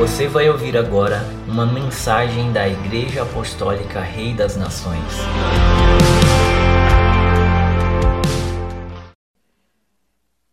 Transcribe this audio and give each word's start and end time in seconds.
Você 0.00 0.26
vai 0.26 0.48
ouvir 0.48 0.78
agora 0.78 1.20
uma 1.46 1.66
mensagem 1.66 2.50
da 2.54 2.66
Igreja 2.66 3.22
Apostólica 3.22 4.00
Rei 4.00 4.32
das 4.32 4.56
Nações. 4.56 5.04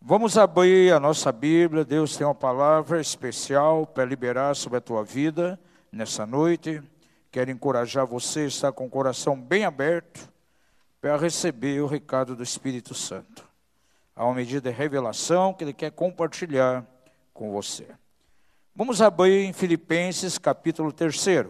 Vamos 0.01 0.37
abrir 0.37 0.91
a 0.91 0.99
nossa 0.99 1.31
Bíblia. 1.31 1.85
Deus 1.85 2.17
tem 2.17 2.27
uma 2.27 2.35
palavra 2.35 2.99
especial 2.99 3.87
para 3.87 4.03
liberar 4.03 4.53
sobre 4.53 4.79
a 4.79 4.81
tua 4.81 5.01
vida 5.01 5.57
nessa 5.93 6.25
noite. 6.25 6.83
Quero 7.31 7.49
encorajar 7.49 8.05
você 8.05 8.41
a 8.41 8.47
estar 8.47 8.73
com 8.73 8.85
o 8.85 8.89
coração 8.89 9.39
bem 9.39 9.63
aberto 9.63 10.27
para 10.99 11.15
receber 11.15 11.79
o 11.79 11.87
recado 11.87 12.35
do 12.35 12.43
Espírito 12.43 12.93
Santo. 12.93 13.47
Há 14.13 14.25
uma 14.25 14.35
medida 14.35 14.69
de 14.69 14.75
revelação 14.75 15.53
que 15.53 15.63
Ele 15.63 15.73
quer 15.73 15.91
compartilhar 15.91 16.83
com 17.33 17.49
você. 17.49 17.87
Vamos 18.77 19.01
abrir 19.01 19.43
em 19.43 19.53
Filipenses 19.53 20.37
capítulo 20.37 20.93
3. 20.93 21.47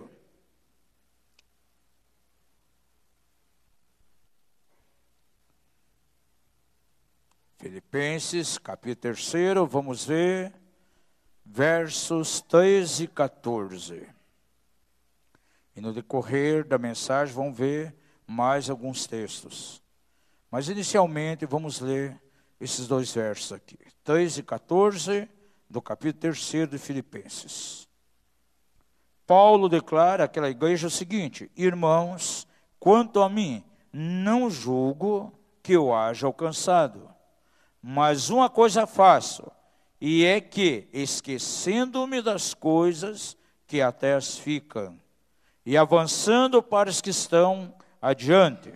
Filipenses 7.57 8.57
capítulo 8.57 9.13
3, 9.13 9.69
vamos 9.69 10.05
ver 10.05 10.53
versos 11.45 12.39
13 12.39 13.03
e 13.03 13.07
14. 13.09 14.07
E 15.75 15.81
no 15.81 15.91
decorrer 15.91 16.63
da 16.63 16.77
mensagem 16.77 17.35
vamos 17.35 17.57
ver 17.57 17.93
mais 18.25 18.69
alguns 18.69 19.05
textos. 19.05 19.83
Mas 20.49 20.69
inicialmente 20.69 21.45
vamos 21.45 21.81
ler 21.81 22.17
esses 22.57 22.87
dois 22.87 23.13
versos 23.13 23.51
aqui, 23.51 23.77
13 24.05 24.39
e 24.39 24.43
14 24.43 25.36
do 25.69 25.81
capítulo 25.81 26.33
3 26.33 26.69
de 26.69 26.77
Filipenses. 26.77 27.87
Paulo 29.25 29.67
declara 29.67 30.23
àquela 30.23 30.49
igreja 30.49 30.87
o 30.87 30.91
seguinte: 30.91 31.51
Irmãos, 31.55 32.47
quanto 32.79 33.21
a 33.21 33.29
mim, 33.29 33.63
não 33.91 34.49
julgo 34.49 35.33
que 35.61 35.73
eu 35.73 35.93
haja 35.93 36.25
alcançado, 36.25 37.09
mas 37.81 38.29
uma 38.29 38.49
coisa 38.49 38.87
faço, 38.87 39.51
e 39.99 40.23
é 40.23 40.39
que, 40.39 40.87
esquecendo-me 40.93 42.21
das 42.21 42.53
coisas 42.53 43.35
que 43.67 43.81
até 43.81 44.13
as 44.13 44.37
ficam, 44.37 44.97
e 45.65 45.75
avançando 45.75 46.63
para 46.63 46.89
os 46.89 47.01
que 47.01 47.09
estão 47.09 47.73
adiante, 48.01 48.73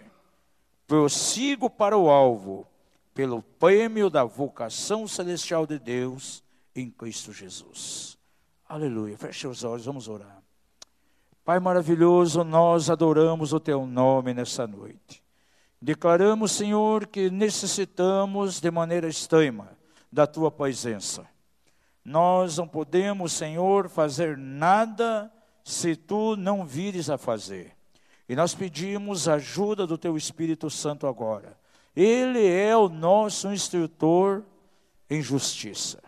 prossigo 0.86 1.70
para 1.70 1.98
o 1.98 2.10
alvo, 2.10 2.68
pelo 3.14 3.42
prêmio 3.42 4.10
da 4.10 4.26
vocação 4.26 5.08
celestial 5.08 5.66
de 5.66 5.80
Deus 5.80 6.44
em 6.76 6.90
Cristo 6.90 7.34
Jesus. 7.34 8.18
Aleluia. 8.68 9.18
Feche 9.18 9.48
os 9.48 9.64
olhos, 9.64 9.86
vamos 9.86 10.08
orar. 10.08 10.42
Pai 11.44 11.60
maravilhoso, 11.60 12.44
nós 12.44 12.90
adoramos 12.90 13.52
o 13.52 13.60
teu 13.60 13.86
nome 13.86 14.34
nessa 14.34 14.68
noite. 14.68 15.24
Declaramos, 15.82 16.52
Senhor, 16.52 17.08
que 17.08 17.30
necessitamos 17.30 18.62
de 18.62 18.70
maneira 18.70 19.08
extrema 19.08 19.70
da 20.12 20.28
tua 20.28 20.52
presença. 20.52 21.28
Nós 22.06 22.58
não 22.58 22.68
podemos, 22.68 23.34
Senhor, 23.34 23.90
fazer 23.90 24.38
nada 24.38 25.32
se 25.64 25.96
tu 25.96 26.36
não 26.36 26.66
vires 26.66 27.10
a 27.10 27.18
fazer. 27.18 27.76
E 28.30 28.36
nós 28.36 28.54
pedimos 28.54 29.28
a 29.28 29.34
ajuda 29.34 29.86
do 29.86 29.98
teu 29.98 30.16
Espírito 30.16 30.70
Santo 30.70 31.08
agora. 31.08 31.58
Ele 31.96 32.48
é 32.48 32.78
o 32.78 32.88
nosso 32.88 33.52
instrutor 33.52 34.44
em 35.10 35.22
justiça. 35.22 36.02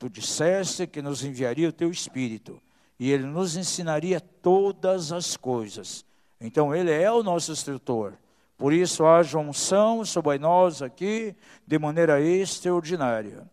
Tu 0.00 0.08
disseste 0.08 0.86
que 0.86 1.02
nos 1.02 1.22
enviaria 1.22 1.68
o 1.68 1.72
teu 1.72 1.90
Espírito 1.90 2.58
e 2.98 3.12
ele 3.12 3.26
nos 3.26 3.54
ensinaria 3.54 4.18
todas 4.18 5.12
as 5.12 5.36
coisas. 5.36 6.06
Então, 6.40 6.74
ele 6.74 6.90
é 6.90 7.12
o 7.12 7.22
nosso 7.22 7.52
instrutor. 7.52 8.14
Por 8.56 8.72
isso, 8.72 9.04
haja 9.04 9.36
unção 9.36 10.02
sobre 10.06 10.38
nós 10.38 10.80
aqui 10.80 11.36
de 11.66 11.78
maneira 11.78 12.18
extraordinária. 12.18 13.46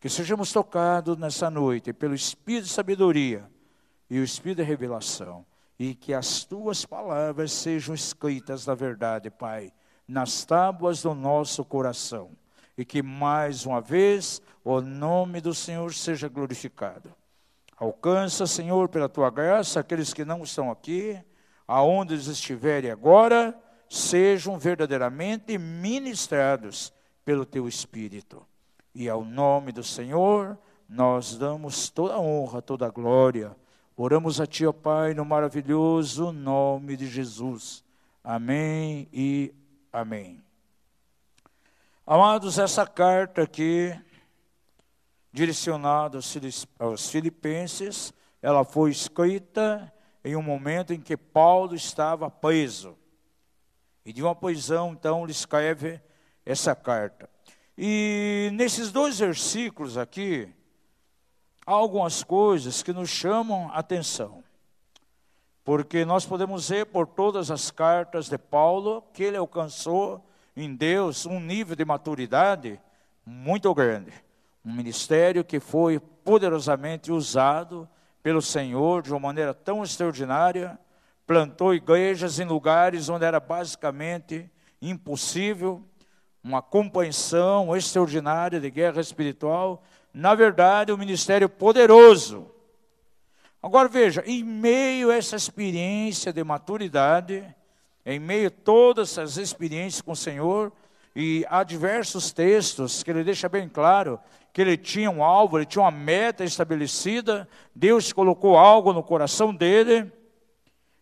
Que 0.00 0.08
sejamos 0.08 0.50
tocados 0.50 1.18
nessa 1.18 1.50
noite 1.50 1.92
pelo 1.92 2.14
Espírito 2.14 2.64
de 2.64 2.70
sabedoria 2.70 3.46
e 4.08 4.18
o 4.18 4.24
Espírito 4.24 4.62
de 4.62 4.64
revelação. 4.64 5.44
E 5.78 5.94
que 5.94 6.14
as 6.14 6.42
tuas 6.42 6.86
palavras 6.86 7.52
sejam 7.52 7.94
escritas 7.94 8.64
na 8.64 8.74
verdade, 8.74 9.28
Pai, 9.28 9.70
nas 10.08 10.42
tábuas 10.42 11.02
do 11.02 11.14
nosso 11.14 11.62
coração 11.66 12.30
e 12.76 12.84
que 12.84 13.02
mais 13.02 13.66
uma 13.66 13.80
vez 13.80 14.40
o 14.64 14.80
nome 14.80 15.40
do 15.40 15.54
Senhor 15.54 15.92
seja 15.92 16.28
glorificado. 16.28 17.12
Alcança, 17.76 18.46
Senhor, 18.46 18.88
pela 18.88 19.08
tua 19.08 19.30
graça, 19.30 19.80
aqueles 19.80 20.14
que 20.14 20.24
não 20.24 20.42
estão 20.42 20.70
aqui, 20.70 21.18
aonde 21.66 22.14
eles 22.14 22.28
estiverem 22.28 22.90
agora, 22.90 23.58
sejam 23.88 24.58
verdadeiramente 24.58 25.58
ministrados 25.58 26.92
pelo 27.24 27.44
teu 27.44 27.66
Espírito. 27.66 28.46
E 28.94 29.08
ao 29.08 29.24
nome 29.24 29.72
do 29.72 29.82
Senhor, 29.82 30.58
nós 30.88 31.36
damos 31.36 31.90
toda 31.90 32.14
a 32.14 32.20
honra, 32.20 32.62
toda 32.62 32.86
a 32.86 32.90
glória. 32.90 33.56
Oramos 33.96 34.40
a 34.40 34.46
Ti, 34.46 34.66
ó 34.66 34.72
Pai, 34.72 35.14
no 35.14 35.24
maravilhoso 35.24 36.32
nome 36.32 36.96
de 36.96 37.06
Jesus. 37.06 37.82
Amém 38.22 39.08
e 39.12 39.52
amém. 39.92 40.42
Amados, 42.04 42.58
essa 42.58 42.84
carta 42.84 43.42
aqui, 43.42 43.96
direcionada 45.32 46.18
aos 46.80 47.08
filipenses, 47.08 48.12
ela 48.42 48.64
foi 48.64 48.90
escrita 48.90 49.92
em 50.24 50.34
um 50.34 50.42
momento 50.42 50.92
em 50.92 51.00
que 51.00 51.16
Paulo 51.16 51.76
estava 51.76 52.28
preso. 52.28 52.98
E 54.04 54.12
de 54.12 54.20
uma 54.20 54.34
prisão, 54.34 54.92
então, 54.92 55.22
ele 55.22 55.30
escreve 55.30 56.00
essa 56.44 56.74
carta. 56.74 57.30
E 57.78 58.50
nesses 58.54 58.90
dois 58.90 59.20
versículos 59.20 59.96
aqui, 59.96 60.52
há 61.64 61.70
algumas 61.70 62.24
coisas 62.24 62.82
que 62.82 62.92
nos 62.92 63.10
chamam 63.10 63.70
a 63.70 63.78
atenção. 63.78 64.42
Porque 65.62 66.04
nós 66.04 66.26
podemos 66.26 66.68
ver 66.68 66.86
por 66.86 67.06
todas 67.06 67.48
as 67.48 67.70
cartas 67.70 68.28
de 68.28 68.36
Paulo 68.36 69.04
que 69.14 69.22
ele 69.22 69.36
alcançou 69.36 70.20
em 70.56 70.74
Deus 70.74 71.26
um 71.26 71.40
nível 71.40 71.74
de 71.74 71.84
maturidade 71.84 72.80
muito 73.24 73.72
grande. 73.74 74.12
Um 74.64 74.72
ministério 74.72 75.44
que 75.44 75.58
foi 75.58 75.98
poderosamente 75.98 77.10
usado 77.10 77.88
pelo 78.22 78.40
Senhor 78.40 79.02
de 79.02 79.10
uma 79.10 79.18
maneira 79.18 79.52
tão 79.52 79.82
extraordinária, 79.82 80.78
plantou 81.26 81.74
igrejas 81.74 82.38
em 82.38 82.44
lugares 82.44 83.08
onde 83.08 83.24
era 83.24 83.40
basicamente 83.40 84.48
impossível, 84.80 85.82
uma 86.42 86.60
compreensão 86.62 87.74
extraordinária 87.76 88.60
de 88.60 88.70
guerra 88.70 89.00
espiritual. 89.00 89.82
Na 90.12 90.34
verdade, 90.34 90.92
um 90.92 90.96
ministério 90.96 91.48
poderoso. 91.48 92.50
Agora 93.62 93.88
veja, 93.88 94.22
em 94.26 94.42
meio 94.42 95.10
a 95.10 95.14
essa 95.14 95.36
experiência 95.36 96.32
de 96.32 96.42
maturidade, 96.42 97.44
em 98.04 98.18
meio 98.18 98.48
a 98.48 98.50
todas 98.50 99.10
essas 99.10 99.36
experiências 99.36 100.00
com 100.00 100.12
o 100.12 100.16
Senhor, 100.16 100.72
e 101.14 101.44
há 101.48 101.62
diversos 101.62 102.32
textos 102.32 103.02
que 103.02 103.10
ele 103.10 103.22
deixa 103.22 103.48
bem 103.48 103.68
claro 103.68 104.18
que 104.52 104.60
ele 104.60 104.76
tinha 104.76 105.10
um 105.10 105.24
alvo, 105.24 105.58
ele 105.58 105.66
tinha 105.66 105.82
uma 105.82 105.90
meta 105.90 106.44
estabelecida, 106.44 107.48
Deus 107.74 108.12
colocou 108.12 108.58
algo 108.58 108.92
no 108.92 109.02
coração 109.02 109.54
dele, 109.54 110.12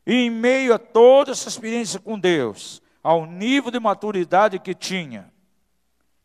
e 0.07 0.15
em 0.15 0.31
meio 0.31 0.73
a 0.73 0.79
toda 0.79 1.33
essa 1.33 1.49
experiência 1.49 1.99
com 1.99 2.19
Deus, 2.19 2.81
ao 3.03 3.27
nível 3.27 3.71
de 3.71 3.81
maturidade 3.81 4.59
que 4.59 4.75
tinha, 4.75 5.33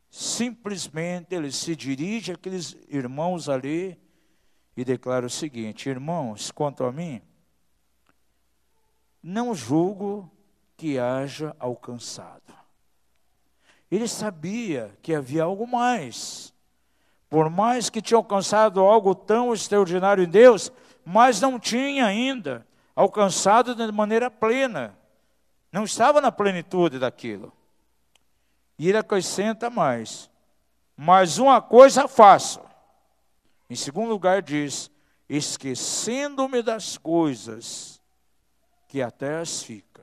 simplesmente 0.10 1.34
ele 1.34 1.52
se 1.52 1.76
dirige 1.76 2.32
àqueles 2.32 2.78
irmãos 2.88 3.50
ali 3.50 4.00
e 4.78 4.86
declara 4.86 5.26
o 5.26 5.30
seguinte: 5.30 5.90
Irmãos, 5.90 6.52
quanto 6.52 6.84
a 6.84 6.92
mim, 6.92 7.22
não 9.22 9.56
julgo 9.56 10.32
que 10.78 11.00
haja 11.00 11.56
alcançado. 11.60 12.54
Ele 13.90 14.08
sabia 14.08 14.96
que 15.02 15.14
havia 15.14 15.44
algo 15.44 15.68
mais. 15.68 16.54
Por 17.30 17.50
mais 17.50 17.90
que 17.90 18.02
tinha 18.02 18.18
alcançado 18.18 18.82
algo 18.82 19.14
tão 19.16 19.54
extraordinário 19.54 20.24
em 20.24 20.30
Deus, 20.30 20.72
mas 21.04 21.40
não 21.40 21.60
tinha 21.60 22.06
ainda 22.06 22.66
alcançado 22.96 23.76
de 23.76 23.92
maneira 23.92 24.30
plena. 24.30 24.98
Não 25.72 25.84
estava 25.84 26.22
na 26.22 26.32
plenitude 26.32 27.00
daquilo. 27.00 27.54
E 28.78 28.90
ele 28.90 28.98
acrescenta 28.98 29.70
mais. 29.70 30.30
Mas 30.96 31.38
uma 31.38 31.62
coisa 31.62 32.08
faço. 32.08 32.62
Em 33.70 33.76
segundo 33.76 34.10
lugar, 34.10 34.42
diz: 34.42 34.90
esquecendo-me 35.30 36.62
das 36.62 36.98
coisas 36.98 38.02
que 38.88 39.02
até 39.02 39.40
as 39.40 39.64
fico 39.64 39.95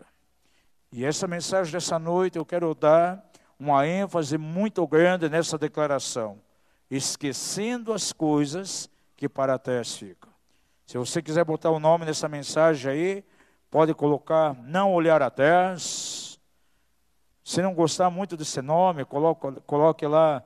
e 0.93 1.07
essa 1.07 1.27
mensagem 1.27 1.73
dessa 1.73 1.99
noite 1.99 2.37
eu 2.37 2.45
quero 2.45 2.75
dar 2.75 3.25
uma 3.59 3.87
ênfase 3.87 4.37
muito 4.37 4.87
grande 4.87 5.29
nessa 5.29 5.57
declaração, 5.57 6.39
esquecendo 6.91 7.95
as 7.95 8.13
coisas 8.13 8.91
que 9.17 9.27
para 9.27 9.59
trás 9.59 9.97
ficam. 9.97 10.31
Se 10.85 10.99
você 10.99 11.23
quiser 11.23 11.45
botar 11.45 11.71
o 11.71 11.81
nome 11.81 12.05
nessa 12.05 12.29
mensagem 12.29 12.91
aí, 12.91 13.25
pode 13.71 13.95
colocar 13.95 14.55
não 14.65 14.93
olhar 14.93 15.23
atrás. 15.23 16.39
Se 17.43 17.63
não 17.63 17.73
gostar 17.73 18.11
muito 18.11 18.37
desse 18.37 18.61
nome, 18.61 19.07
coloque, 19.07 19.61
coloque 19.67 20.07
lá 20.07 20.43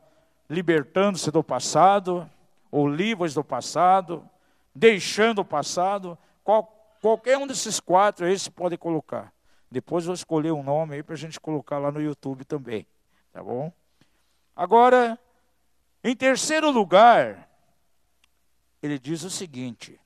libertando-se 0.49 1.33
do 1.33 1.43
passado, 1.43 2.31
ou 2.71 2.89
livres 2.89 3.35
do 3.35 3.43
passado, 3.43 4.23
deixando 4.73 5.41
o 5.41 5.45
passado. 5.45 6.17
Qual, 6.45 6.65
qualquer 7.03 7.37
um 7.37 7.47
desses 7.47 7.81
quatro 7.81 8.27
aí 8.27 8.39
você 8.39 8.51
pode 8.51 8.77
colocar. 8.77 9.33
Depois 9.71 10.05
vou 10.05 10.15
escolher 10.15 10.53
um 10.53 10.63
nome 10.63 10.97
aí 10.97 11.03
para 11.03 11.15
a 11.15 11.19
gente 11.19 11.41
colocar 11.41 11.79
lá 11.79 11.91
no 11.91 12.01
YouTube 12.01 12.45
também. 12.45 12.87
Tá 13.33 13.43
bom? 13.43 13.73
Agora, 14.55 15.19
em 16.03 16.15
terceiro 16.15 16.71
lugar, 16.71 17.49
ele 18.83 18.99
diz 18.99 19.23
o 19.23 19.31
seguinte: 19.31 20.01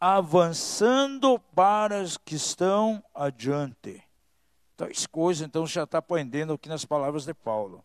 avançando 0.00 1.38
para 1.54 2.00
os 2.00 2.16
que 2.16 2.34
estão 2.34 3.02
adiante. 3.14 4.02
Três 4.76 5.06
coisas, 5.06 5.46
então, 5.46 5.66
já 5.66 5.84
está 5.84 5.98
aprendendo 5.98 6.52
aqui 6.52 6.68
nas 6.68 6.84
palavras 6.84 7.24
de 7.24 7.32
Paulo. 7.32 7.84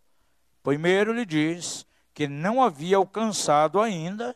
Primeiro, 0.62 1.12
ele 1.12 1.26
diz 1.26 1.86
que 2.14 2.28
não 2.28 2.62
havia 2.62 2.98
alcançado 2.98 3.80
ainda. 3.80 4.36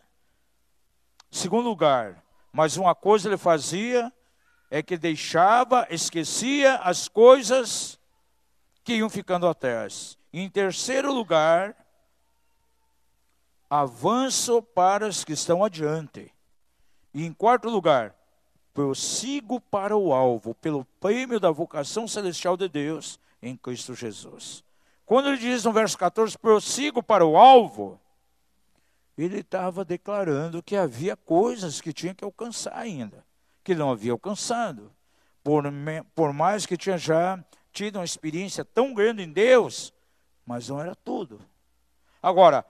Segundo 1.29 1.67
lugar, 1.67 2.23
mas 2.55 2.77
uma 2.77 2.95
coisa 2.95 3.27
ele 3.27 3.35
fazia 3.35 4.13
é 4.71 4.81
que 4.81 4.95
deixava, 4.95 5.85
esquecia 5.89 6.75
as 6.75 7.09
coisas 7.09 7.99
que 8.81 8.93
iam 8.95 9.09
ficando 9.09 9.45
atrás. 9.45 10.17
Em 10.31 10.49
terceiro 10.49 11.11
lugar, 11.13 11.75
avanço 13.69 14.61
para 14.61 15.05
os 15.05 15.25
que 15.25 15.33
estão 15.33 15.65
adiante. 15.65 16.33
E 17.13 17.25
em 17.25 17.33
quarto 17.33 17.69
lugar, 17.69 18.15
prossigo 18.73 19.59
para 19.59 19.97
o 19.97 20.13
alvo, 20.13 20.55
pelo 20.55 20.85
prêmio 21.01 21.41
da 21.41 21.51
vocação 21.51 22.07
celestial 22.07 22.55
de 22.55 22.69
Deus 22.69 23.19
em 23.41 23.57
Cristo 23.57 23.93
Jesus. 23.93 24.63
Quando 25.05 25.27
ele 25.27 25.39
diz 25.39 25.65
no 25.65 25.73
verso 25.73 25.97
14, 25.97 26.37
prossigo 26.37 27.03
para 27.03 27.25
o 27.25 27.35
alvo, 27.35 27.99
ele 29.17 29.39
estava 29.39 29.85
declarando 29.85 30.61
que 30.61 30.75
havia 30.75 31.15
coisas 31.15 31.79
que 31.79 31.93
tinha 31.93 32.13
que 32.13 32.23
alcançar 32.23 32.75
ainda, 32.75 33.25
que 33.63 33.73
não 33.73 33.91
havia 33.91 34.11
alcançado. 34.11 34.91
Por, 35.43 35.63
por 36.13 36.33
mais 36.33 36.65
que 36.65 36.75
tinha 36.75 36.97
já 36.97 37.43
tido 37.71 37.97
uma 37.97 38.05
experiência 38.05 38.65
tão 38.65 38.93
grande 38.93 39.23
em 39.23 39.31
Deus, 39.31 39.93
mas 40.45 40.69
não 40.69 40.79
era 40.79 40.95
tudo. 40.95 41.39
Agora, 42.21 42.65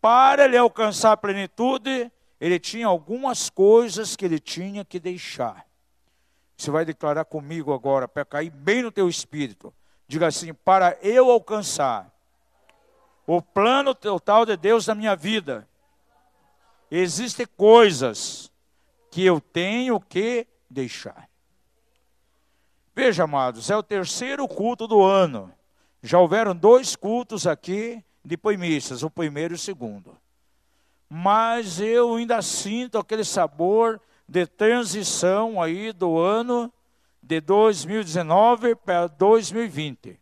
para 0.00 0.44
ele 0.44 0.56
alcançar 0.56 1.12
a 1.12 1.16
plenitude, 1.16 2.10
ele 2.40 2.58
tinha 2.58 2.86
algumas 2.86 3.50
coisas 3.50 4.16
que 4.16 4.24
ele 4.24 4.38
tinha 4.38 4.84
que 4.84 4.98
deixar. 4.98 5.66
Você 6.56 6.70
vai 6.70 6.84
declarar 6.84 7.24
comigo 7.24 7.72
agora, 7.72 8.08
para 8.08 8.24
cair 8.24 8.50
bem 8.50 8.82
no 8.82 8.90
teu 8.90 9.08
espírito. 9.08 9.74
Diga 10.08 10.26
assim: 10.26 10.54
para 10.54 10.96
eu 11.02 11.30
alcançar 11.30 12.10
o 13.26 13.42
plano 13.42 13.94
total 13.94 14.46
de 14.46 14.56
Deus 14.56 14.86
na 14.86 14.94
minha 14.94 15.14
vida, 15.16 15.68
existem 16.90 17.46
coisas 17.56 18.50
que 19.10 19.24
eu 19.24 19.40
tenho 19.40 20.00
que 20.00 20.46
deixar. 20.68 21.28
Veja, 22.94 23.24
amados, 23.24 23.70
é 23.70 23.76
o 23.76 23.82
terceiro 23.82 24.46
culto 24.48 24.86
do 24.86 25.02
ano. 25.02 25.52
Já 26.02 26.18
houveram 26.18 26.54
dois 26.54 26.96
cultos 26.96 27.46
aqui 27.46 28.02
de 28.24 28.36
poemissas, 28.36 29.02
o 29.02 29.10
primeiro 29.10 29.54
e 29.54 29.56
o 29.56 29.58
segundo. 29.58 30.16
Mas 31.08 31.80
eu 31.80 32.16
ainda 32.16 32.40
sinto 32.42 32.98
aquele 32.98 33.24
sabor 33.24 34.00
de 34.28 34.46
transição 34.46 35.62
aí 35.62 35.92
do 35.92 36.18
ano 36.18 36.72
de 37.22 37.40
2019 37.40 38.74
para 38.76 39.06
2020. 39.06 40.18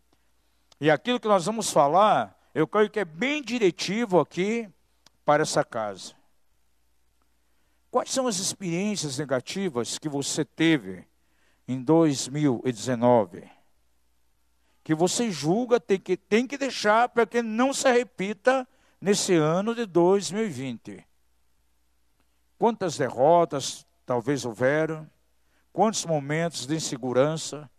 E 0.81 0.91
aquilo 0.91 1.21
que 1.21 1.29
nós 1.29 1.47
vamos 1.47 1.71
falar, 1.71 2.39
eu 2.55 2.67
creio 2.67 2.91
que 2.91 3.01
é 3.01 3.05
bem 3.05 3.43
diretivo 3.43 4.21
aqui 4.21 4.69
para 5.25 5.43
essa 5.43 5.65
casa. 5.65 6.15
Quais 7.95 8.11
são 8.11 8.27
as 8.27 8.41
experiências 8.41 9.19
negativas 9.19 10.01
que 10.01 10.09
você 10.09 10.45
teve 10.45 11.07
em 11.69 11.81
2019, 11.81 13.49
que 14.83 14.93
você 14.97 15.31
julga 15.31 15.79
tem 15.79 16.01
que, 16.01 16.17
tem 16.17 16.45
que 16.45 16.59
deixar 16.59 17.09
para 17.09 17.25
que 17.25 17.41
não 17.41 17.73
se 17.73 17.89
repita 17.93 18.67
nesse 19.01 19.35
ano 19.37 19.77
de 19.77 19.87
2020. 19.87 21.07
Quantas 22.59 22.97
derrotas 22.97 23.87
talvez 24.05 24.45
houveram, 24.45 25.09
quantos 25.73 26.05
momentos 26.05 26.67
de 26.67 26.75
insegurança. 26.75 27.71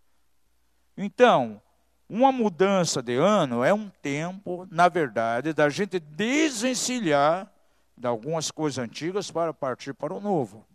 Então, 0.95 1.62
uma 2.07 2.31
mudança 2.31 3.03
de 3.03 3.17
ano 3.17 3.65
é 3.65 3.73
um 3.73 3.89
tempo, 3.89 4.65
na 4.71 4.88
verdade, 4.88 5.51
da 5.51 5.67
gente 5.67 6.00
desvencilhar 6.00 7.53
de 7.97 8.07
algumas 8.07 8.51
coisas 8.51 8.83
antigas 8.83 9.31
para 9.31 9.53
partir 9.53 9.94
para 9.94 10.13
o 10.13 10.19
novo. 10.19 10.65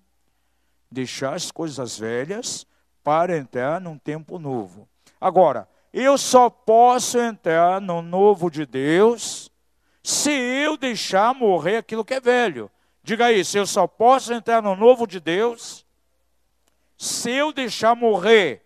Deixar 0.90 1.34
as 1.34 1.50
coisas 1.50 1.98
velhas 1.98 2.66
para 3.02 3.36
entrar 3.36 3.80
num 3.80 3.98
tempo 3.98 4.38
novo. 4.38 4.88
Agora, 5.20 5.68
eu 5.92 6.16
só 6.16 6.48
posso 6.48 7.18
entrar 7.18 7.80
no 7.80 8.00
novo 8.00 8.50
de 8.50 8.64
Deus 8.64 9.50
se 10.02 10.30
eu 10.30 10.76
deixar 10.76 11.34
morrer 11.34 11.76
aquilo 11.76 12.04
que 12.04 12.14
é 12.14 12.20
velho. 12.20 12.70
Diga 13.02 13.32
isso, 13.32 13.58
eu 13.58 13.66
só 13.66 13.86
posso 13.86 14.32
entrar 14.32 14.62
no 14.62 14.76
novo 14.76 15.06
de 15.06 15.20
Deus 15.20 15.84
se 16.96 17.30
eu 17.30 17.52
deixar 17.52 17.94
morrer 17.94 18.62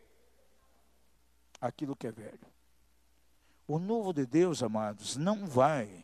aquilo 1.61 1.97
que 1.97 2.07
é 2.07 2.13
velho. 2.13 2.47
O 3.67 3.79
novo 3.79 4.13
de 4.13 4.27
Deus, 4.27 4.63
amados, 4.63 5.17
não 5.17 5.47
vai 5.47 6.04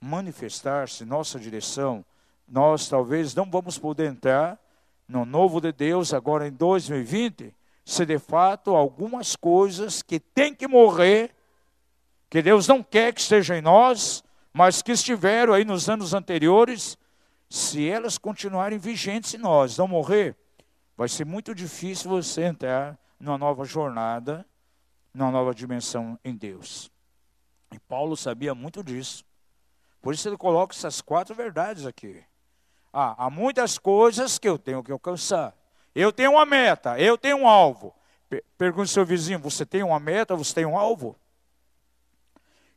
manifestar-se 0.00 1.04
nossa 1.04 1.38
direção. 1.38 2.04
Nós 2.48 2.88
talvez 2.88 3.34
não 3.34 3.50
vamos 3.50 3.78
poder 3.78 4.10
entrar 4.10 4.58
no 5.06 5.24
novo 5.24 5.60
de 5.60 5.72
Deus 5.72 6.14
agora 6.14 6.46
em 6.46 6.52
2020, 6.52 7.54
se 7.84 8.06
de 8.06 8.18
fato 8.18 8.76
algumas 8.76 9.34
coisas 9.34 10.02
que 10.02 10.20
têm 10.20 10.54
que 10.54 10.68
morrer, 10.68 11.34
que 12.28 12.40
Deus 12.40 12.68
não 12.68 12.82
quer 12.82 13.12
que 13.12 13.20
estejam 13.20 13.56
em 13.56 13.60
nós, 13.60 14.22
mas 14.52 14.82
que 14.82 14.92
estiveram 14.92 15.52
aí 15.52 15.64
nos 15.64 15.88
anos 15.88 16.14
anteriores, 16.14 16.96
se 17.48 17.88
elas 17.88 18.16
continuarem 18.16 18.78
vigentes 18.78 19.34
em 19.34 19.38
nós, 19.38 19.76
não 19.76 19.88
morrer, 19.88 20.36
vai 20.96 21.08
ser 21.08 21.24
muito 21.24 21.54
difícil 21.54 22.08
você 22.08 22.44
entrar 22.44 22.96
numa 23.18 23.36
nova 23.36 23.64
jornada, 23.64 24.46
numa 25.12 25.32
nova 25.32 25.52
dimensão 25.52 26.18
em 26.24 26.36
Deus. 26.36 26.90
E 27.72 27.78
Paulo 27.80 28.16
sabia 28.16 28.54
muito 28.54 28.82
disso. 28.82 29.24
Por 30.00 30.14
isso 30.14 30.28
ele 30.28 30.36
coloca 30.36 30.74
essas 30.74 31.00
quatro 31.00 31.34
verdades 31.34 31.86
aqui. 31.86 32.22
Ah, 32.92 33.14
há 33.26 33.30
muitas 33.30 33.78
coisas 33.78 34.38
que 34.38 34.48
eu 34.48 34.58
tenho 34.58 34.82
que 34.82 34.92
alcançar. 34.92 35.54
Eu 35.94 36.12
tenho 36.12 36.32
uma 36.32 36.46
meta, 36.46 36.98
eu 36.98 37.18
tenho 37.18 37.38
um 37.38 37.48
alvo. 37.48 37.94
Pergunte 38.56 38.90
ao 38.90 38.94
seu 38.94 39.04
vizinho: 39.04 39.38
você 39.38 39.66
tem 39.66 39.82
uma 39.82 40.00
meta, 40.00 40.34
você 40.36 40.54
tem 40.54 40.66
um 40.66 40.78
alvo? 40.78 41.16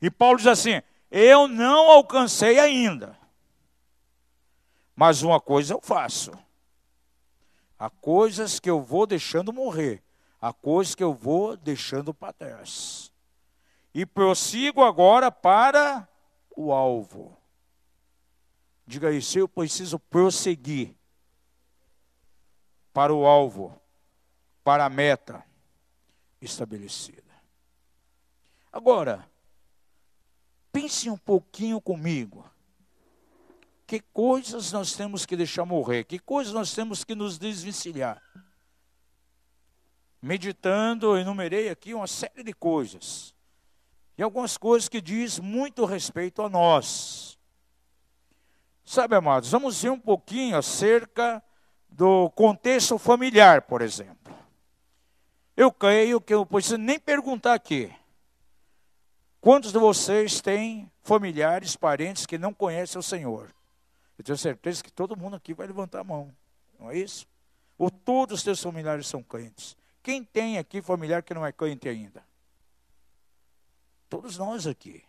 E 0.02 0.10
Paulo 0.12 0.38
diz 0.38 0.48
assim: 0.48 0.82
eu 1.10 1.48
não 1.48 1.92
alcancei 1.92 2.60
ainda. 2.60 3.16
Mas 4.96 5.22
uma 5.22 5.40
coisa 5.40 5.76
eu 5.76 5.80
faço. 5.80 6.32
Há 7.78 7.88
coisas 7.90 8.60
que 8.60 8.68
eu 8.68 8.82
vou 8.82 9.06
deixando 9.06 9.54
morrer. 9.54 10.02
Há 10.42 10.52
coisas 10.52 10.96
que 10.96 11.04
eu 11.04 11.14
vou 11.14 11.56
deixando 11.56 12.16
para 12.16 12.34
trás. 12.34 13.12
E 13.94 14.08
prossigo 14.08 14.84
agora 14.84 15.32
para 15.32 16.08
o 16.56 16.72
alvo. 16.72 17.38
Diga 18.86 19.12
isso, 19.12 19.40
eu 19.40 19.48
preciso 19.48 19.98
prosseguir 19.98 20.96
para 22.94 23.14
o 23.14 23.26
alvo, 23.26 23.80
para 24.64 24.86
a 24.86 24.90
meta 24.90 25.44
estabelecida. 26.42 27.24
Agora, 28.72 29.28
pense 30.72 31.10
um 31.10 31.18
pouquinho 31.18 31.80
comigo. 31.80 32.50
Que 33.86 34.00
coisas 34.00 34.72
nós 34.72 34.94
temos 34.94 35.26
que 35.26 35.36
deixar 35.36 35.66
morrer? 35.66 36.04
Que 36.04 36.18
coisas 36.18 36.54
nós 36.54 36.74
temos 36.74 37.04
que 37.04 37.14
nos 37.14 37.38
desvencilhar? 37.38 38.22
Meditando, 40.22 41.08
eu 41.08 41.18
enumerei 41.18 41.70
aqui 41.70 41.94
uma 41.94 42.08
série 42.08 42.44
de 42.44 42.54
coisas. 42.54 43.33
E 44.18 44.24
algumas 44.24 44.58
coisas 44.58 44.88
que 44.88 45.02
diz 45.02 45.40
muito 45.40 45.86
respeito 45.86 46.42
a 46.42 46.50
nós. 46.50 47.38
Sabe, 48.86 49.16
amados, 49.16 49.50
vamos 49.50 49.82
ver 49.82 49.90
um 49.90 50.00
pouquinho 50.00 50.58
acerca 50.58 51.42
do 51.90 52.30
contexto 52.32 52.98
familiar, 52.98 53.62
por 53.64 53.82
exemplo. 53.82 54.34
Eu 55.56 55.72
creio 55.72 56.20
que 56.20 56.34
eu 56.34 56.40
não 56.40 56.46
preciso 56.46 56.78
nem 56.78 57.00
perguntar 57.00 57.54
aqui. 57.54 57.94
Quantos 59.40 59.72
de 59.72 59.80
vocês 59.80 60.42
têm 60.42 60.92
familiares, 61.02 61.76
parentes 61.76 62.26
que 62.26 62.38
não 62.38 62.54
conhecem 62.54 63.00
o 63.00 63.04
Senhor? 63.04 63.54
Eu 64.18 64.24
tenho 64.24 64.38
certeza 64.38 64.84
que 64.84 64.92
todo 64.92 65.18
mundo 65.18 65.36
aqui 65.36 65.54
vai 65.54 65.68
levantar 65.68 66.00
a 66.00 66.04
mão. 66.04 66.34
Não 66.80 66.90
é 66.90 66.98
isso? 66.98 67.28
Ou 67.78 67.90
todos 67.90 68.40
os 68.40 68.44
teus 68.44 68.62
familiares 68.62 69.08
são 69.08 69.22
crentes? 69.22 69.76
Quem 70.02 70.24
tem 70.24 70.58
aqui 70.58 70.82
familiar 70.82 71.24
que 71.24 71.34
não 71.34 71.46
é 71.46 71.52
crente 71.52 71.88
ainda? 71.88 72.24
Todos 74.14 74.38
nós 74.38 74.68
aqui. 74.68 75.04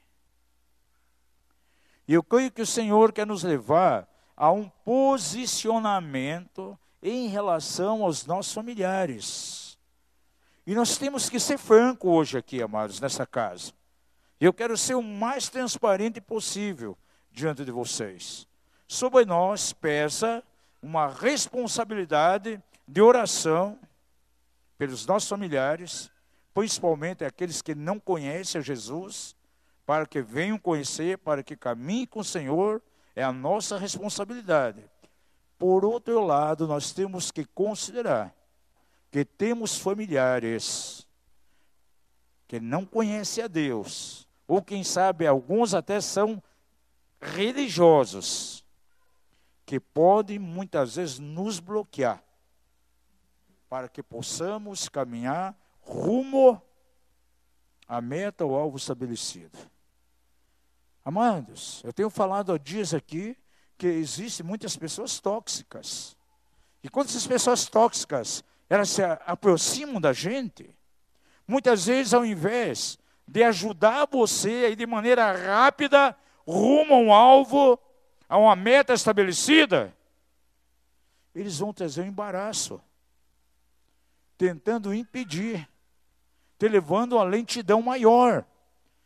E 2.09 2.15
eu 2.15 2.23
creio 2.23 2.51
que 2.51 2.63
o 2.63 2.67
Senhor 2.67 3.13
quer 3.13 3.27
nos 3.27 3.43
levar 3.43 4.09
a 4.35 4.51
um 4.51 4.67
posicionamento 4.83 6.79
em 7.03 7.29
relação 7.29 8.03
aos 8.03 8.25
nossos 8.25 8.55
familiares. 8.55 9.79
E 10.67 10.75
nós 10.75 10.97
temos 10.97 11.29
que 11.29 11.39
ser 11.39 11.59
franco 11.59 12.09
hoje 12.09 12.39
aqui, 12.39 12.63
amados, 12.63 12.99
nessa 12.99 13.27
casa. 13.27 13.73
Eu 14.41 14.55
quero 14.55 14.75
ser 14.75 14.95
o 14.95 15.03
mais 15.03 15.51
transparente 15.51 16.19
possível 16.19 16.97
diante 17.31 17.63
de 17.63 17.71
vocês. 17.71 18.49
Sobre 18.89 19.27
nós 19.27 19.75
pesa 19.75 20.43
uma 20.83 21.09
responsabilidade 21.09 22.59
de 22.89 23.03
oração 23.03 23.79
pelos 24.79 25.05
nossos 25.05 25.29
familiares, 25.29 26.11
principalmente 26.55 27.25
aqueles 27.25 27.61
que 27.61 27.75
não 27.75 27.99
conhecem 27.99 28.63
Jesus, 28.63 29.37
para 29.85 30.07
que 30.07 30.23
venham 30.23 30.57
conhecer, 30.57 31.19
para 31.19 31.43
que 31.43 31.57
caminhem 31.57 32.07
com 32.07 32.21
o 32.21 32.25
Senhor, 32.25 32.81
é 33.15 33.23
a 33.23 33.33
nossa 33.33 33.77
responsabilidade. 33.77 34.89
Por 35.59 35.85
outro 35.85 36.25
lado, 36.25 36.67
nós 36.67 36.93
temos 36.93 37.31
que 37.31 37.45
considerar 37.45 38.35
que 39.11 39.25
temos 39.25 39.77
familiares 39.77 41.07
que 42.47 42.61
não 42.61 42.85
conhecem 42.85 43.45
a 43.45 43.49
Deus, 43.49 44.29
ou 44.47 44.63
quem 44.63 44.85
sabe 44.85 45.27
alguns 45.27 45.75
até 45.75 46.01
são 46.01 46.43
religiosos, 47.21 48.65
que 49.67 49.81
podem 49.81 50.39
muitas 50.39 50.97
vezes 50.97 51.19
nos 51.19 51.59
bloquear 51.59 52.23
para 53.69 53.89
que 53.89 54.03
possamos 54.03 54.89
caminhar 54.89 55.57
rumo 55.85 56.61
à 57.87 58.01
meta 58.01 58.45
ou 58.45 58.57
alvo 58.57 58.77
estabelecido. 58.77 59.59
Amados, 61.05 61.83
eu 61.85 61.93
tenho 61.93 62.09
falado 62.09 62.53
há 62.53 62.59
dias 62.59 62.95
aqui 62.95 63.37
que 63.77 63.87
existem 63.87 64.45
muitas 64.45 64.77
pessoas 64.77 65.21
tóxicas. 65.21 66.17
E 66.83 66.89
quando 66.89 67.09
essas 67.09 67.27
pessoas 67.27 67.67
tóxicas, 67.67 68.43
elas 68.69 68.89
se 68.89 69.03
aproximam 69.03 70.01
da 70.01 70.13
gente, 70.13 70.75
muitas 71.47 71.87
vezes 71.87 72.15
ao 72.15 72.25
invés 72.25 72.99
de 73.27 73.43
ajudar 73.43 74.07
você 74.11 74.67
aí 74.67 74.77
de 74.77 74.87
maneira 74.87 75.33
rápida 75.33 76.17
rumo 76.47 76.95
a 76.95 76.99
um 76.99 77.13
alvo, 77.13 77.79
a 78.29 78.37
uma 78.39 78.57
meta 78.57 78.93
estabelecida, 78.93 79.95
eles 81.35 81.59
vão 81.59 81.73
trazer 81.73 82.03
um 82.03 82.07
embaraço, 82.07 82.81
tentando 84.37 84.95
impedir, 84.95 85.69
te 86.65 86.69
levando 86.69 87.19
a 87.19 87.25
lentidão 87.25 87.83
maior. 87.83 88.43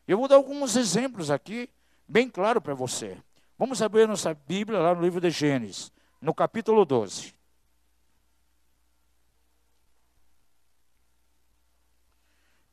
Eu 0.06 0.16
vou 0.16 0.28
dar 0.28 0.36
alguns 0.36 0.76
exemplos 0.76 1.28
aqui 1.28 1.68
bem 2.06 2.30
claro 2.30 2.60
para 2.60 2.72
você. 2.72 3.20
Vamos 3.58 3.82
abrir 3.82 4.06
nossa 4.06 4.32
Bíblia 4.32 4.78
lá 4.78 4.94
no 4.94 5.02
livro 5.02 5.20
de 5.20 5.28
Gênesis, 5.28 5.90
no 6.20 6.32
capítulo 6.32 6.84
12. 6.84 7.34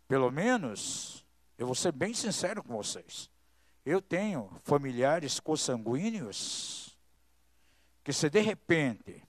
Pelo 0.08 0.30
menos, 0.30 1.26
eu 1.58 1.66
vou 1.66 1.74
ser 1.74 1.92
bem 1.92 2.14
sincero 2.14 2.62
com 2.62 2.78
vocês. 2.78 3.28
Eu 3.84 4.00
tenho 4.00 4.52
familiares 4.64 5.40
consanguíneos 5.40 6.96
que 8.04 8.14
se 8.14 8.30
de 8.30 8.40
repente 8.40 9.24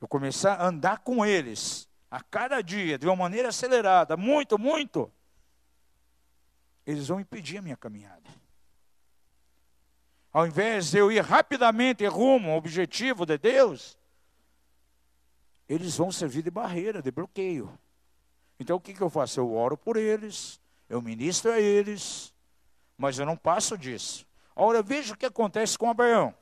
eu 0.00 0.08
começar 0.08 0.54
a 0.54 0.68
andar 0.68 1.00
com 1.00 1.24
eles 1.24 1.86
a 2.16 2.20
cada 2.22 2.62
dia 2.62 2.96
de 2.96 3.06
uma 3.06 3.14
maneira 3.14 3.50
acelerada, 3.50 4.16
muito, 4.16 4.58
muito, 4.58 5.12
eles 6.86 7.08
vão 7.08 7.20
impedir 7.20 7.58
a 7.58 7.62
minha 7.62 7.76
caminhada. 7.76 8.30
Ao 10.32 10.46
invés 10.46 10.90
de 10.90 10.96
eu 10.96 11.12
ir 11.12 11.20
rapidamente 11.20 12.06
rumo 12.06 12.52
ao 12.52 12.56
objetivo 12.56 13.26
de 13.26 13.36
Deus, 13.36 13.98
eles 15.68 15.94
vão 15.94 16.10
servir 16.10 16.40
de 16.40 16.50
barreira, 16.50 17.02
de 17.02 17.10
bloqueio. 17.10 17.78
Então 18.58 18.76
o 18.78 18.80
que, 18.80 18.94
que 18.94 19.02
eu 19.02 19.10
faço? 19.10 19.38
Eu 19.38 19.54
oro 19.54 19.76
por 19.76 19.98
eles, 19.98 20.58
eu 20.88 21.02
ministro 21.02 21.52
a 21.52 21.60
eles, 21.60 22.32
mas 22.96 23.18
eu 23.18 23.26
não 23.26 23.36
passo 23.36 23.76
disso. 23.76 24.26
Ora, 24.54 24.82
veja 24.82 25.12
o 25.12 25.18
que 25.18 25.26
acontece 25.26 25.76
com 25.76 25.90
Abraão. 25.90 26.34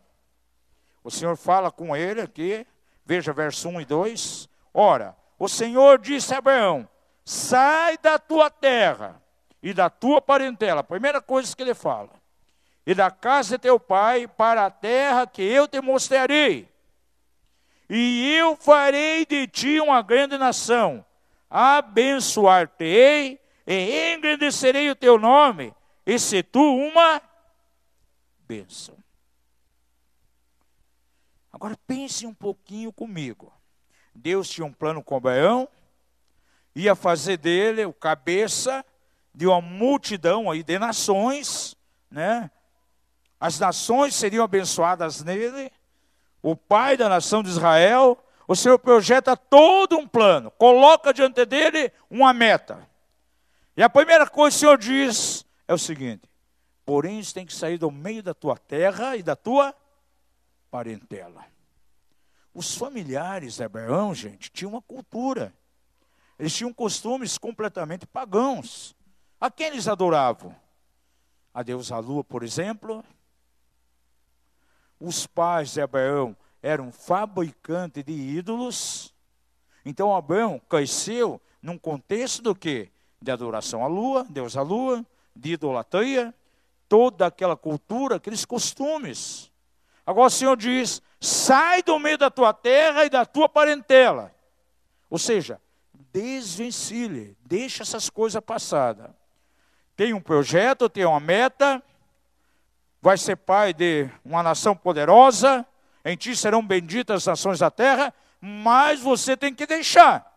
O 1.02 1.10
Senhor 1.10 1.36
fala 1.36 1.72
com 1.72 1.96
ele 1.96 2.20
aqui, 2.20 2.64
veja 3.04 3.32
verso 3.32 3.68
1 3.68 3.80
e 3.80 3.84
2. 3.84 4.48
Ora, 4.72 5.23
o 5.38 5.48
Senhor 5.48 5.98
disse 5.98 6.34
a 6.34 6.38
Abraão: 6.38 6.88
sai 7.24 7.98
da 7.98 8.18
tua 8.18 8.50
terra 8.50 9.22
e 9.62 9.72
da 9.72 9.88
tua 9.88 10.20
parentela. 10.20 10.82
Primeira 10.84 11.20
coisa 11.20 11.54
que 11.54 11.62
ele 11.62 11.74
fala 11.74 12.10
e 12.86 12.94
da 12.94 13.10
casa 13.10 13.56
de 13.56 13.62
teu 13.62 13.80
pai 13.80 14.28
para 14.28 14.66
a 14.66 14.70
terra 14.70 15.26
que 15.26 15.42
eu 15.42 15.66
te 15.66 15.80
mostrarei. 15.80 16.68
E 17.88 18.34
eu 18.34 18.56
farei 18.56 19.24
de 19.26 19.46
ti 19.46 19.80
uma 19.80 20.02
grande 20.02 20.36
nação, 20.38 21.04
abençoar-te-ei 21.48 23.40
e 23.66 24.14
engrandecerei 24.14 24.90
o 24.90 24.96
teu 24.96 25.18
nome, 25.18 25.74
e 26.04 26.18
se 26.18 26.42
tu 26.42 26.60
uma 26.60 27.20
bênção. 28.46 28.96
Agora 31.52 31.78
pense 31.86 32.26
um 32.26 32.34
pouquinho 32.34 32.92
comigo. 32.92 33.53
Deus 34.14 34.48
tinha 34.48 34.64
um 34.64 34.72
plano 34.72 35.02
com 35.02 35.16
Abraão, 35.16 35.68
ia 36.74 36.94
fazer 36.94 37.36
dele 37.36 37.84
o 37.84 37.92
cabeça 37.92 38.84
de 39.34 39.46
uma 39.46 39.60
multidão 39.60 40.50
aí 40.50 40.62
de 40.62 40.78
nações, 40.78 41.76
né? 42.10 42.50
as 43.44 43.58
nações 43.58 44.14
seriam 44.14 44.44
abençoadas 44.44 45.22
nele, 45.22 45.70
o 46.42 46.56
pai 46.56 46.96
da 46.96 47.08
nação 47.08 47.42
de 47.42 47.50
Israel. 47.50 48.18
O 48.46 48.54
Senhor 48.54 48.78
projeta 48.78 49.36
todo 49.36 49.98
um 49.98 50.06
plano, 50.06 50.50
coloca 50.52 51.12
diante 51.12 51.44
dele 51.44 51.92
uma 52.08 52.32
meta. 52.32 52.88
E 53.76 53.82
a 53.82 53.90
primeira 53.90 54.26
coisa 54.26 54.54
que 54.54 54.56
o 54.56 54.60
Senhor 54.60 54.78
diz 54.78 55.44
é 55.66 55.74
o 55.74 55.78
seguinte: 55.78 56.28
porém, 56.86 57.18
isso 57.18 57.34
tem 57.34 57.44
que 57.44 57.54
sair 57.54 57.76
do 57.76 57.90
meio 57.90 58.22
da 58.22 58.32
tua 58.32 58.56
terra 58.56 59.16
e 59.16 59.22
da 59.22 59.36
tua 59.36 59.74
parentela. 60.70 61.44
Os 62.54 62.76
familiares 62.76 63.56
de 63.56 63.64
Abraão, 63.64 64.14
gente, 64.14 64.50
tinham 64.50 64.70
uma 64.72 64.82
cultura. 64.82 65.52
Eles 66.38 66.54
tinham 66.54 66.72
costumes 66.72 67.36
completamente 67.36 68.06
pagãos. 68.06 68.94
A 69.40 69.50
quem 69.50 69.66
eles 69.66 69.88
adoravam? 69.88 70.54
A 71.52 71.62
Deus 71.62 71.90
a 71.92 71.98
lua, 71.98 72.22
por 72.24 72.42
exemplo, 72.42 73.04
os 74.98 75.26
pais 75.26 75.72
de 75.72 75.80
Abraão 75.80 76.36
eram 76.62 76.90
fabricantes 76.90 78.02
de 78.02 78.12
ídolos. 78.12 79.12
Então 79.84 80.14
Abraão 80.14 80.60
cresceu 80.68 81.40
num 81.60 81.76
contexto 81.76 82.42
do 82.42 82.54
que? 82.54 82.90
De 83.20 83.30
adoração 83.30 83.84
à 83.84 83.86
lua, 83.86 84.24
Deus 84.28 84.56
à 84.56 84.62
lua, 84.62 85.04
de 85.34 85.52
idolatria, 85.52 86.34
toda 86.88 87.26
aquela 87.26 87.56
cultura, 87.56 88.16
aqueles 88.16 88.44
costumes. 88.44 89.50
Agora 90.06 90.28
o 90.28 90.30
Senhor 90.30 90.56
diz: 90.56 91.02
sai 91.24 91.82
do 91.82 91.98
meio 91.98 92.18
da 92.18 92.30
tua 92.30 92.52
terra 92.52 93.04
e 93.04 93.10
da 93.10 93.24
tua 93.24 93.48
parentela. 93.48 94.34
Ou 95.08 95.18
seja, 95.18 95.60
desvencilhe, 96.12 97.36
deixa 97.40 97.82
essas 97.82 98.10
coisas 98.10 98.42
passadas. 98.42 99.10
Tem 99.96 100.12
um 100.12 100.20
projeto, 100.20 100.88
tem 100.88 101.04
uma 101.04 101.20
meta, 101.20 101.82
vai 103.00 103.16
ser 103.16 103.36
pai 103.36 103.72
de 103.72 104.08
uma 104.24 104.42
nação 104.42 104.76
poderosa, 104.76 105.66
em 106.04 106.16
ti 106.16 106.36
serão 106.36 106.64
benditas 106.64 107.22
as 107.22 107.26
nações 107.26 107.58
da 107.58 107.70
terra, 107.70 108.12
mas 108.40 109.00
você 109.00 109.36
tem 109.36 109.54
que 109.54 109.66
deixar 109.66 110.30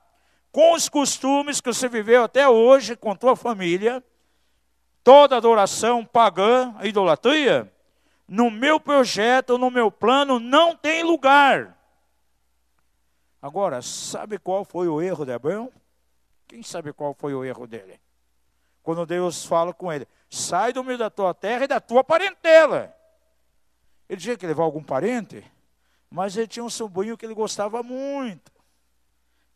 com 0.54 0.74
os 0.74 0.88
costumes 0.88 1.60
que 1.60 1.74
você 1.74 1.90
viveu 1.90 2.24
até 2.24 2.48
hoje 2.48 2.96
com 2.96 3.16
tua 3.16 3.36
família, 3.36 4.02
toda 5.04 5.36
adoração 5.36 6.06
pagã, 6.06 6.74
idolatria, 6.82 7.72
no 8.28 8.52
meu 8.52 8.80
projeto, 8.80 9.58
no 9.58 9.72
meu 9.72 9.90
plano, 9.90 10.40
não 10.40 10.76
tem 10.76 11.04
lugar. 11.04 11.78
Agora, 13.42 13.82
sabe 13.82 14.38
qual 14.38 14.66
foi 14.66 14.88
o 14.88 15.02
erro 15.02 15.26
de 15.26 15.32
Abraão? 15.32 15.72
Quem 16.48 16.62
sabe 16.64 16.92
qual 16.92 17.14
foi 17.14 17.34
o 17.34 17.46
erro 17.46 17.68
dele? 17.68 18.00
Quando 18.84 19.06
Deus 19.06 19.46
fala 19.46 19.74
com 19.74 19.92
ele: 19.92 20.08
sai 20.30 20.74
do 20.74 20.84
meio 20.84 20.98
da 20.98 21.10
tua 21.10 21.34
terra 21.34 21.64
e 21.64 21.68
da 21.68 21.80
tua 21.80 22.04
parentela. 22.04 22.94
Ele 24.10 24.20
tinha 24.20 24.38
que 24.38 24.48
levar 24.48 24.64
algum 24.64 24.84
parente, 24.84 25.44
mas 26.10 26.36
ele 26.36 26.48
tinha 26.48 26.64
um 26.64 26.70
sobrinho 26.70 27.18
que 27.18 27.26
ele 27.26 27.34
gostava 27.34 27.84
muito. 27.84 28.52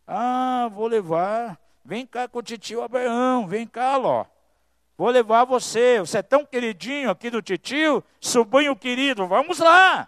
Ah, 0.06 0.70
vou 0.72 0.88
levar. 0.88 1.60
Vem 1.84 2.06
cá 2.06 2.28
com 2.28 2.40
o 2.40 2.44
titio 2.44 2.82
Abraão, 2.82 3.48
vem 3.48 3.66
cá, 3.66 3.98
Ló. 3.98 4.26
Vou 5.02 5.10
levar 5.10 5.46
você. 5.46 6.00
Você 6.00 6.20
é 6.20 6.22
tão 6.22 6.46
queridinho 6.46 7.10
aqui 7.10 7.32
do 7.32 7.42
titio, 7.42 8.04
sobrinho 8.20 8.76
querido, 8.76 9.26
vamos 9.26 9.58
lá. 9.58 10.08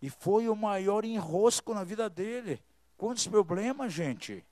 E 0.00 0.08
foi 0.08 0.48
o 0.48 0.56
maior 0.56 1.04
enrosco 1.04 1.74
na 1.74 1.84
vida 1.84 2.08
dele. 2.08 2.58
Quantos 2.96 3.26
problemas, 3.26 3.92
gente? 3.92 4.42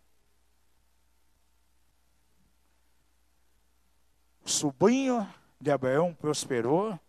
O 4.45 4.51
sobrinho 4.51 5.27
de 5.59 5.71
Abraão 5.71 6.13
prosperou, 6.13 7.01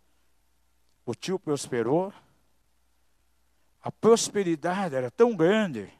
o 1.04 1.14
tio 1.14 1.38
prosperou, 1.38 2.10
a 3.82 3.92
prosperidade 3.92 4.94
era 4.94 5.10
tão 5.10 5.36
grande, 5.36 5.92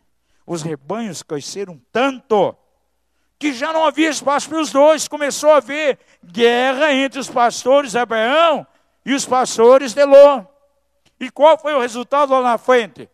os 0.46 0.62
rebanhos 0.62 1.22
cresceram 1.22 1.78
tanto, 1.92 2.56
que 3.40 3.54
já 3.54 3.72
não 3.72 3.86
havia 3.86 4.10
espaço 4.10 4.50
para 4.50 4.60
os 4.60 4.70
dois. 4.70 5.08
Começou 5.08 5.50
a 5.50 5.56
haver 5.56 5.98
guerra 6.22 6.92
entre 6.92 7.18
os 7.18 7.28
pastores 7.28 7.96
Abraão 7.96 8.66
e 9.04 9.14
os 9.14 9.24
pastores 9.24 9.94
de 9.94 10.04
Ló. 10.04 10.44
E 11.18 11.30
qual 11.30 11.58
foi 11.58 11.74
o 11.74 11.80
resultado 11.80 12.34
lá 12.34 12.42
na 12.42 12.58
frente? 12.58 13.08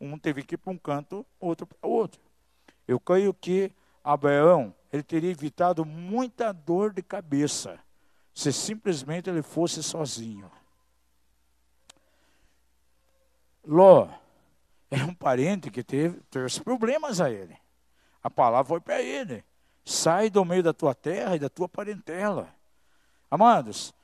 Um 0.00 0.18
teve 0.18 0.42
que 0.42 0.54
ir 0.54 0.58
para 0.58 0.72
um 0.72 0.78
canto, 0.78 1.26
outro 1.38 1.66
para 1.66 1.86
outro. 1.86 2.18
Eu 2.88 2.98
creio 2.98 3.34
que 3.34 3.70
Abraão 4.02 4.74
ele 4.90 5.02
teria 5.02 5.30
evitado 5.30 5.84
muita 5.84 6.50
dor 6.50 6.92
de 6.92 7.02
cabeça 7.02 7.78
se 8.34 8.50
simplesmente 8.50 9.28
ele 9.28 9.42
fosse 9.42 9.82
sozinho. 9.82 10.50
Ló 13.62 14.08
era 14.90 15.04
um 15.04 15.14
parente 15.14 15.70
que 15.70 15.84
teve, 15.84 16.18
teve 16.30 16.60
problemas 16.60 17.20
a 17.20 17.30
ele. 17.30 17.61
A 18.22 18.30
palavra 18.30 18.68
foi 18.68 18.80
para 18.80 19.00
ele: 19.00 19.44
sai 19.84 20.30
do 20.30 20.44
meio 20.44 20.62
da 20.62 20.72
tua 20.72 20.94
terra 20.94 21.36
e 21.36 21.38
da 21.38 21.48
tua 21.48 21.68
parentela. 21.68 22.48
Amados, 23.30 23.94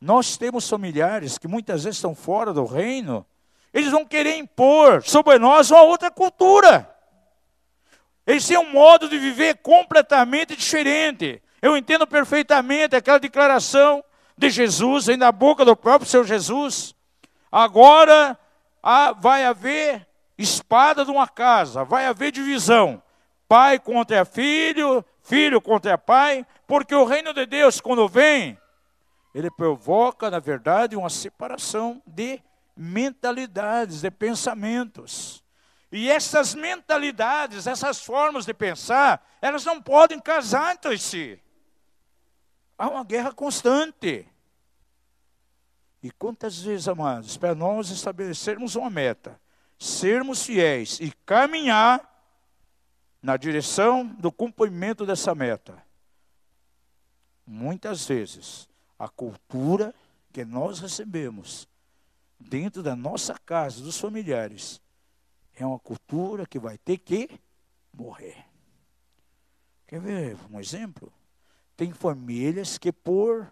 nós 0.00 0.36
temos 0.36 0.68
familiares 0.68 1.38
que 1.38 1.48
muitas 1.48 1.84
vezes 1.84 1.96
estão 1.96 2.14
fora 2.14 2.52
do 2.52 2.64
reino, 2.64 3.26
eles 3.72 3.90
vão 3.90 4.04
querer 4.04 4.36
impor 4.36 5.02
sobre 5.02 5.38
nós 5.38 5.70
uma 5.70 5.82
outra 5.82 6.10
cultura. 6.10 6.94
Eles 8.26 8.46
têm 8.46 8.58
um 8.58 8.72
modo 8.72 9.08
de 9.08 9.18
viver 9.18 9.58
completamente 9.58 10.56
diferente. 10.56 11.42
Eu 11.62 11.76
entendo 11.76 12.06
perfeitamente 12.06 12.96
aquela 12.96 13.18
declaração 13.18 14.02
de 14.36 14.50
Jesus, 14.50 15.06
vem 15.06 15.16
da 15.16 15.30
boca 15.30 15.64
do 15.64 15.76
próprio 15.76 16.08
Senhor 16.08 16.24
Jesus. 16.24 16.94
Agora 17.50 18.38
vai 19.18 19.44
haver 19.44 20.06
espada 20.36 21.04
de 21.04 21.10
uma 21.10 21.26
casa, 21.26 21.84
vai 21.84 22.06
haver 22.06 22.32
divisão. 22.32 23.02
Pai 23.48 23.78
contra 23.78 24.24
filho, 24.24 25.04
filho 25.22 25.60
contra 25.60 25.96
pai, 25.96 26.46
porque 26.66 26.94
o 26.94 27.04
reino 27.04 27.32
de 27.32 27.46
Deus, 27.46 27.80
quando 27.80 28.08
vem, 28.08 28.58
ele 29.34 29.50
provoca, 29.50 30.30
na 30.30 30.38
verdade, 30.38 30.96
uma 30.96 31.10
separação 31.10 32.02
de 32.06 32.40
mentalidades, 32.76 34.00
de 34.00 34.10
pensamentos. 34.10 35.44
E 35.90 36.10
essas 36.10 36.54
mentalidades, 36.54 37.66
essas 37.66 38.02
formas 38.02 38.44
de 38.44 38.52
pensar, 38.52 39.24
elas 39.40 39.64
não 39.64 39.80
podem 39.80 40.18
casar 40.18 40.74
entre 40.74 40.98
si. 40.98 41.40
Há 42.76 42.88
uma 42.88 43.04
guerra 43.04 43.32
constante. 43.32 44.28
E 46.02 46.10
quantas 46.10 46.60
vezes, 46.60 46.88
amados, 46.88 47.36
para 47.36 47.54
nós 47.54 47.90
estabelecermos 47.90 48.74
uma 48.74 48.90
meta, 48.90 49.40
sermos 49.78 50.44
fiéis 50.44 51.00
e 51.00 51.12
caminhar 51.24 52.15
na 53.22 53.36
direção 53.36 54.06
do 54.06 54.30
cumprimento 54.30 55.04
dessa 55.04 55.34
meta. 55.34 55.82
Muitas 57.46 58.06
vezes, 58.06 58.68
a 58.98 59.08
cultura 59.08 59.94
que 60.32 60.44
nós 60.44 60.80
recebemos 60.80 61.68
dentro 62.38 62.82
da 62.82 62.94
nossa 62.94 63.34
casa, 63.38 63.82
dos 63.82 63.98
familiares, 63.98 64.80
é 65.54 65.64
uma 65.64 65.78
cultura 65.78 66.46
que 66.46 66.58
vai 66.58 66.76
ter 66.76 66.98
que 66.98 67.30
morrer. 67.92 68.44
Quer 69.86 70.00
ver 70.00 70.36
um 70.50 70.60
exemplo? 70.60 71.12
Tem 71.76 71.92
famílias 71.92 72.76
que 72.78 72.92
por 72.92 73.50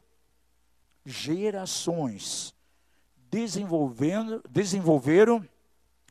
gerações 1.05 2.55
desenvolvendo, 3.31 4.42
desenvolveram 4.48 5.46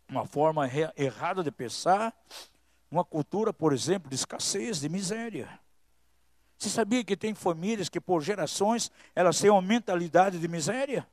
uma 0.10 0.26
forma 0.26 0.70
errada 0.98 1.42
de 1.44 1.52
pensar, 1.52 2.13
uma 2.93 3.03
cultura, 3.03 3.51
por 3.51 3.73
exemplo, 3.73 4.08
de 4.08 4.15
escassez, 4.15 4.79
de 4.79 4.88
miséria. 4.88 5.49
Você 6.60 6.69
sabia 6.69 7.03
que 7.03 7.17
tem 7.17 7.34
famílias 7.34 7.89
que 7.89 7.99
por 7.99 8.21
gerações 8.21 8.91
elas 9.15 9.39
têm 9.39 9.49
uma 9.49 9.63
mentalidade 9.63 10.38
de 10.38 10.47
miséria? 10.47 11.08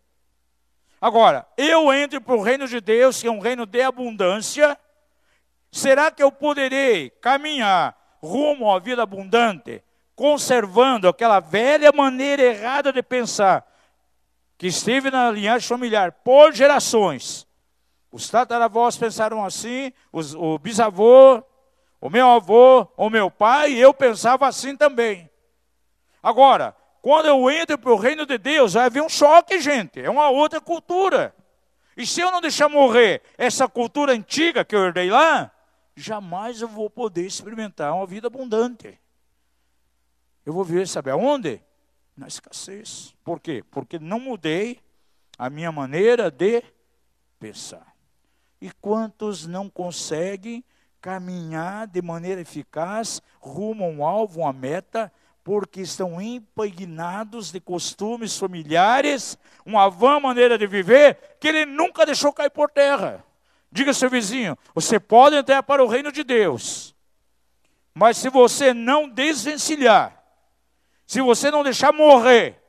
Agora, 1.00 1.46
eu 1.56 1.90
entro 1.90 2.20
para 2.20 2.34
o 2.34 2.42
reino 2.42 2.68
de 2.68 2.82
Deus, 2.82 3.22
que 3.22 3.26
é 3.26 3.30
um 3.30 3.40
reino 3.40 3.64
de 3.64 3.80
abundância. 3.80 4.78
Será 5.72 6.10
que 6.10 6.22
eu 6.22 6.30
poderei 6.30 7.08
caminhar 7.08 7.96
rumo 8.22 8.70
à 8.70 8.78
vida 8.78 9.02
abundante, 9.02 9.82
conservando 10.14 11.08
aquela 11.08 11.40
velha 11.40 11.90
maneira 11.92 12.42
errada 12.42 12.92
de 12.92 13.02
pensar, 13.02 13.66
que 14.58 14.66
esteve 14.66 15.10
na 15.10 15.30
linhagem 15.30 15.66
familiar 15.66 16.12
por 16.12 16.52
gerações? 16.52 17.46
Os 18.12 18.28
tataravós 18.28 18.98
pensaram 18.98 19.42
assim, 19.42 19.90
os, 20.12 20.34
o 20.34 20.58
bisavô, 20.58 21.42
o 22.00 22.08
meu 22.08 22.28
avô, 22.28 22.88
o 22.96 23.10
meu 23.10 23.30
pai, 23.30 23.74
eu 23.74 23.92
pensava 23.92 24.46
assim 24.46 24.76
também. 24.76 25.28
Agora, 26.22 26.74
quando 27.02 27.26
eu 27.26 27.50
entro 27.50 27.78
para 27.78 27.92
o 27.92 27.96
reino 27.96 28.24
de 28.24 28.38
Deus, 28.38 28.74
vai 28.74 28.86
haver 28.86 29.02
um 29.02 29.08
choque, 29.08 29.60
gente. 29.60 30.00
É 30.00 30.08
uma 30.08 30.30
outra 30.30 30.60
cultura. 30.60 31.34
E 31.96 32.06
se 32.06 32.20
eu 32.20 32.30
não 32.30 32.40
deixar 32.40 32.68
morrer 32.68 33.22
essa 33.36 33.68
cultura 33.68 34.12
antiga 34.12 34.64
que 34.64 34.74
eu 34.74 34.84
herdei 34.84 35.10
lá, 35.10 35.50
jamais 35.94 36.62
eu 36.62 36.68
vou 36.68 36.88
poder 36.88 37.26
experimentar 37.26 37.94
uma 37.94 38.06
vida 38.06 38.28
abundante. 38.28 38.98
Eu 40.44 40.52
vou 40.52 40.64
viver, 40.64 40.88
sabe 40.88 41.10
aonde? 41.10 41.62
Na 42.16 42.26
escassez. 42.26 43.14
Por 43.22 43.40
quê? 43.40 43.62
Porque 43.70 43.98
não 43.98 44.18
mudei 44.18 44.80
a 45.38 45.50
minha 45.50 45.70
maneira 45.70 46.30
de 46.30 46.62
pensar. 47.38 47.94
E 48.60 48.70
quantos 48.70 49.46
não 49.46 49.68
conseguem 49.68 50.64
caminhar 51.00 51.86
de 51.86 52.02
maneira 52.02 52.40
eficaz 52.40 53.22
rumo 53.40 53.84
a 53.84 53.88
um 53.88 54.04
alvo, 54.04 54.40
uma 54.40 54.52
meta, 54.52 55.12
porque 55.42 55.80
estão 55.80 56.20
impregnados 56.20 57.50
de 57.50 57.60
costumes 57.60 58.36
familiares, 58.36 59.38
uma 59.64 59.88
vã 59.88 60.20
maneira 60.20 60.58
de 60.58 60.66
viver, 60.66 61.36
que 61.40 61.48
ele 61.48 61.64
nunca 61.64 62.04
deixou 62.04 62.32
cair 62.32 62.50
por 62.50 62.70
terra. 62.70 63.24
Diga 63.72 63.90
ao 63.90 63.94
seu 63.94 64.10
vizinho: 64.10 64.56
você 64.74 65.00
pode 65.00 65.36
entrar 65.36 65.62
para 65.62 65.82
o 65.82 65.88
reino 65.88 66.12
de 66.12 66.22
Deus, 66.22 66.94
mas 67.94 68.16
se 68.16 68.28
você 68.28 68.74
não 68.74 69.08
desvencilhar, 69.08 70.22
se 71.06 71.20
você 71.20 71.50
não 71.50 71.64
deixar 71.64 71.92
morrer 71.92 72.62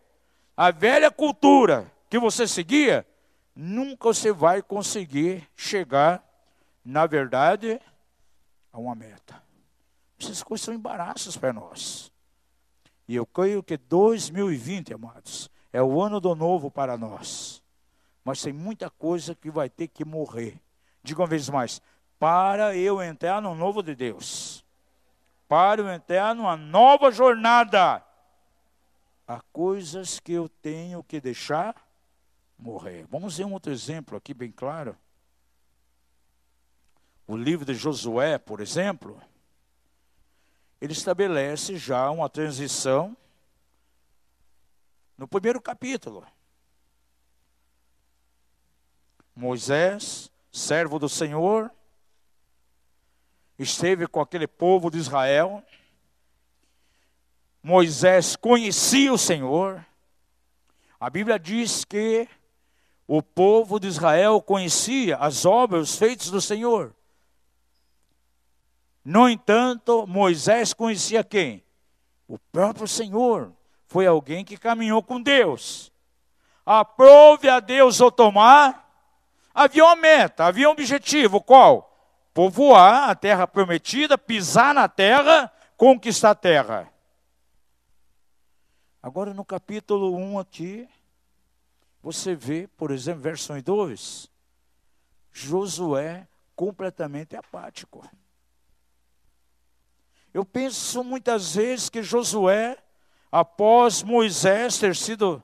a 0.55 0.71
velha 0.71 1.11
cultura 1.11 1.91
que 2.09 2.17
você 2.17 2.47
seguia, 2.47 3.05
nunca 3.55 4.07
você 4.07 4.31
vai 4.31 4.61
conseguir 4.61 5.47
chegar, 5.55 6.23
na 6.83 7.05
verdade, 7.05 7.79
a 8.71 8.79
uma 8.79 8.95
meta. 8.95 9.41
Essas 10.19 10.43
coisas 10.43 10.65
são 10.65 10.73
embaraços 10.73 11.35
para 11.37 11.51
nós. 11.51 12.11
E 13.07 13.15
eu 13.15 13.25
creio 13.25 13.63
que 13.63 13.77
2020, 13.77 14.93
amados, 14.93 15.49
é 15.73 15.81
o 15.81 16.01
ano 16.01 16.19
do 16.19 16.35
novo 16.35 16.69
para 16.69 16.97
nós. 16.97 17.61
Mas 18.23 18.41
tem 18.41 18.53
muita 18.53 18.89
coisa 18.89 19.33
que 19.33 19.49
vai 19.49 19.69
ter 19.69 19.87
que 19.87 20.05
morrer. 20.05 20.59
Diga 21.03 21.21
uma 21.21 21.27
vez 21.27 21.49
mais, 21.49 21.81
para 22.19 22.75
eu 22.75 23.01
entrar 23.01 23.41
no 23.41 23.55
novo 23.55 23.81
de 23.81 23.95
Deus. 23.95 24.63
Para 25.47 25.81
eu 25.81 25.89
entrar 25.89 26.35
numa 26.35 26.55
nova 26.55 27.11
jornada. 27.11 28.03
Há 29.27 29.41
coisas 29.51 30.19
que 30.19 30.31
eu 30.31 30.47
tenho 30.47 31.03
que 31.03 31.19
deixar 31.19 31.75
morrer. 32.57 33.05
Vamos 33.09 33.37
ver 33.37 33.45
um 33.45 33.53
outro 33.53 33.71
exemplo 33.71 34.15
aqui 34.15 34.33
bem 34.33 34.51
claro. 34.51 34.95
O 37.31 37.37
livro 37.37 37.65
de 37.65 37.73
Josué, 37.73 38.37
por 38.37 38.59
exemplo, 38.59 39.17
ele 40.81 40.91
estabelece 40.91 41.77
já 41.77 42.11
uma 42.11 42.27
transição 42.27 43.15
no 45.17 45.25
primeiro 45.25 45.61
capítulo. 45.61 46.27
Moisés, 49.33 50.29
servo 50.51 50.99
do 50.99 51.07
Senhor, 51.07 51.71
esteve 53.57 54.07
com 54.07 54.19
aquele 54.19 54.45
povo 54.45 54.91
de 54.91 54.97
Israel. 54.97 55.63
Moisés 57.63 58.35
conhecia 58.35 59.13
o 59.13 59.17
Senhor. 59.17 59.85
A 60.99 61.09
Bíblia 61.09 61.39
diz 61.39 61.85
que 61.85 62.27
o 63.07 63.23
povo 63.23 63.79
de 63.79 63.87
Israel 63.87 64.41
conhecia 64.41 65.15
as 65.15 65.45
obras, 65.45 65.91
os 65.91 65.95
feitos 65.95 66.29
do 66.29 66.41
Senhor. 66.41 66.93
No 69.03 69.27
entanto, 69.27 70.05
Moisés 70.07 70.73
conhecia 70.73 71.23
quem? 71.23 71.63
O 72.27 72.37
próprio 72.37 72.87
Senhor. 72.87 73.51
Foi 73.87 74.07
alguém 74.07 74.45
que 74.45 74.57
caminhou 74.57 75.03
com 75.03 75.21
Deus. 75.21 75.91
Aprove 76.65 77.49
a 77.49 77.59
Deus 77.59 77.99
o 77.99 78.09
tomar, 78.09 78.81
Havia 79.53 79.83
uma 79.83 79.95
meta, 79.95 80.45
havia 80.45 80.69
um 80.69 80.71
objetivo, 80.71 81.41
qual? 81.41 81.87
Povoar 82.33 83.09
a 83.09 83.15
terra 83.15 83.45
prometida, 83.45 84.17
pisar 84.17 84.73
na 84.73 84.87
terra, 84.87 85.51
conquistar 85.75 86.31
a 86.31 86.35
terra. 86.35 86.91
Agora 89.03 89.33
no 89.33 89.43
capítulo 89.43 90.15
1 90.15 90.39
aqui, 90.39 90.87
você 92.01 92.33
vê, 92.33 92.67
por 92.77 92.91
exemplo, 92.91 93.21
verso 93.21 93.51
1 93.51 93.57
e 93.57 93.61
2, 93.61 94.31
Josué 95.33 96.27
completamente 96.55 97.35
apático. 97.35 98.07
Eu 100.33 100.45
penso 100.45 101.03
muitas 101.03 101.55
vezes 101.55 101.89
que 101.89 102.01
Josué, 102.01 102.77
após 103.31 104.01
Moisés 104.01 104.77
ter 104.77 104.95
sido 104.95 105.43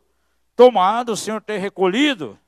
tomado, 0.56 1.12
o 1.12 1.18
Senhor 1.18 1.42
ter 1.42 1.58
recolhido, 1.58 2.40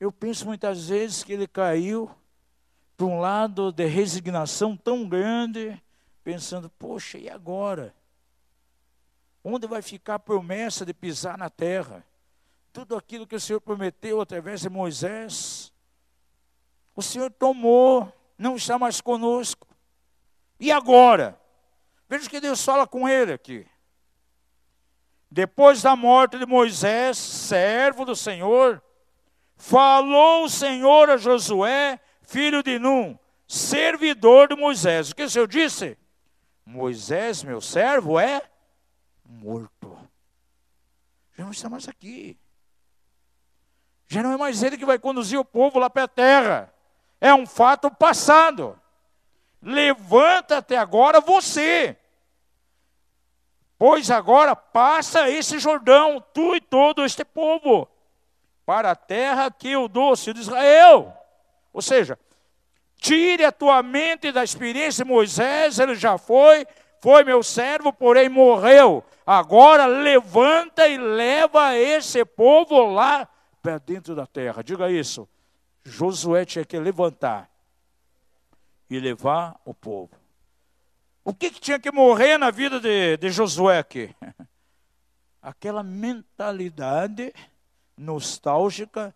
eu 0.00 0.10
penso 0.10 0.46
muitas 0.46 0.88
vezes 0.88 1.22
que 1.22 1.32
ele 1.32 1.46
caiu 1.46 2.10
para 2.96 3.06
um 3.06 3.20
lado 3.20 3.70
de 3.70 3.86
resignação 3.86 4.76
tão 4.76 5.08
grande, 5.08 5.80
pensando: 6.24 6.68
poxa, 6.70 7.18
e 7.18 7.28
agora? 7.28 7.94
Onde 9.44 9.66
vai 9.66 9.82
ficar 9.82 10.16
a 10.16 10.18
promessa 10.18 10.84
de 10.86 10.94
pisar 10.94 11.36
na 11.36 11.50
terra? 11.50 12.04
Tudo 12.72 12.96
aquilo 12.96 13.26
que 13.26 13.36
o 13.36 13.40
Senhor 13.40 13.60
prometeu 13.60 14.20
através 14.20 14.62
de 14.62 14.68
Moisés, 14.68 15.72
o 16.96 17.02
Senhor 17.02 17.30
tomou, 17.30 18.12
não 18.38 18.56
está 18.56 18.78
mais 18.78 19.00
conosco. 19.00 19.66
E 20.58 20.70
agora? 20.70 21.40
Veja 22.08 22.28
que 22.28 22.40
Deus 22.40 22.64
fala 22.64 22.86
com 22.86 23.08
ele 23.08 23.32
aqui. 23.32 23.66
Depois 25.30 25.80
da 25.80 25.96
morte 25.96 26.38
de 26.38 26.44
Moisés, 26.44 27.16
servo 27.16 28.04
do 28.04 28.14
Senhor, 28.14 28.82
falou 29.56 30.44
o 30.44 30.48
Senhor 30.48 31.08
a 31.08 31.16
Josué, 31.16 31.98
filho 32.20 32.62
de 32.62 32.78
Num, 32.78 33.18
servidor 33.48 34.48
de 34.48 34.56
Moisés. 34.56 35.10
O 35.10 35.14
que 35.14 35.22
o 35.22 35.30
Senhor 35.30 35.48
disse? 35.48 35.96
Moisés, 36.66 37.42
meu 37.42 37.60
servo, 37.60 38.20
é 38.20 38.42
morto. 39.24 39.98
Já 41.36 41.44
não 41.44 41.50
está 41.50 41.68
mais 41.68 41.88
aqui. 41.88 42.38
Já 44.06 44.22
não 44.22 44.32
é 44.32 44.36
mais 44.36 44.62
ele 44.62 44.76
que 44.76 44.84
vai 44.84 44.98
conduzir 44.98 45.38
o 45.38 45.44
povo 45.44 45.78
lá 45.78 45.88
para 45.88 46.04
a 46.04 46.08
terra. 46.08 46.74
É 47.22 47.32
um 47.32 47.46
fato 47.46 47.88
passado. 47.88 48.76
Levanta 49.62 50.56
até 50.56 50.76
agora 50.76 51.20
você. 51.20 51.96
Pois 53.78 54.10
agora 54.10 54.56
passa 54.56 55.30
esse 55.30 55.60
Jordão, 55.60 56.20
tu 56.34 56.56
e 56.56 56.60
todo 56.60 57.04
este 57.04 57.24
povo 57.24 57.88
para 58.66 58.90
a 58.90 58.96
terra 58.96 59.52
que 59.52 59.70
eu 59.70 59.86
dou, 59.86 60.16
de 60.16 60.40
Israel. 60.40 61.16
Ou 61.72 61.80
seja, 61.80 62.18
tire 62.96 63.44
a 63.44 63.52
tua 63.52 63.84
mente 63.84 64.32
da 64.32 64.42
experiência 64.42 65.04
de 65.04 65.10
Moisés, 65.10 65.78
ele 65.78 65.94
já 65.94 66.18
foi, 66.18 66.66
foi 67.00 67.22
meu 67.22 67.40
servo, 67.44 67.92
porém 67.92 68.28
morreu. 68.28 69.04
Agora 69.24 69.86
levanta 69.86 70.88
e 70.88 70.98
leva 70.98 71.76
esse 71.76 72.24
povo 72.24 72.82
lá 72.92 73.28
para 73.62 73.78
dentro 73.78 74.12
da 74.16 74.26
terra. 74.26 74.60
Diga 74.64 74.90
isso. 74.90 75.28
Josué 75.84 76.44
tinha 76.44 76.64
que 76.64 76.78
levantar 76.78 77.50
e 78.88 79.00
levar 79.00 79.60
o 79.64 79.74
povo. 79.74 80.10
O 81.24 81.32
que, 81.32 81.50
que 81.50 81.60
tinha 81.60 81.78
que 81.78 81.90
morrer 81.90 82.36
na 82.36 82.50
vida 82.50 82.80
de, 82.80 83.16
de 83.16 83.30
Josué 83.30 83.78
aqui? 83.78 84.14
Aquela 85.40 85.82
mentalidade 85.82 87.32
nostálgica, 87.96 89.14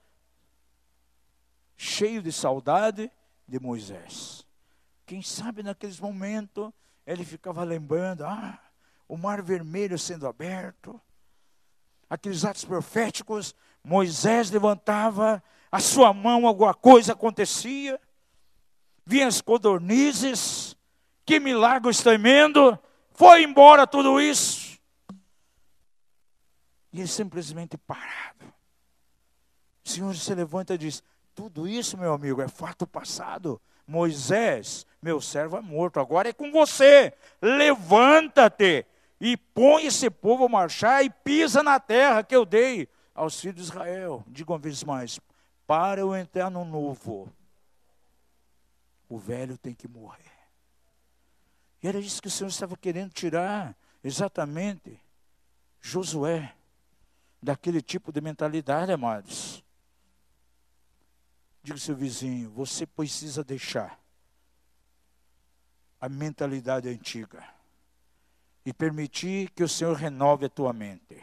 cheio 1.76 2.22
de 2.22 2.32
saudade 2.32 3.10
de 3.46 3.60
Moisés. 3.60 4.46
Quem 5.04 5.22
sabe 5.22 5.62
naqueles 5.62 6.00
momentos 6.00 6.72
ele 7.06 7.24
ficava 7.24 7.62
lembrando, 7.62 8.24
ah, 8.24 8.58
o 9.08 9.16
mar 9.16 9.40
vermelho 9.40 9.96
sendo 9.96 10.26
aberto, 10.26 11.00
aqueles 12.10 12.44
atos 12.44 12.64
proféticos, 12.64 13.54
Moisés 13.82 14.50
levantava 14.50 15.42
a 15.70 15.80
sua 15.80 16.12
mão, 16.12 16.46
alguma 16.46 16.74
coisa 16.74 17.12
acontecia, 17.12 18.00
vinha 19.04 19.26
as 19.26 19.40
codornizes, 19.40 20.76
que 21.24 21.40
milagre 21.40 21.92
tremendo, 21.96 22.78
foi 23.12 23.42
embora 23.42 23.86
tudo 23.86 24.20
isso. 24.20 24.78
E 26.92 27.00
ele 27.00 27.08
simplesmente 27.08 27.76
parado. 27.76 28.46
O 29.84 29.88
Senhor 29.88 30.14
se 30.14 30.34
levanta 30.34 30.74
e 30.74 30.78
diz: 30.78 31.02
Tudo 31.34 31.68
isso, 31.68 31.96
meu 31.96 32.12
amigo, 32.12 32.40
é 32.40 32.48
fato 32.48 32.86
passado. 32.86 33.60
Moisés, 33.86 34.84
meu 35.00 35.20
servo 35.20 35.56
é 35.56 35.60
morto, 35.60 36.00
agora 36.00 36.28
é 36.28 36.32
com 36.32 36.50
você. 36.50 37.12
Levanta-te 37.40 38.84
e 39.20 39.36
põe 39.36 39.86
esse 39.86 40.10
povo 40.10 40.46
a 40.46 40.48
marchar 40.48 41.04
e 41.04 41.10
pisa 41.10 41.62
na 41.62 41.78
terra 41.78 42.24
que 42.24 42.34
eu 42.34 42.44
dei 42.44 42.88
aos 43.14 43.40
filhos 43.40 43.56
de 43.56 43.62
Israel. 43.62 44.24
Diga 44.26 44.52
uma 44.52 44.58
vez 44.58 44.82
mais: 44.82 45.20
para 45.66 46.00
eu 46.00 46.14
entrar 46.14 46.50
no 46.50 46.64
novo, 46.64 47.32
o 49.08 49.18
velho 49.18 49.58
tem 49.58 49.74
que 49.74 49.88
morrer. 49.88 50.36
E 51.82 51.88
era 51.88 51.98
isso 51.98 52.22
que 52.22 52.28
o 52.28 52.30
Senhor 52.30 52.48
estava 52.48 52.76
querendo 52.76 53.12
tirar, 53.12 53.76
exatamente, 54.02 55.00
Josué, 55.80 56.54
daquele 57.42 57.80
tipo 57.80 58.10
de 58.10 58.20
mentalidade, 58.20 58.92
amados. 58.92 59.62
Diga 61.62 61.76
ao 61.76 61.80
seu 61.80 61.94
vizinho: 61.94 62.50
você 62.50 62.86
precisa 62.86 63.44
deixar 63.44 63.98
a 66.00 66.08
mentalidade 66.08 66.88
antiga 66.88 67.44
e 68.64 68.72
permitir 68.72 69.50
que 69.50 69.62
o 69.62 69.68
Senhor 69.68 69.94
renove 69.94 70.46
a 70.46 70.50
tua 70.50 70.72
mente. 70.72 71.22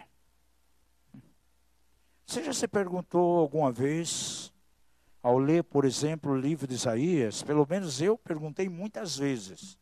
Você 2.34 2.46
já 2.46 2.54
se 2.54 2.67
perguntou 2.67 3.38
alguma 3.38 3.72
vez, 3.72 4.52
ao 5.22 5.38
ler, 5.38 5.63
por 5.63 5.86
exemplo, 5.86 6.32
o 6.32 6.36
livro 6.36 6.65
de 6.65 6.74
Isaías, 6.74 7.43
pelo 7.43 7.63
menos 7.69 8.02
eu 8.02 8.17
perguntei 8.17 8.67
muitas 8.67 9.15
vezes, 9.15 9.78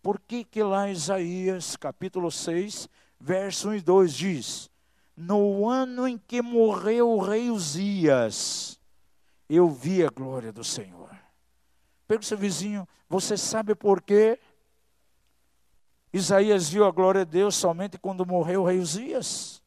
por 0.00 0.18
que 0.18 0.42
que 0.42 0.62
lá 0.62 0.90
Isaías, 0.90 1.76
capítulo 1.76 2.30
6, 2.30 2.88
verso 3.20 3.68
1 3.68 3.74
e 3.74 3.80
2 3.82 4.14
diz: 4.14 4.70
No 5.14 5.68
ano 5.68 6.08
em 6.08 6.16
que 6.16 6.40
morreu 6.40 7.10
o 7.10 7.20
rei 7.20 7.50
Uzias, 7.50 8.80
eu 9.46 9.68
vi 9.68 10.02
a 10.02 10.08
glória 10.08 10.50
do 10.50 10.64
Senhor. 10.64 11.14
O 12.08 12.22
seu 12.22 12.38
vizinho, 12.38 12.88
você 13.06 13.36
sabe 13.36 13.74
por 13.74 14.00
quê? 14.00 14.38
Isaías 16.10 16.70
viu 16.70 16.86
a 16.86 16.90
glória 16.90 17.26
de 17.26 17.32
Deus 17.32 17.54
somente 17.54 17.98
quando 17.98 18.24
morreu 18.24 18.62
o 18.62 18.66
rei 18.66 18.78
Uzias. 18.78 19.59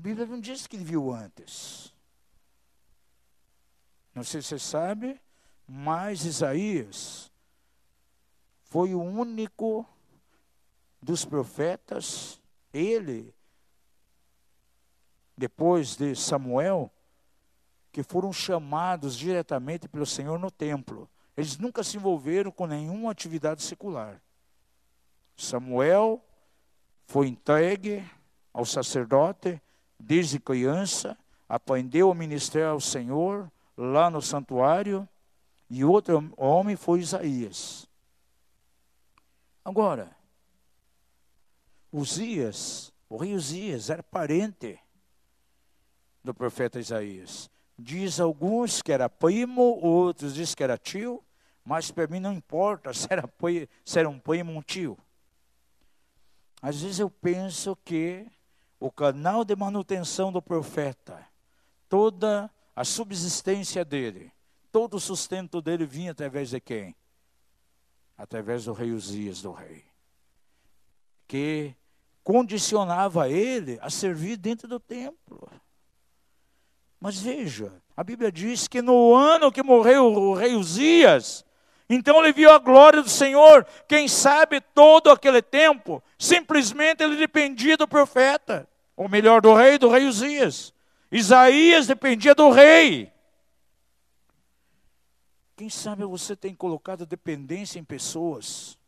A 0.00 0.02
Bíblia 0.02 0.24
não 0.24 0.40
diz 0.40 0.66
que 0.66 0.76
ele 0.76 0.84
viu 0.84 1.12
antes. 1.12 1.94
Não 4.14 4.24
sei 4.24 4.40
se 4.40 4.48
você 4.48 4.58
sabe, 4.58 5.20
mas 5.68 6.24
Isaías 6.24 7.30
foi 8.62 8.94
o 8.94 9.02
único 9.02 9.86
dos 11.02 11.26
profetas, 11.26 12.40
ele 12.72 13.34
depois 15.36 15.96
de 15.96 16.16
Samuel, 16.16 16.90
que 17.92 18.02
foram 18.02 18.32
chamados 18.32 19.14
diretamente 19.14 19.86
pelo 19.86 20.06
Senhor 20.06 20.38
no 20.38 20.50
templo. 20.50 21.10
Eles 21.36 21.58
nunca 21.58 21.84
se 21.84 21.98
envolveram 21.98 22.50
com 22.50 22.66
nenhuma 22.66 23.10
atividade 23.10 23.62
secular. 23.62 24.18
Samuel 25.36 26.24
foi 27.04 27.28
entregue 27.28 28.02
ao 28.50 28.64
sacerdote 28.64 29.60
desde 30.00 30.40
criança, 30.40 31.16
aprendeu 31.48 32.10
a 32.10 32.14
ministrar 32.14 32.70
ao 32.70 32.80
Senhor 32.80 33.50
lá 33.76 34.10
no 34.10 34.22
santuário, 34.22 35.08
e 35.68 35.84
outro 35.84 36.32
homem 36.36 36.74
foi 36.74 37.00
Isaías. 37.00 37.86
Agora, 39.64 40.10
Uzias, 41.92 42.92
o 43.08 43.16
rei 43.16 43.34
Uzias 43.34 43.90
era 43.90 44.02
parente 44.02 44.78
do 46.24 46.34
profeta 46.34 46.80
Isaías. 46.80 47.50
Diz 47.78 48.20
alguns 48.20 48.82
que 48.82 48.92
era 48.92 49.08
primo, 49.08 49.78
outros 49.80 50.34
diz 50.34 50.54
que 50.54 50.62
era 50.62 50.76
tio, 50.76 51.22
mas 51.64 51.90
para 51.90 52.06
mim 52.06 52.20
não 52.20 52.32
importa 52.32 52.92
se 52.92 53.06
era, 53.10 53.28
se 53.84 53.98
era 53.98 54.08
um 54.08 54.18
primo 54.18 54.52
ou 54.52 54.58
um 54.58 54.62
tio. 54.62 54.98
Às 56.60 56.82
vezes 56.82 56.98
eu 56.98 57.10
penso 57.10 57.76
que 57.84 58.26
o 58.80 58.90
canal 58.90 59.44
de 59.44 59.54
manutenção 59.54 60.32
do 60.32 60.40
profeta, 60.40 61.24
toda 61.86 62.50
a 62.74 62.82
subsistência 62.82 63.84
dele, 63.84 64.32
todo 64.72 64.94
o 64.94 65.00
sustento 65.00 65.60
dele 65.60 65.84
vinha 65.84 66.12
através 66.12 66.48
de 66.48 66.58
quem? 66.58 66.96
Através 68.16 68.64
do 68.64 68.72
rei 68.72 68.90
Uzias, 68.90 69.42
do 69.42 69.52
rei. 69.52 69.84
Que 71.28 71.76
condicionava 72.24 73.28
ele 73.28 73.78
a 73.82 73.90
servir 73.90 74.38
dentro 74.38 74.66
do 74.66 74.80
templo. 74.80 75.46
Mas 76.98 77.20
veja, 77.20 77.72
a 77.94 78.02
Bíblia 78.02 78.32
diz 78.32 78.66
que 78.66 78.80
no 78.80 79.14
ano 79.14 79.52
que 79.52 79.62
morreu 79.62 80.06
o 80.06 80.34
rei 80.34 80.54
Uzias, 80.54 81.44
então 81.88 82.22
ele 82.22 82.32
viu 82.32 82.50
a 82.50 82.58
glória 82.58 83.02
do 83.02 83.08
Senhor. 83.08 83.66
Quem 83.88 84.06
sabe 84.06 84.60
todo 84.60 85.10
aquele 85.10 85.42
tempo, 85.42 86.02
simplesmente 86.18 87.02
ele 87.02 87.16
dependia 87.16 87.76
do 87.76 87.88
profeta, 87.88 88.69
ou 89.00 89.08
melhor, 89.08 89.40
do 89.40 89.54
rei, 89.54 89.78
do 89.78 89.88
rei 89.88 90.04
Uzias. 90.04 90.74
Isaías 91.10 91.86
dependia 91.86 92.34
do 92.34 92.50
rei. 92.50 93.10
Quem 95.56 95.70
sabe 95.70 96.04
você 96.04 96.36
tem 96.36 96.54
colocado 96.54 97.06
dependência 97.06 97.78
em 97.78 97.82
pessoas. 97.82 98.78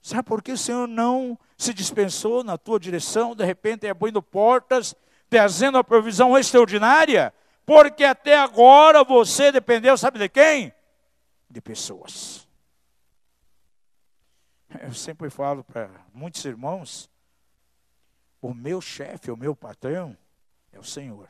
Sabe 0.00 0.22
por 0.22 0.44
que 0.44 0.52
o 0.52 0.56
Senhor 0.56 0.86
não 0.86 1.36
se 1.58 1.74
dispensou 1.74 2.44
na 2.44 2.56
tua 2.56 2.78
direção, 2.78 3.34
de 3.34 3.44
repente 3.44 3.88
abrindo 3.88 4.22
portas, 4.22 4.94
trazendo 5.28 5.76
a 5.76 5.82
provisão 5.82 6.38
extraordinária? 6.38 7.34
Porque 7.66 8.04
até 8.04 8.38
agora 8.38 9.02
você 9.02 9.50
dependeu, 9.50 9.98
sabe 9.98 10.20
de 10.20 10.28
quem? 10.28 10.72
De 11.50 11.60
pessoas. 11.60 12.46
Eu 14.82 14.94
sempre 14.94 15.30
falo 15.30 15.64
para 15.64 15.90
muitos 16.14 16.44
irmãos: 16.44 17.09
o 18.40 18.54
meu 18.54 18.80
chefe, 18.80 19.30
o 19.30 19.36
meu 19.36 19.54
patrão 19.54 20.16
é 20.72 20.78
o 20.78 20.84
Senhor. 20.84 21.28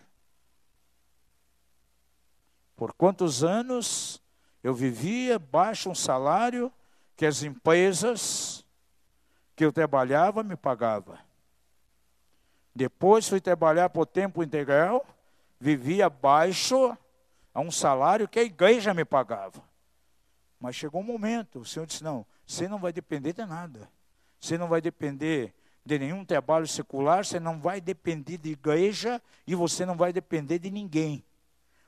Por 2.76 2.92
quantos 2.92 3.44
anos 3.44 4.22
eu 4.62 4.74
vivia 4.74 5.38
baixo 5.38 5.90
um 5.90 5.94
salário 5.94 6.72
que 7.16 7.26
as 7.26 7.42
empresas 7.42 8.64
que 9.54 9.64
eu 9.64 9.72
trabalhava 9.72 10.42
me 10.42 10.56
pagavam. 10.56 11.18
Depois 12.74 13.28
fui 13.28 13.40
trabalhar 13.40 13.90
por 13.90 14.06
tempo 14.06 14.42
integral, 14.42 15.04
vivia 15.58 16.08
baixo 16.08 16.96
a 17.52 17.60
um 17.60 17.70
salário 17.70 18.28
que 18.28 18.38
a 18.38 18.42
igreja 18.42 18.94
me 18.94 19.04
pagava. 19.04 19.62
Mas 20.58 20.76
chegou 20.76 21.00
um 21.00 21.04
momento, 21.04 21.60
o 21.60 21.64
Senhor 21.64 21.86
disse: 21.86 22.04
não, 22.04 22.24
você 22.46 22.68
não 22.68 22.78
vai 22.78 22.92
depender 22.92 23.32
de 23.32 23.44
nada. 23.44 23.90
Você 24.40 24.56
não 24.56 24.68
vai 24.68 24.80
depender 24.80 25.52
de 25.84 25.98
nenhum 25.98 26.24
trabalho 26.24 26.66
secular, 26.66 27.24
você 27.24 27.40
não 27.40 27.58
vai 27.58 27.80
depender 27.80 28.38
de 28.38 28.50
igreja 28.50 29.20
e 29.46 29.54
você 29.54 29.86
não 29.86 29.96
vai 29.96 30.12
depender 30.12 30.58
de 30.58 30.70
ninguém. 30.70 31.24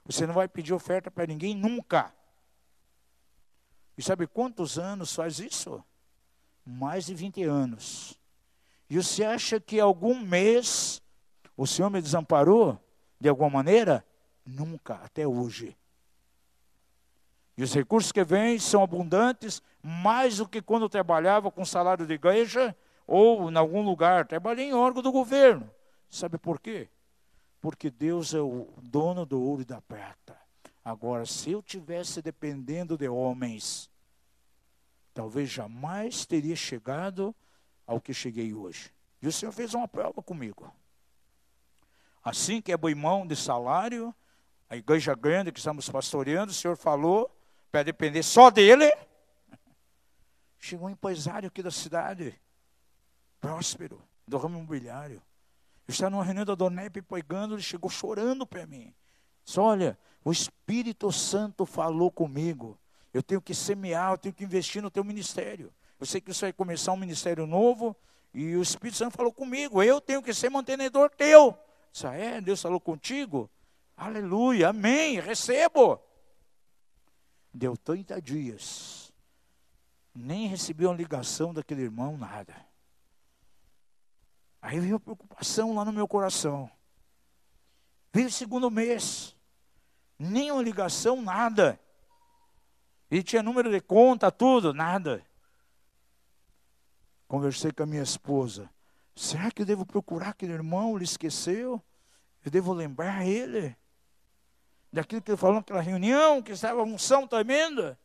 Você 0.05 0.27
não 0.27 0.35
vai 0.35 0.49
pedir 0.49 0.73
oferta 0.73 1.11
para 1.11 1.27
ninguém 1.27 1.55
nunca. 1.55 2.13
E 3.97 4.03
sabe 4.03 4.27
quantos 4.27 4.79
anos 4.79 5.15
faz 5.15 5.39
isso? 5.39 5.83
Mais 6.65 7.07
de 7.07 7.15
20 7.15 7.43
anos. 7.45 8.19
E 8.89 8.97
você 8.97 9.25
acha 9.25 9.61
que 9.61 9.79
algum 9.79 10.21
mês 10.21 11.01
o 11.57 11.67
Senhor 11.67 11.91
me 11.91 12.01
desamparou 12.01 12.79
de 13.21 13.29
alguma 13.29 13.51
maneira? 13.51 14.05
Nunca, 14.45 14.95
até 14.95 15.27
hoje. 15.27 15.77
E 17.57 17.63
os 17.63 17.73
recursos 17.73 18.11
que 18.11 18.25
vêm 18.25 18.59
são 18.59 18.83
abundantes, 18.83 19.63
mais 19.83 20.39
do 20.39 20.49
que 20.49 20.63
quando 20.63 20.83
eu 20.83 20.89
trabalhava 20.89 21.51
com 21.51 21.65
salário 21.65 22.07
de 22.07 22.15
igreja 22.15 22.75
ou 23.13 23.51
em 23.51 23.57
algum 23.57 23.83
lugar. 23.83 24.27
Trabalhei 24.27 24.67
em 24.67 24.75
órgão 24.75 25.03
do 25.03 25.13
governo. 25.13 25.71
Sabe 26.09 26.39
por 26.39 26.61
quê? 26.61 26.89
porque 27.63 27.89
Deus 27.89 28.35
é 28.35 28.41
o 28.41 28.69
dono 28.83 29.25
do 29.25 29.41
ouro 29.41 29.63
e 29.63 29.65
da 29.65 29.81
prata. 29.81 30.37
Agora, 30.85 31.25
se 31.25 31.53
eu 31.53 31.63
tivesse 31.63 32.21
dependendo 32.21 32.99
de 32.99 33.09
homens, 33.09 33.89
talvez 35.15 35.49
jamais 35.49 36.27
teria 36.27 36.57
chegado 36.57 37.33
ao 37.87 38.01
que 38.01 38.13
cheguei 38.13 38.53
hoje. 38.53 38.93
E 39.23 39.29
o 39.29 39.33
Senhor 39.33 39.53
fez 39.53 39.75
uma 39.75 39.87
prova 39.87 40.21
comigo. 40.21 40.75
Assim 42.25 42.61
que 42.61 42.73
é 42.73 42.77
boimão 42.77 43.25
de 43.25 43.37
salário, 43.37 44.13
a 44.69 44.77
igreja 44.77 45.15
grande 45.15 45.53
que 45.53 45.61
estamos 45.61 45.89
pastoreando, 45.89 46.51
o 46.51 46.55
Senhor 46.55 46.77
falou 46.77 47.31
para 47.71 47.85
depender 47.85 48.25
só 48.25 48.51
dele. 48.51 48.93
Chegou 50.59 50.89
um 50.89 50.91
empresário 50.91 51.47
aqui 51.47 51.63
da 51.63 51.71
cidade, 51.71 52.37
próspero, 53.43 54.01
do 54.27 54.39
ramo 54.39 54.57
imobiliário. 54.57 55.21
Eu 55.87 55.93
estava 55.93 56.11
numa 56.11 56.25
reunião 56.25 56.47
da 56.47 56.55
Donep 56.55 57.03
pegando, 57.03 57.57
ele 57.57 57.63
chegou 57.63 57.91
chorando 57.91 58.47
para 58.47 58.65
mim. 58.65 58.95
Disse, 59.45 59.59
olha, 59.59 59.99
o 60.25 60.31
Espírito 60.31 61.11
Santo 61.11 61.67
falou 61.67 62.11
comigo. 62.11 62.79
Eu 63.13 63.23
tenho 63.23 63.43
que 63.43 63.53
semear, 63.53 64.13
eu 64.13 64.19
tenho 64.19 64.33
que 64.33 64.45
investir 64.45 64.81
no 64.81 64.91
teu 64.91 65.03
ministério. 65.03 65.75
Eu 65.99 66.07
sei 66.07 66.21
que 66.21 66.33
você 66.33 66.47
vai 66.47 66.53
começar 66.53 66.93
um 66.93 66.97
ministério 66.97 67.47
novo, 67.47 67.97
e 68.33 68.57
o 68.57 68.63
Espírito 68.63 68.97
Santo 68.97 69.17
falou 69.17 69.33
comigo, 69.33 69.83
eu 69.83 70.01
tenho 70.01 70.23
que 70.23 70.33
ser 70.33 70.49
mantenedor 70.49 71.11
teu. 71.11 71.59
Disse, 71.93 72.07
ah, 72.07 72.15
é? 72.15 72.41
Deus 72.41 72.63
falou 72.63 72.81
contigo? 72.81 73.51
Aleluia, 73.97 74.69
amém, 74.69 75.21
recebo. 75.21 76.01
Deu 77.53 77.77
30 77.77 78.23
dias. 78.23 79.13
Nem 80.15 80.47
recebi 80.47 80.87
uma 80.87 80.95
ligação 80.95 81.53
daquele 81.53 81.83
irmão, 81.83 82.17
nada. 82.17 82.72
Aí 84.63 84.79
veio 84.79 84.95
a 84.95 85.01
preocupação 85.01 85.75
lá 85.75 85.85
no 85.85 85.93
meu 85.93 86.07
coração. 86.07 86.71
Veio 88.13 88.29
o 88.29 88.31
segundo 88.31 88.71
mês, 88.71 89.35
nenhuma 90.17 90.63
ligação, 90.63 91.21
nada. 91.21 91.81
E 93.11 93.23
tinha 93.25 93.43
número 93.43 93.73
de 93.73 93.81
conta, 93.81 94.31
tudo, 94.31 94.73
nada. 94.73 95.27
Conversei 97.27 97.73
com 97.73 97.83
a 97.83 97.87
minha 97.87 98.03
esposa. 98.03 98.71
Será 99.17 99.51
que 99.51 99.63
eu 99.63 99.67
devo 99.67 99.85
procurar 99.85 100.29
aquele 100.29 100.53
irmão? 100.53 100.95
Ele 100.95 101.05
esqueceu? 101.05 101.83
Eu 102.45 102.51
devo 102.51 102.73
lembrar 102.73 103.27
ele? 103.27 103.77
Daquilo 104.93 105.23
que 105.23 105.31
ele 105.31 105.39
falou 105.39 105.57
naquela 105.57 105.81
reunião, 105.81 106.41
que 106.41 106.53
estava 106.53 106.83
unção 106.83 107.27
tremenda? 107.27 107.99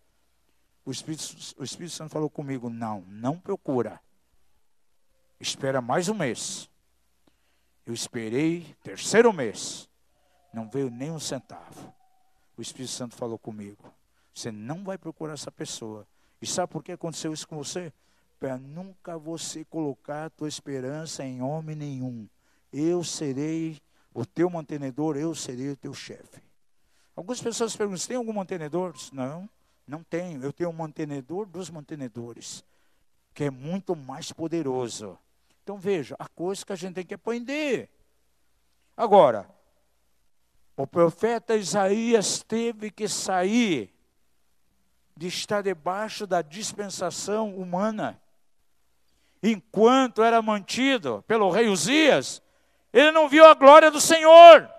O 0.84 0.91
Espírito, 0.91 1.24
o 1.58 1.63
Espírito 1.63 1.93
Santo 1.93 2.12
falou 2.12 2.30
comigo: 2.30 2.70
não, 2.70 3.02
não 3.02 3.38
procura. 3.38 4.02
Espera 5.39 5.82
mais 5.82 6.10
um 6.10 6.15
mês. 6.15 6.69
Eu 7.86 7.93
esperei, 7.93 8.76
terceiro 8.84 9.32
mês. 9.32 9.88
Não 10.52 10.67
veio 10.67 10.89
nem 10.89 11.12
um 11.12 11.19
centavo. 11.19 11.93
O 12.58 12.62
Espírito 12.62 12.91
Santo 12.91 13.15
falou 13.15 13.38
comigo. 13.38 13.93
Você 14.34 14.52
não 14.52 14.84
vai 14.84 14.97
procurar 14.97 15.34
essa 15.34 15.52
pessoa. 15.52 16.08
E 16.41 16.47
sabe 16.47 16.71
por 16.71 16.84
que 16.84 16.91
aconteceu 16.91 17.32
isso 17.34 17.47
com 17.47 17.58
você? 17.58 17.93
Para 18.39 18.58
nunca 18.58 19.17
você 19.17 19.63
colocar 19.65 20.26
a 20.26 20.30
tua 20.30 20.47
esperança 20.47 21.23
em 21.23 21.41
homem 21.41 21.76
nenhum. 21.76 22.28
Eu 22.73 23.04
serei 23.04 23.80
o 24.13 24.26
teu 24.26 24.50
mantenedor, 24.50 25.17
eu 25.17 25.34
serei 25.36 25.69
o 25.69 25.78
teu 25.78 25.93
chefe. 25.93 26.41
Algumas 27.15 27.41
pessoas 27.41 27.76
perguntam: 27.76 28.08
tem 28.08 28.17
algum 28.17 28.34
mantenedor? 28.34 28.93
Não, 29.12 29.50
não 29.88 30.04
tenho. 30.04 30.43
Eu 30.43 30.52
tenho 30.52 30.69
um 30.69 30.73
mantenedor 30.73 31.45
dos 31.45 31.69
mantenedores, 31.69 32.63
que 33.34 33.45
é 33.45 33.52
muito 33.52 33.95
mais 33.95 34.32
poderoso. 34.32 35.17
Então 35.67 35.77
veja, 35.77 36.15
há 36.17 36.30
coisas 36.30 36.63
que 36.63 36.71
a 36.71 36.77
gente 36.77 36.93
tem 36.93 37.06
que 37.06 37.15
aprender. 37.15 37.89
Agora, 38.95 39.49
o 40.77 40.88
profeta 40.88 41.58
Isaías 41.58 42.41
teve 42.41 42.89
que 42.89 43.06
sair 43.06 43.93
de 45.13 45.27
estar 45.27 45.62
debaixo 45.62 46.25
da 46.25 46.41
dispensação 46.41 47.53
humana. 47.53 48.17
Enquanto 49.43 50.23
era 50.23 50.41
mantido 50.41 51.21
pelo 51.27 51.49
rei 51.49 51.67
Uzias, 51.67 52.41
ele 52.93 53.12
não 53.12 53.27
viu 53.27 53.45
a 53.45 53.53
glória 53.53 53.91
do 53.91 53.99
Senhor. 53.99 54.69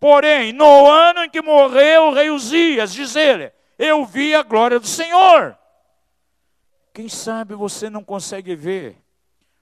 Porém, 0.00 0.50
no 0.50 0.90
ano 0.90 1.24
em 1.24 1.28
que 1.28 1.42
morreu 1.42 2.04
o 2.04 2.14
rei 2.14 2.30
Uzias, 2.30 2.94
diz 2.94 3.16
ele, 3.16 3.52
eu 3.78 4.06
vi 4.06 4.34
a 4.34 4.42
glória 4.42 4.80
do 4.80 4.86
Senhor. 4.86 5.58
Quem 6.94 7.06
sabe 7.06 7.54
você 7.54 7.90
não 7.90 8.02
consegue 8.02 8.56
ver 8.56 9.01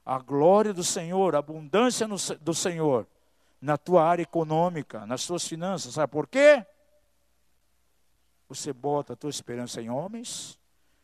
a 0.04 0.18
glória 0.18 0.72
do 0.72 0.82
Senhor, 0.84 1.34
a 1.34 1.38
abundância 1.38 2.06
no, 2.06 2.16
do 2.40 2.54
Senhor 2.54 3.06
na 3.60 3.76
tua 3.76 4.04
área 4.04 4.22
econômica, 4.22 5.06
nas 5.06 5.26
tuas 5.26 5.46
finanças. 5.46 5.94
Sabe 5.94 6.10
por 6.10 6.26
quê? 6.26 6.64
Você 8.48 8.72
bota 8.72 9.12
a 9.12 9.16
tua 9.16 9.30
esperança 9.30 9.80
em 9.80 9.90
homens, 9.90 10.58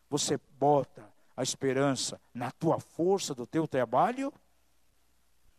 você 0.09 0.39
bota 0.59 1.09
a 1.37 1.43
esperança 1.43 2.21
na 2.33 2.51
tua 2.51 2.81
força 2.81 3.35
do 3.35 3.47
teu 3.47 3.69
trabalho. 3.69 4.33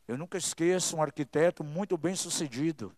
Eu 0.08 0.17
nunca 0.17 0.38
esqueço 0.38 0.97
um 0.97 1.02
arquiteto 1.02 1.63
muito 1.63 1.97
bem 1.97 2.15
sucedido. 2.15 2.93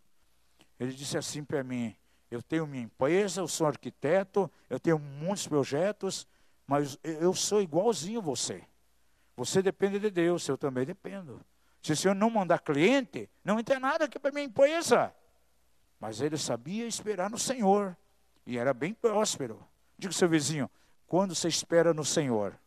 Ele 0.79 0.93
disse 0.93 1.17
assim 1.17 1.43
para 1.43 1.63
mim: 1.63 1.95
Eu 2.31 2.41
tenho 2.41 2.65
minha 2.65 2.83
empresa, 2.83 3.41
eu 3.41 3.47
sou 3.47 3.67
arquiteto, 3.67 4.49
eu 4.69 4.79
tenho 4.79 4.97
muitos 4.97 5.45
projetos, 5.47 6.25
mas 6.65 6.97
eu 7.03 7.33
sou 7.33 7.61
igualzinho 7.61 8.21
você. 8.21 8.63
Você 9.39 9.61
depende 9.61 9.99
de 9.99 10.11
Deus, 10.11 10.45
eu 10.49 10.57
também 10.57 10.85
dependo. 10.85 11.39
Se 11.81 11.93
o 11.93 11.95
Senhor 11.95 12.13
não 12.13 12.29
mandar 12.29 12.59
cliente, 12.59 13.29
não 13.41 13.63
tem 13.63 13.79
nada 13.79 14.03
aqui 14.03 14.19
para 14.19 14.33
minha 14.33 14.43
empresa. 14.43 15.15
Mas 15.97 16.19
ele 16.19 16.37
sabia 16.37 16.85
esperar 16.85 17.29
no 17.29 17.37
Senhor. 17.37 17.95
E 18.45 18.57
era 18.57 18.73
bem 18.73 18.93
próspero. 18.93 19.65
Diga 19.97 20.09
ao 20.09 20.17
seu 20.17 20.27
vizinho, 20.27 20.69
quando 21.07 21.33
você 21.33 21.47
espera 21.47 21.93
no 21.93 22.03
Senhor, 22.03 22.59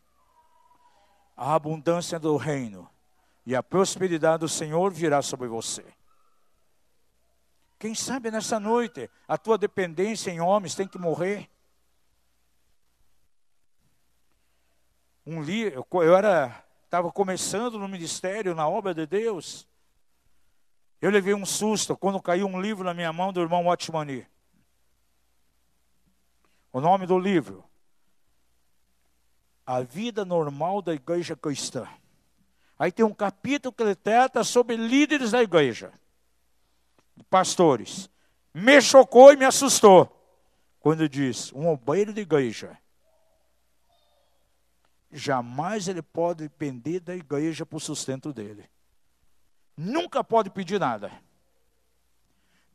a 1.37 1.53
abundância 1.53 2.17
do 2.17 2.35
reino 2.37 2.89
e 3.45 3.55
a 3.55 3.61
prosperidade 3.61 4.39
do 4.39 4.49
Senhor 4.49 4.91
virá 4.91 5.21
sobre 5.21 5.47
você. 5.47 5.85
Quem 7.77 7.93
sabe 7.93 8.31
nessa 8.31 8.59
noite 8.59 9.11
a 9.27 9.37
tua 9.37 9.59
dependência 9.59 10.31
em 10.31 10.41
homens 10.41 10.73
tem 10.73 10.87
que 10.87 10.97
morrer? 10.97 11.47
Um 15.25 15.41
li, 15.41 15.71
eu 15.71 16.17
era 16.17 16.62
estava 16.93 17.11
começando 17.11 17.79
no 17.79 17.87
ministério, 17.87 18.53
na 18.53 18.69
obra 18.69 18.93
de 18.93 19.07
Deus. 19.07 19.67
Eu 21.01 21.09
levei 21.09 21.33
um 21.33 21.43
susto 21.43 21.97
quando 21.97 22.21
caiu 22.21 22.45
um 22.45 22.61
livro 22.61 22.83
na 22.83 22.93
minha 22.93 23.11
mão 23.11 23.33
do 23.33 23.41
irmão 23.41 23.65
Watchmani. 23.65 24.27
O 26.71 26.79
nome 26.79 27.07
do 27.07 27.17
livro: 27.17 27.63
A 29.65 29.81
Vida 29.81 30.23
Normal 30.23 30.83
da 30.83 30.93
Igreja 30.93 31.35
Cristã. 31.35 31.87
Aí 32.77 32.91
tem 32.91 33.03
um 33.03 33.13
capítulo 33.13 33.73
que 33.73 33.81
ele 33.81 33.95
trata 33.95 34.43
sobre 34.43 34.75
líderes 34.75 35.31
da 35.31 35.41
igreja, 35.41 35.91
pastores. 37.27 38.07
Me 38.53 38.79
chocou 38.79 39.33
e 39.33 39.35
me 39.35 39.45
assustou 39.45 40.15
quando 40.79 41.09
diz: 41.09 41.51
um 41.53 41.67
obreiro 41.69 42.13
de 42.13 42.21
igreja 42.21 42.77
jamais 45.13 45.87
ele 45.87 46.01
pode 46.01 46.43
depender 46.43 46.99
da 46.99 47.15
igreja 47.15 47.65
para 47.65 47.77
o 47.77 47.79
sustento 47.79 48.33
dele. 48.33 48.69
Nunca 49.77 50.23
pode 50.23 50.49
pedir 50.49 50.79
nada. 50.79 51.11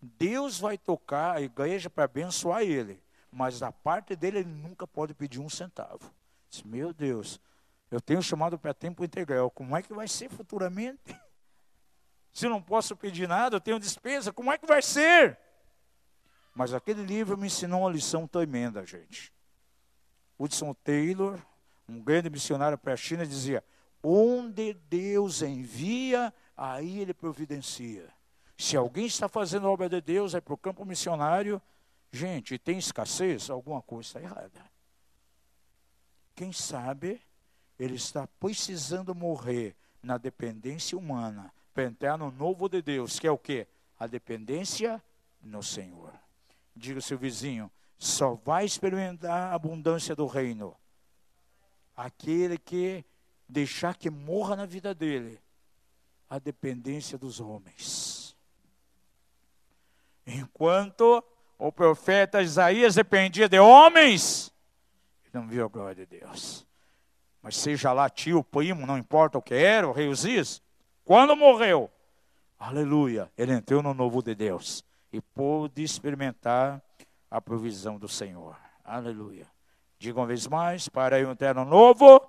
Deus 0.00 0.58
vai 0.58 0.78
tocar 0.78 1.36
a 1.36 1.40
igreja 1.40 1.90
para 1.90 2.04
abençoar 2.04 2.62
ele, 2.62 3.02
mas 3.30 3.58
da 3.58 3.72
parte 3.72 4.14
dele 4.14 4.38
ele 4.38 4.48
nunca 4.48 4.86
pode 4.86 5.12
pedir 5.12 5.40
um 5.40 5.48
centavo. 5.48 6.12
Diz, 6.48 6.62
meu 6.62 6.92
Deus, 6.92 7.40
eu 7.90 8.00
tenho 8.00 8.22
chamado 8.22 8.58
para 8.58 8.72
tempo 8.72 9.04
integral. 9.04 9.50
Como 9.50 9.76
é 9.76 9.82
que 9.82 9.92
vai 9.92 10.06
ser 10.06 10.30
futuramente? 10.30 11.18
Se 12.32 12.48
não 12.48 12.62
posso 12.62 12.94
pedir 12.96 13.26
nada, 13.26 13.56
eu 13.56 13.60
tenho 13.60 13.80
despesa, 13.80 14.32
como 14.32 14.52
é 14.52 14.58
que 14.58 14.66
vai 14.66 14.80
ser? 14.80 15.36
Mas 16.54 16.72
aquele 16.72 17.04
livro 17.04 17.36
me 17.36 17.48
ensinou 17.48 17.80
uma 17.80 17.90
lição 17.90 18.26
tremenda, 18.26 18.86
gente. 18.86 19.32
Hudson 20.38 20.72
Taylor, 20.74 21.40
um 21.88 22.00
grande 22.00 22.28
missionário 22.28 22.76
para 22.76 22.92
a 22.92 22.96
China, 22.96 23.26
dizia: 23.26 23.64
Onde 24.02 24.74
Deus 24.74 25.42
envia, 25.42 26.32
aí 26.56 27.00
ele 27.00 27.14
providencia. 27.14 28.08
Se 28.56 28.76
alguém 28.76 29.06
está 29.06 29.28
fazendo 29.28 29.66
a 29.66 29.70
obra 29.70 29.88
de 29.88 30.00
Deus, 30.00 30.34
é 30.34 30.40
para 30.40 30.54
o 30.54 30.58
campo 30.58 30.84
missionário, 30.84 31.62
gente, 32.12 32.58
tem 32.58 32.78
escassez, 32.78 33.48
alguma 33.48 33.80
coisa 33.80 34.08
está 34.08 34.20
errada. 34.20 34.60
Quem 36.34 36.52
sabe 36.52 37.20
ele 37.78 37.94
está 37.94 38.26
precisando 38.40 39.14
morrer 39.14 39.76
na 40.02 40.18
dependência 40.18 40.98
humana 40.98 41.52
para 41.72 41.84
entrar 41.84 42.18
no 42.18 42.30
novo 42.30 42.68
de 42.68 42.82
Deus, 42.82 43.18
que 43.18 43.26
é 43.26 43.30
o 43.30 43.38
que? 43.38 43.66
A 43.98 44.06
dependência 44.06 45.02
no 45.40 45.62
Senhor. 45.62 46.12
Diga 46.74 46.98
ao 46.98 47.02
seu 47.02 47.16
vizinho, 47.16 47.70
só 47.96 48.34
vai 48.34 48.64
experimentar 48.64 49.52
a 49.52 49.54
abundância 49.54 50.14
do 50.14 50.26
reino 50.26 50.76
aquele 51.98 52.56
que 52.56 53.04
deixar 53.48 53.96
que 53.96 54.08
morra 54.08 54.56
na 54.56 54.66
vida 54.66 54.94
dele 54.94 55.40
a 56.30 56.38
dependência 56.38 57.18
dos 57.18 57.40
homens. 57.40 58.36
Enquanto 60.26 61.22
o 61.58 61.72
profeta 61.72 62.42
Isaías 62.42 62.94
dependia 62.94 63.48
de 63.48 63.58
homens, 63.58 64.52
ele 65.24 65.42
não 65.42 65.48
viu 65.48 65.64
a 65.64 65.68
glória 65.68 65.94
de 65.94 66.06
Deus 66.06 66.68
mas 67.42 67.56
seja 67.56 67.92
lá 67.92 68.10
tio, 68.10 68.42
primo, 68.44 68.86
não 68.86 68.98
importa 68.98 69.38
o 69.38 69.42
que 69.42 69.54
era, 69.54 69.88
o 69.88 69.92
rei 69.92 70.08
Uzias, 70.08 70.62
quando 71.04 71.34
morreu, 71.36 71.90
aleluia, 72.58 73.32
ele 73.38 73.52
entrou 73.52 73.82
no 73.82 73.94
novo 73.94 74.22
de 74.22 74.34
Deus 74.34 74.84
e 75.10 75.20
pôde 75.20 75.82
experimentar 75.82 76.82
a 77.30 77.40
provisão 77.40 77.98
do 77.98 78.08
Senhor, 78.08 78.56
aleluia. 78.84 79.46
Diga 79.98 80.20
uma 80.20 80.26
vez 80.26 80.46
mais, 80.46 80.88
para 80.88 81.18
eu 81.18 81.30
entrar 81.30 81.54
no 81.54 81.64
novo, 81.64 82.20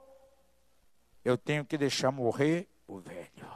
eu 1.23 1.37
tenho 1.37 1.63
que 1.63 1.77
deixar 1.77 2.11
morrer 2.11 2.67
o 2.87 2.97
velho. 2.97 3.47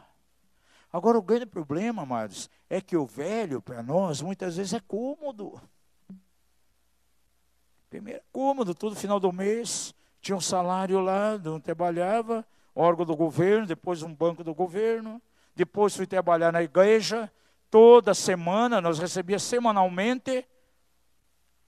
Agora, 0.92 1.18
o 1.18 1.22
grande 1.24 1.48
problema, 1.48 2.04
amados, 2.04 2.48
é 2.70 2.80
que 2.80 2.96
o 2.96 3.08
velho, 3.08 3.60
para 3.60 3.82
nós, 3.82 4.22
muitas 4.22 4.58
vezes 4.58 4.74
é 4.74 4.80
cômodo. 4.80 5.60
Primeiro, 7.90 8.20
é 8.20 8.24
cômodo, 8.32 8.76
todo 8.76 8.96
final 8.96 9.20
do 9.20 9.32
mês, 9.32 9.96
tinha 10.22 10.36
um 10.36 10.42
salário 10.42 11.00
lá, 11.00 11.38
não 11.40 11.60
trabalhava, 11.60 12.46
órgão 12.76 13.06
do 13.06 13.16
governo, 13.16 13.66
depois 13.66 14.04
um 14.04 14.14
banco 14.14 14.44
do 14.44 14.54
governo, 14.54 15.20
depois 15.56 15.96
fui 15.96 16.06
trabalhar 16.06 16.52
na 16.52 16.62
igreja, 16.62 17.32
toda 17.72 18.14
semana, 18.14 18.80
nós 18.80 19.00
recebíamos 19.00 19.44
semanalmente, 19.44 20.46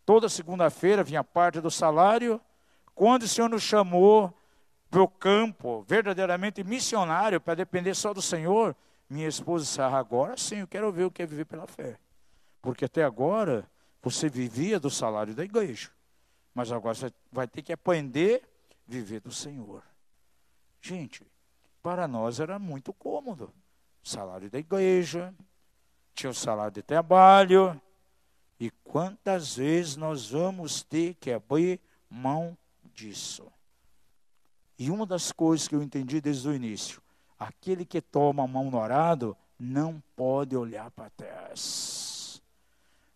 toda 0.06 0.30
segunda-feira 0.30 1.04
vinha 1.04 1.24
parte 1.24 1.60
do 1.60 1.72
salário. 1.72 2.40
Quando 2.94 3.24
o 3.24 3.28
Senhor 3.28 3.50
nos 3.50 3.64
chamou 3.64 4.34
para 4.90 5.02
o 5.02 5.08
campo, 5.08 5.84
verdadeiramente 5.88 6.64
missionário, 6.64 7.42
para 7.42 7.56
depender 7.56 7.94
só 7.96 8.14
do 8.14 8.22
Senhor, 8.22 8.76
minha 9.10 9.28
esposa 9.28 9.66
disse, 9.66 9.82
ah, 9.82 9.98
agora 9.98 10.38
sim, 10.38 10.58
eu 10.58 10.68
quero 10.68 10.92
ver 10.92 11.04
o 11.04 11.12
que 11.12 11.24
é 11.24 11.26
viver 11.26 11.46
pela 11.46 11.68
fé. 11.68 11.98
Porque 12.62 12.86
até 12.86 13.04
agora, 13.04 13.70
você 14.02 14.30
vivia 14.30 14.80
do 14.80 14.90
salário 14.90 15.34
da 15.34 15.44
igreja. 15.44 15.90
Mas 16.54 16.72
agora 16.72 16.96
você 16.96 17.12
vai 17.32 17.48
ter 17.48 17.62
que 17.62 17.74
aprender 17.74 18.44
a 18.72 18.92
viver 18.92 19.20
do 19.20 19.32
Senhor. 19.32 19.84
Gente, 20.82 21.26
para 21.82 22.08
nós 22.08 22.40
era 22.40 22.58
muito 22.58 22.94
cômodo. 22.94 23.52
Salário 24.04 24.50
da 24.50 24.60
igreja, 24.60 25.34
tinha 26.14 26.30
o 26.30 26.34
salário 26.34 26.72
de 26.72 26.82
trabalho. 26.82 27.80
E 28.60 28.70
quantas 28.84 29.58
vezes 29.58 29.96
nós 29.96 30.30
vamos 30.30 30.82
ter 30.84 31.16
que 31.16 31.32
abrir 31.32 31.80
mão 32.10 32.58
disso? 32.94 33.52
E 34.78 34.90
uma 34.90 35.06
das 35.06 35.32
coisas 35.32 35.68
que 35.68 35.76
eu 35.76 35.84
entendi 35.84 36.22
desde 36.22 36.48
o 36.48 36.54
início: 36.54 37.02
aquele 37.40 37.86
que 37.86 38.02
toma 38.02 38.44
a 38.44 38.48
mão 38.48 38.72
no 38.72 38.80
arado 38.80 39.36
não 39.60 40.02
pode 40.16 40.56
olhar 40.56 40.92
para 40.92 41.10
trás. 41.12 42.42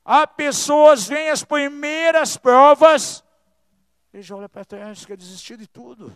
Há 0.04 0.26
pessoas, 0.26 1.08
vêm 1.08 1.30
as 1.30 1.44
primeiras 1.44 2.36
provas, 2.36 3.24
ele 4.14 4.24
já 4.24 4.36
olha 4.36 4.50
para 4.50 4.66
trás, 4.66 5.06
quer 5.06 5.16
desistir 5.16 5.58
de 5.58 5.68
tudo. 5.68 6.12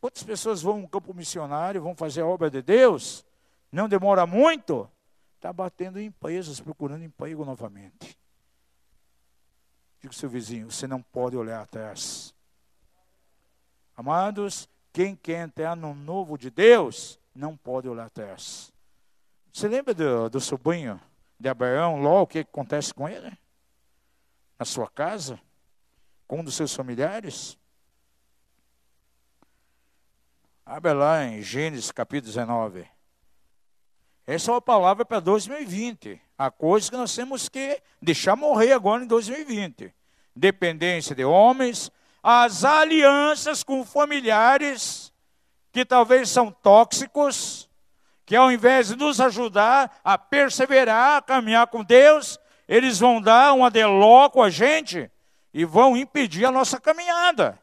Quantas 0.00 0.22
pessoas 0.22 0.62
vão 0.62 0.80
no 0.80 0.88
campo 0.88 1.12
missionário, 1.14 1.82
vão 1.82 1.94
fazer 1.94 2.22
a 2.22 2.26
obra 2.26 2.50
de 2.50 2.62
Deus, 2.62 3.24
não 3.70 3.88
demora 3.88 4.26
muito, 4.26 4.90
está 5.42 5.52
batendo 5.52 5.98
em 5.98 6.06
empresas, 6.06 6.60
procurando 6.60 7.04
emprego 7.04 7.44
novamente. 7.44 8.16
Diga 10.00 10.08
ao 10.08 10.12
seu 10.12 10.28
vizinho, 10.28 10.70
você 10.70 10.86
não 10.86 11.02
pode 11.02 11.36
olhar 11.36 11.60
atrás. 11.60 12.34
Amados, 13.96 14.68
quem 14.92 15.16
quer 15.16 15.44
entrar 15.44 15.74
no 15.74 15.94
novo 15.94 16.38
de 16.38 16.50
Deus, 16.50 17.18
não 17.34 17.56
pode 17.56 17.88
olhar 17.88 18.06
atrás. 18.06 18.72
Você 19.52 19.68
lembra 19.68 19.92
do, 19.92 20.30
do 20.30 20.40
sobrinho 20.40 21.00
de 21.38 21.48
Abraão, 21.48 22.00
Ló, 22.00 22.22
o 22.22 22.26
que 22.26 22.38
acontece 22.38 22.94
com 22.94 23.08
ele? 23.08 23.36
Na 24.58 24.64
sua 24.64 24.88
casa? 24.88 25.38
com 26.32 26.40
um 26.40 26.44
dos 26.44 26.54
seus 26.54 26.74
familiares? 26.74 27.58
Abre 30.64 30.94
lá 30.94 31.22
em 31.26 31.42
Gênesis 31.42 31.92
capítulo 31.92 32.32
19. 32.32 32.88
Essa 34.26 34.50
é 34.50 34.54
uma 34.54 34.60
palavra 34.60 35.04
para 35.04 35.20
2020. 35.20 36.20
Há 36.38 36.50
coisas 36.50 36.88
que 36.88 36.96
nós 36.96 37.14
temos 37.14 37.48
que 37.48 37.80
deixar 38.00 38.36
morrer 38.36 38.72
agora 38.72 39.02
em 39.02 39.06
2020. 39.06 39.92
Dependência 40.34 41.14
de 41.14 41.24
homens, 41.24 41.90
as 42.22 42.64
alianças 42.64 43.62
com 43.62 43.84
familiares 43.84 45.12
que 45.72 45.84
talvez 45.84 46.28
são 46.28 46.50
tóxicos, 46.50 47.68
que 48.24 48.36
ao 48.36 48.52
invés 48.52 48.88
de 48.88 48.96
nos 48.96 49.20
ajudar 49.20 50.00
a 50.04 50.16
perseverar, 50.16 51.16
a 51.16 51.22
caminhar 51.22 51.66
com 51.66 51.82
Deus, 51.82 52.38
eles 52.68 52.98
vão 52.98 53.20
dar 53.20 53.52
um 53.54 53.64
adeló 53.64 54.28
com 54.28 54.42
a 54.42 54.50
gente 54.50 55.10
e 55.52 55.64
vão 55.64 55.96
impedir 55.96 56.44
a 56.44 56.52
nossa 56.52 56.80
caminhada. 56.80 57.58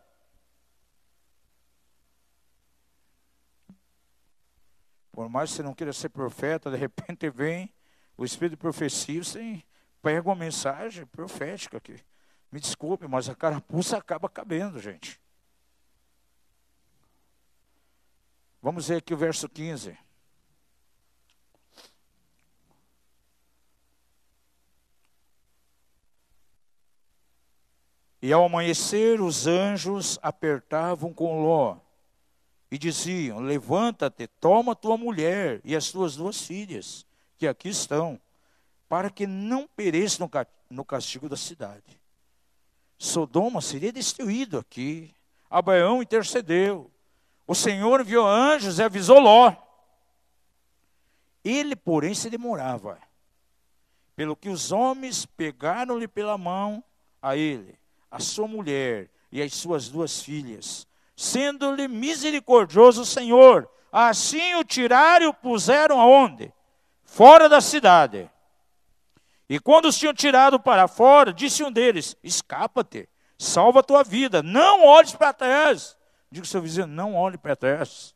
Por 5.19 5.27
mais 5.27 5.49
que 5.49 5.57
você 5.57 5.63
não 5.63 5.73
queira 5.73 5.91
ser 5.91 6.07
profeta, 6.07 6.71
de 6.71 6.77
repente 6.77 7.27
vem 7.29 7.69
o 8.17 8.23
Espírito 8.23 8.51
de 8.51 8.55
profecia, 8.55 9.21
você 9.21 9.61
pega 10.01 10.29
uma 10.29 10.33
mensagem 10.33 11.05
profética 11.05 11.75
aqui. 11.75 11.99
Me 12.49 12.57
desculpe, 12.57 13.05
mas 13.05 13.27
a 13.27 13.35
carapuça 13.35 13.97
acaba 13.97 14.29
cabendo, 14.29 14.79
gente. 14.79 15.19
Vamos 18.61 18.87
ver 18.87 18.95
aqui 18.95 19.13
o 19.13 19.17
verso 19.17 19.49
15. 19.49 19.97
E 28.21 28.31
ao 28.31 28.45
amanhecer, 28.45 29.19
os 29.19 29.47
anjos 29.47 30.17
apertavam 30.21 31.13
com 31.13 31.43
Ló 31.43 31.88
e 32.71 32.77
diziam: 32.77 33.39
Levanta-te, 33.39 34.27
toma 34.27 34.75
tua 34.75 34.97
mulher 34.97 35.61
e 35.63 35.75
as 35.75 35.91
tuas 35.91 36.15
duas 36.15 36.41
filhas, 36.41 37.05
que 37.37 37.47
aqui 37.47 37.69
estão, 37.69 38.19
para 38.87 39.09
que 39.09 39.25
não 39.25 39.67
pereça 39.67 40.27
no 40.69 40.85
castigo 40.85 41.27
da 41.27 41.37
cidade. 41.37 41.99
Sodoma 42.97 43.61
seria 43.61 43.93
destruído 43.93 44.57
aqui. 44.57 45.13
Abraão 45.49 46.01
intercedeu. 46.01 46.91
O 47.47 47.55
Senhor 47.55 48.01
enviou 48.01 48.27
anjos 48.27 48.77
e 48.77 48.83
avisou 48.83 49.19
Ló. 49.19 49.55
Ele, 51.43 51.75
porém, 51.75 52.13
se 52.13 52.29
demorava. 52.29 52.99
Pelo 54.15 54.35
que 54.35 54.49
os 54.49 54.71
homens 54.71 55.25
pegaram-lhe 55.25 56.07
pela 56.07 56.37
mão 56.37 56.83
a 57.21 57.37
ele, 57.37 57.79
a 58.11 58.19
sua 58.19 58.47
mulher 58.47 59.09
e 59.31 59.41
as 59.41 59.53
suas 59.53 59.87
duas 59.87 60.21
filhas, 60.21 60.85
sendo-lhe 61.19 61.85
misericordioso 61.89 63.01
o 63.01 63.05
Senhor. 63.05 63.69
Assim 63.91 64.55
o 64.55 64.63
tiraram 64.63 65.25
e 65.25 65.27
o 65.27 65.33
puseram 65.33 65.99
aonde? 65.99 66.53
Fora 67.03 67.49
da 67.49 67.59
cidade. 67.59 68.31
E 69.49 69.59
quando 69.59 69.89
os 69.89 69.97
tinham 69.97 70.13
tirado 70.13 70.57
para 70.57 70.87
fora, 70.87 71.33
disse 71.33 71.61
um 71.61 71.69
deles: 71.69 72.15
Escapa-te, 72.23 73.09
salva 73.37 73.81
a 73.81 73.83
tua 73.83 74.01
vida, 74.01 74.41
não 74.41 74.85
olhes 74.85 75.11
para 75.11 75.33
trás. 75.33 75.97
Diga 76.31 76.45
ao 76.45 76.49
seu 76.49 76.61
vizinho: 76.61 76.87
Não 76.87 77.15
olhe 77.15 77.37
para 77.37 77.53
trás. 77.53 78.15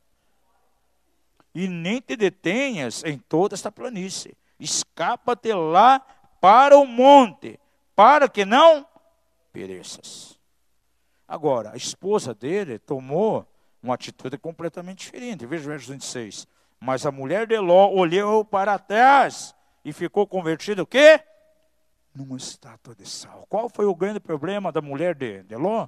E 1.53 1.67
nem 1.67 1.99
te 1.99 2.15
detenhas 2.15 3.03
em 3.03 3.17
toda 3.17 3.53
esta 3.53 3.69
planície. 3.69 4.33
Escapa-te 4.57 5.51
lá 5.51 5.99
para 6.39 6.77
o 6.77 6.85
monte, 6.85 7.59
para 7.93 8.29
que 8.29 8.45
não 8.45 8.87
pereças. 9.51 10.32
Agora, 11.27 11.71
a 11.73 11.77
esposa 11.77 12.33
dele 12.33 12.77
tomou 12.77 13.47
uma 13.81 13.95
atitude 13.95 14.37
completamente 14.37 15.05
diferente. 15.05 15.45
Veja 15.45 15.65
o 15.65 15.67
verso 15.67 15.91
26. 15.91 16.47
Mas 16.79 17.05
a 17.05 17.11
mulher 17.11 17.47
de 17.47 17.57
Ló 17.57 17.89
olhou 17.91 18.43
para 18.43 18.77
trás 18.77 19.55
e 19.83 19.91
ficou 19.93 20.27
convertida 20.27 20.83
o 20.83 20.87
quê? 20.87 21.23
Numa 22.13 22.37
estátua 22.37 22.95
de 22.95 23.07
sal. 23.07 23.45
Qual 23.49 23.69
foi 23.69 23.85
o 23.85 23.95
grande 23.95 24.19
problema 24.19 24.71
da 24.71 24.81
mulher 24.81 25.15
de, 25.15 25.43
de 25.43 25.55
Ló? 25.55 25.87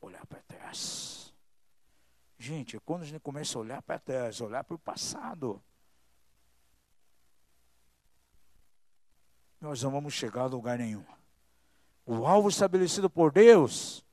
Olhar 0.00 0.24
para 0.26 0.40
trás. 0.42 1.32
Gente, 2.38 2.78
quando 2.80 3.02
a 3.02 3.04
gente 3.04 3.20
começa 3.20 3.58
a 3.58 3.60
olhar 3.60 3.82
para 3.82 3.98
trás, 3.98 4.40
olhar 4.40 4.64
para 4.64 4.74
o 4.74 4.78
passado, 4.78 5.62
nós 9.60 9.82
não 9.82 9.90
vamos 9.90 10.14
chegar 10.14 10.42
a 10.42 10.46
lugar 10.46 10.78
nenhum. 10.78 11.04
O 12.06 12.26
alvo 12.26 12.48
estabelecido 12.48 13.10
por 13.10 13.32
Deus 13.32 14.04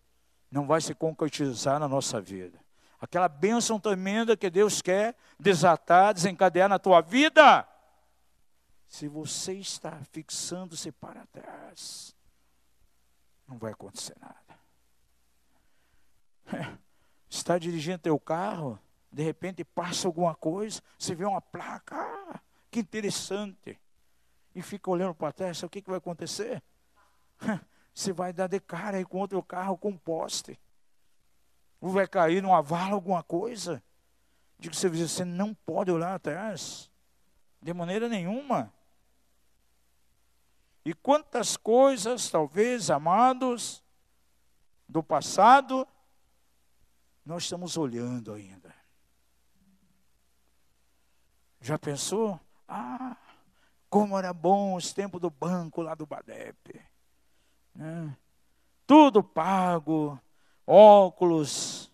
não 0.51 0.65
vai 0.65 0.81
se 0.81 0.93
concretizar 0.93 1.79
na 1.79 1.87
nossa 1.87 2.21
vida. 2.21 2.59
Aquela 2.99 3.27
bênção 3.27 3.79
tremenda 3.79 4.37
que 4.37 4.49
Deus 4.49 4.81
quer 4.81 5.15
desatar, 5.39 6.13
desencadear 6.13 6.69
na 6.69 6.79
tua 6.79 7.01
vida. 7.01 7.67
Se 8.87 9.07
você 9.07 9.53
está 9.53 9.99
fixando-se 10.11 10.91
para 10.91 11.25
trás, 11.27 12.15
não 13.47 13.57
vai 13.57 13.73
acontecer 13.73 14.15
nada. 14.19 14.35
Está 17.29 17.57
dirigindo 17.57 17.99
teu 17.99 18.19
carro, 18.19 18.79
de 19.11 19.23
repente 19.23 19.63
passa 19.63 20.07
alguma 20.07 20.33
coisa, 20.33 20.81
você 20.97 21.13
vê 21.13 21.25
uma 21.25 21.41
placa, 21.41 21.95
ah, 21.95 22.39
que 22.71 22.79
interessante. 22.79 23.79
E 24.53 24.61
fica 24.61 24.89
olhando 24.89 25.13
para 25.13 25.33
trás, 25.33 25.61
o 25.63 25.69
que, 25.69 25.81
que 25.81 25.89
vai 25.89 25.97
acontecer? 25.97 26.63
Você 27.95 28.11
vai 28.11 28.33
dar 28.33 28.47
de 28.47 28.59
cara 28.59 28.97
aí 28.97 29.05
com 29.05 29.19
outro 29.19 29.41
carro 29.41 29.77
com 29.77 29.97
poste. 29.97 30.59
Ou 31.79 31.89
vai 31.89 32.05
cair 32.05 32.43
numa 32.43 32.61
vala 32.61 32.93
alguma 32.93 33.23
coisa. 33.23 33.81
Digo 34.59 34.75
você, 34.75 34.89
você 34.89 35.23
não 35.23 35.53
pode 35.53 35.89
olhar 35.89 36.13
atrás. 36.13 36.91
De 37.61 37.73
maneira 37.73 38.09
nenhuma. 38.09 38.71
E 40.83 40.93
quantas 40.93 41.55
coisas, 41.55 42.29
talvez, 42.29 42.91
amados, 42.91 43.81
do 44.89 45.01
passado, 45.01 45.87
nós 47.25 47.43
estamos 47.43 47.77
olhando 47.77 48.33
ainda. 48.33 48.75
Já 51.61 51.79
pensou? 51.79 52.39
Ah, 52.67 53.15
como 53.89 54.17
era 54.17 54.33
bom 54.33 54.75
os 54.75 54.91
tempos 54.91 55.21
do 55.21 55.29
banco 55.29 55.81
lá 55.81 55.95
do 55.95 56.05
Badepe. 56.05 56.85
Né? 57.75 58.15
Tudo 58.87 59.23
pago, 59.23 60.19
óculos, 60.65 61.91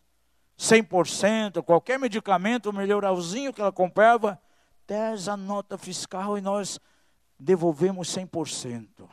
100%, 0.57 1.63
qualquer 1.63 1.97
medicamento, 1.97 2.71
melhoralzinho 2.71 3.51
que 3.51 3.61
ela 3.61 3.71
comprava, 3.71 4.39
10 4.85 5.27
a 5.29 5.37
nota 5.37 5.77
fiscal 5.77 6.37
e 6.37 6.41
nós 6.41 6.79
devolvemos 7.39 8.07
100%. 8.15 9.09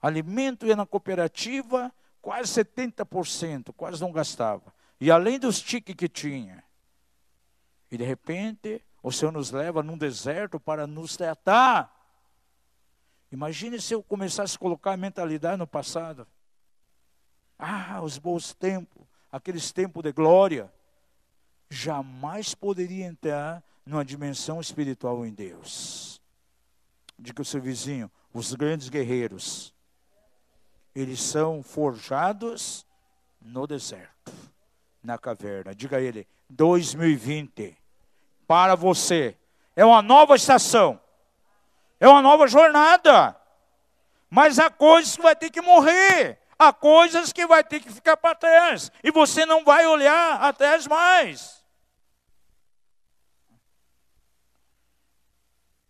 Alimento 0.00 0.66
ia 0.66 0.76
na 0.76 0.86
cooperativa, 0.86 1.92
quase 2.20 2.52
70%, 2.62 3.72
quase 3.76 4.00
não 4.00 4.12
gastava. 4.12 4.72
E 5.00 5.10
além 5.10 5.38
dos 5.38 5.60
tiques 5.60 5.94
que 5.96 6.08
tinha. 6.08 6.62
E 7.90 7.96
de 7.96 8.04
repente, 8.04 8.82
o 9.02 9.10
Senhor 9.10 9.32
nos 9.32 9.50
leva 9.50 9.82
num 9.82 9.98
deserto 9.98 10.60
para 10.60 10.86
nos 10.86 11.16
tratar. 11.16 11.92
Imagine 13.32 13.80
se 13.80 13.94
eu 13.94 14.02
começasse 14.02 14.56
a 14.56 14.58
colocar 14.58 14.92
a 14.92 14.96
mentalidade 14.96 15.56
no 15.56 15.66
passado. 15.66 16.26
Ah, 17.58 18.02
os 18.02 18.18
bons 18.18 18.52
tempos, 18.52 19.02
aqueles 19.32 19.72
tempos 19.72 20.02
de 20.02 20.12
glória. 20.12 20.70
Jamais 21.70 22.54
poderia 22.54 23.06
entrar 23.06 23.64
numa 23.86 24.04
dimensão 24.04 24.60
espiritual 24.60 25.24
em 25.24 25.32
Deus. 25.32 26.20
Diga 27.18 27.40
ao 27.40 27.44
seu 27.46 27.60
vizinho, 27.60 28.10
os 28.34 28.52
grandes 28.54 28.90
guerreiros, 28.90 29.72
eles 30.94 31.20
são 31.22 31.62
forjados 31.62 32.84
no 33.40 33.66
deserto, 33.66 34.30
na 35.02 35.16
caverna. 35.16 35.74
Diga 35.74 35.96
a 35.96 36.00
ele, 36.02 36.28
2020, 36.50 37.78
para 38.46 38.74
você, 38.74 39.38
é 39.74 39.84
uma 39.84 40.02
nova 40.02 40.36
estação 40.36 41.00
é 42.02 42.08
uma 42.08 42.20
nova 42.20 42.48
jornada. 42.48 43.36
Mas 44.28 44.58
há 44.58 44.68
coisas 44.68 45.14
que 45.14 45.22
vai 45.22 45.36
ter 45.36 45.50
que 45.50 45.60
morrer. 45.60 46.36
Há 46.58 46.72
coisas 46.72 47.32
que 47.32 47.46
vai 47.46 47.62
ter 47.62 47.78
que 47.78 47.92
ficar 47.92 48.16
para 48.16 48.34
trás. 48.34 48.90
E 49.04 49.12
você 49.12 49.46
não 49.46 49.64
vai 49.64 49.86
olhar 49.86 50.42
atrás 50.42 50.88
mais. 50.88 51.64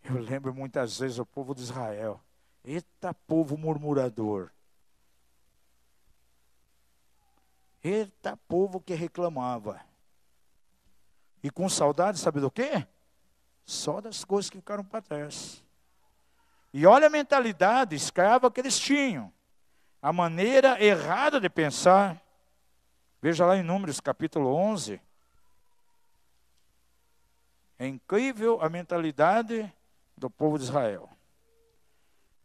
Eu 0.05 0.19
lembro 0.19 0.53
muitas 0.53 0.99
vezes 0.99 1.19
o 1.19 1.25
povo 1.25 1.55
de 1.55 1.63
Israel. 1.63 2.21
Eita 2.63 3.15
povo 3.15 3.57
murmurador. 3.57 4.51
Eita 7.83 8.37
povo 8.47 8.83
que 8.83 8.93
reclamava. 8.93 9.81
E 11.43 11.51
com 11.51 11.71
saudade, 11.71 12.19
sabe 12.19 12.39
do 12.39 12.51
quê? 12.51 12.87
Só 13.65 13.99
das 13.99 14.27
coisas 14.27 14.51
que 14.51 14.59
ficaram 14.59 14.85
para 14.85 15.01
trás. 15.01 15.62
E 16.73 16.87
olha 16.87 17.09
a 17.09 17.11
mentalidade 17.11 17.95
escrava 17.95 18.51
que 18.51 18.61
eles 18.61 18.79
tinham. 18.79 19.33
A 20.01 20.12
maneira 20.12 20.83
errada 20.83 21.39
de 21.39 21.49
pensar. 21.51 22.20
Veja 23.20 23.45
lá 23.45 23.57
em 23.57 23.62
Números 23.62 24.01
capítulo 24.01 24.55
11. 24.55 25.01
É 27.79 27.87
incrível 27.87 28.61
a 28.62 28.70
mentalidade 28.70 29.70
do 30.16 30.31
povo 30.31 30.57
de 30.57 30.64
Israel. 30.64 31.11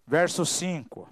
Verso 0.06 0.46
5. 0.46 1.10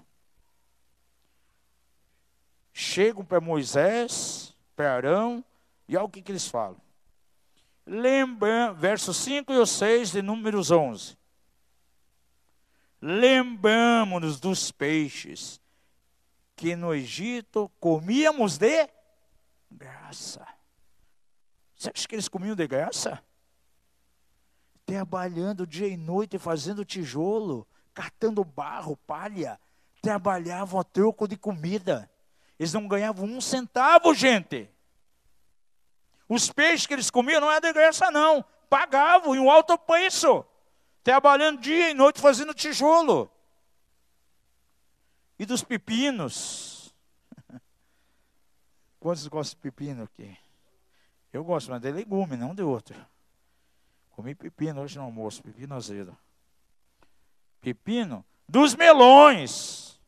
Chegam 2.72 3.24
para 3.24 3.40
Moisés, 3.40 4.54
para 4.74 4.94
Arão, 4.94 5.44
e 5.88 5.96
olha 5.96 6.04
o 6.04 6.08
que, 6.08 6.20
que 6.20 6.30
eles 6.30 6.46
falam. 6.46 6.76
Lembra, 7.86 8.72
verso 8.74 9.14
5 9.14 9.52
e 9.52 9.66
6 9.66 10.12
de 10.12 10.22
Números 10.22 10.70
11 10.70 11.16
lembramos-nos 13.06 14.40
dos 14.40 14.72
peixes 14.72 15.60
que 16.56 16.74
no 16.74 16.92
Egito 16.92 17.70
comíamos 17.78 18.58
de 18.58 18.88
graça. 19.70 20.44
Você 21.76 21.90
acha 21.94 22.08
que 22.08 22.16
eles 22.16 22.28
comiam 22.28 22.56
de 22.56 22.66
graça? 22.66 23.22
Trabalhando 24.84 25.66
dia 25.66 25.86
e 25.86 25.96
noite, 25.96 26.36
fazendo 26.36 26.84
tijolo, 26.84 27.66
catando 27.94 28.42
barro, 28.42 28.96
palha, 28.96 29.60
trabalhavam 30.02 30.80
a 30.80 30.84
troco 30.84 31.28
de 31.28 31.36
comida. 31.36 32.10
Eles 32.58 32.72
não 32.72 32.88
ganhavam 32.88 33.26
um 33.26 33.40
centavo, 33.40 34.12
gente. 34.14 34.68
Os 36.28 36.50
peixes 36.50 36.86
que 36.86 36.94
eles 36.94 37.10
comiam 37.10 37.40
não 37.40 37.50
era 37.50 37.60
de 37.60 37.72
graça, 37.72 38.10
não. 38.10 38.44
Pagavam 38.68 39.36
em 39.36 39.38
um 39.38 39.50
alto 39.50 39.78
preço 39.78 40.44
trabalhando 41.06 41.60
dia 41.60 41.90
e 41.90 41.94
noite 41.94 42.20
fazendo 42.20 42.52
tijolo. 42.52 43.30
E 45.38 45.46
dos 45.46 45.62
pepinos. 45.62 46.92
Quantos 48.98 49.24
gostam 49.28 49.56
de 49.56 49.62
pepino 49.62 50.02
aqui? 50.02 50.36
Eu 51.32 51.44
gosto, 51.44 51.70
mas 51.70 51.80
de 51.80 51.92
legume, 51.92 52.36
não 52.36 52.56
de 52.56 52.62
outro. 52.64 52.96
Comi 54.10 54.34
pepino 54.34 54.80
hoje 54.80 54.98
no 54.98 55.04
almoço, 55.04 55.44
pepino 55.44 55.76
azedo. 55.76 56.18
Pepino 57.60 58.24
dos 58.48 58.74
melões, 58.74 60.00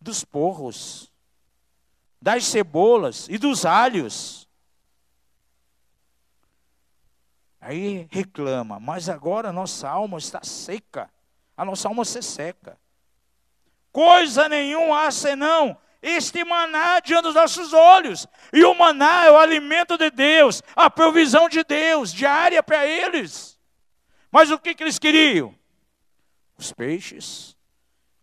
dos 0.00 0.24
porros, 0.24 1.12
das 2.22 2.44
cebolas 2.44 3.28
e 3.28 3.36
dos 3.36 3.64
alhos. 3.64 4.47
Aí 7.60 8.06
reclama, 8.10 8.78
mas 8.78 9.08
agora 9.08 9.48
a 9.48 9.52
nossa 9.52 9.88
alma 9.88 10.18
está 10.18 10.42
seca. 10.42 11.10
A 11.56 11.64
nossa 11.64 11.88
alma 11.88 12.04
se 12.04 12.22
seca. 12.22 12.78
Coisa 13.90 14.48
nenhuma 14.48 15.06
há 15.06 15.10
senão 15.10 15.76
este 16.00 16.44
maná 16.44 17.00
diante 17.00 17.24
dos 17.24 17.34
nossos 17.34 17.72
olhos. 17.72 18.26
E 18.52 18.64
o 18.64 18.74
maná 18.74 19.24
é 19.24 19.30
o 19.30 19.36
alimento 19.38 19.98
de 19.98 20.10
Deus, 20.10 20.62
a 20.74 20.88
provisão 20.88 21.48
de 21.48 21.64
Deus, 21.64 22.12
diária 22.12 22.62
para 22.62 22.86
eles. 22.86 23.58
Mas 24.30 24.50
o 24.50 24.58
que, 24.58 24.74
que 24.74 24.82
eles 24.82 24.98
queriam? 24.98 25.54
Os 26.56 26.72
peixes, 26.72 27.56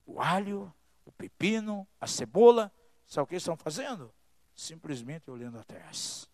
o 0.05 0.21
alho, 0.21 0.73
o 1.05 1.11
pepino, 1.11 1.88
a 1.99 2.07
cebola. 2.07 2.71
Sabe 3.05 3.23
o 3.23 3.27
que 3.27 3.33
eles 3.33 3.43
estão 3.43 3.57
fazendo? 3.57 4.13
Simplesmente 4.55 5.29
olhando 5.29 5.59
atrás. 5.59 6.29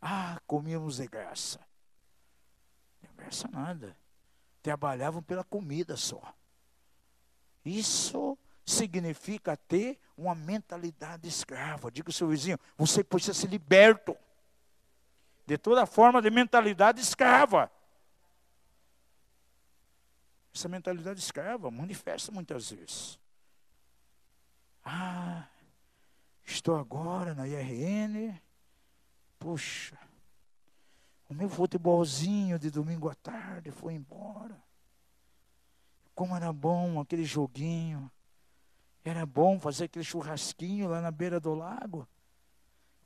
Ah, 0.00 0.40
comíamos 0.46 0.96
de 0.96 1.06
graça. 1.06 1.60
De 3.00 3.08
graça 3.16 3.48
nada. 3.48 3.96
Trabalhavam 4.62 5.22
pela 5.22 5.44
comida 5.44 5.96
só. 5.96 6.34
Isso 7.64 8.38
significa 8.64 9.56
ter 9.56 9.98
uma 10.16 10.34
mentalidade 10.34 11.28
escrava. 11.28 11.90
Diga 11.90 12.08
ao 12.08 12.12
seu 12.12 12.28
vizinho, 12.28 12.58
você 12.76 13.02
precisa 13.04 13.34
ser 13.34 13.48
liberto 13.48 14.16
de 15.46 15.58
toda 15.58 15.84
forma 15.84 16.22
de 16.22 16.30
mentalidade 16.30 17.00
escrava. 17.00 17.70
Essa 20.54 20.68
mentalidade 20.68 21.20
escrava 21.20 21.70
manifesta 21.70 22.30
muitas 22.32 22.70
vezes. 22.70 23.18
Ah, 24.84 25.48
estou 26.44 26.76
agora 26.76 27.34
na 27.34 27.46
IRN. 27.46 28.40
Puxa, 29.40 29.98
o 31.26 31.32
meu 31.32 31.48
futebolzinho 31.48 32.58
de 32.58 32.70
domingo 32.70 33.08
à 33.08 33.14
tarde 33.14 33.70
foi 33.70 33.94
embora. 33.94 34.62
Como 36.14 36.36
era 36.36 36.52
bom 36.52 37.00
aquele 37.00 37.24
joguinho. 37.24 38.10
Era 39.02 39.24
bom 39.24 39.58
fazer 39.58 39.84
aquele 39.84 40.04
churrasquinho 40.04 40.90
lá 40.90 41.00
na 41.00 41.10
beira 41.10 41.40
do 41.40 41.54
lago. 41.54 42.06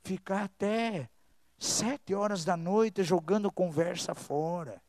Ficar 0.03 0.43
até 0.43 1.09
sete 1.57 2.13
horas 2.13 2.43
da 2.43 2.57
noite 2.57 3.01
jogando 3.01 3.49
conversa 3.49 4.13
fora. 4.13 4.81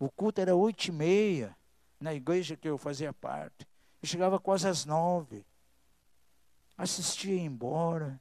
O 0.00 0.10
culto 0.10 0.40
era 0.40 0.56
oito 0.56 0.86
e 0.86 0.92
meia, 0.92 1.56
na 2.00 2.12
igreja 2.12 2.56
que 2.56 2.68
eu 2.68 2.76
fazia 2.76 3.12
parte. 3.12 3.68
Eu 4.02 4.08
chegava 4.08 4.40
quase 4.40 4.66
às 4.66 4.84
nove. 4.84 5.46
Assistia 6.76 7.36
ia 7.36 7.42
embora. 7.42 8.20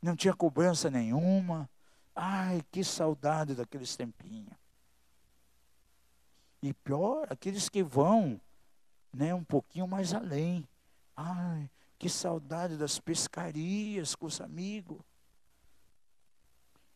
Não 0.00 0.14
tinha 0.14 0.34
cobrança 0.34 0.90
nenhuma. 0.90 1.68
Ai, 2.14 2.62
que 2.70 2.82
saudade 2.82 3.54
daqueles 3.54 3.96
tempinhos. 3.96 4.56
E 6.62 6.72
pior, 6.72 7.26
aqueles 7.30 7.68
que 7.68 7.82
vão 7.82 8.40
né, 9.12 9.34
um 9.34 9.44
pouquinho 9.44 9.86
mais 9.86 10.12
além. 10.12 10.66
Ai, 11.16 11.70
que 11.98 12.08
saudade 12.08 12.76
das 12.76 12.98
pescarias 12.98 14.14
com 14.14 14.26
os 14.26 14.40
amigos. 14.40 15.00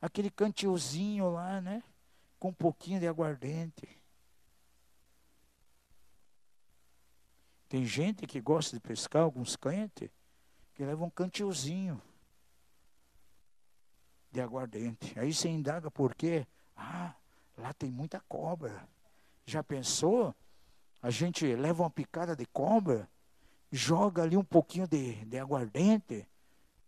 Aquele 0.01 0.31
cantilzinho 0.31 1.31
lá, 1.31 1.61
né? 1.61 1.83
Com 2.39 2.49
um 2.49 2.53
pouquinho 2.53 2.99
de 2.99 3.07
aguardente. 3.07 3.89
Tem 7.69 7.85
gente 7.85 8.27
que 8.27 8.41
gosta 8.41 8.77
de 8.77 8.81
pescar, 8.81 9.23
alguns 9.23 9.57
crentes, 9.57 10.11
que 10.75 10.85
levam 10.85 11.07
um 11.07 11.11
cantilzinho 11.11 12.03
de 14.33 14.41
aguardente. 14.41 15.19
Aí 15.19 15.33
você 15.33 15.49
indaga 15.49 15.91
por 15.91 16.15
quê? 16.15 16.47
Ah, 16.77 17.15
lá 17.57 17.73
tem 17.75 17.91
muita 17.91 18.21
cobra. 18.29 18.89
Já 19.45 19.63
pensou? 19.63 20.35
A 21.03 21.11
gente 21.11 21.55
leva 21.55 21.83
uma 21.83 21.91
picada 21.91 22.35
de 22.35 22.47
cobra, 22.47 23.09
joga 23.71 24.23
ali 24.23 24.37
um 24.37 24.45
pouquinho 24.45 24.87
de, 24.87 25.25
de 25.25 25.39
aguardente, 25.39 26.27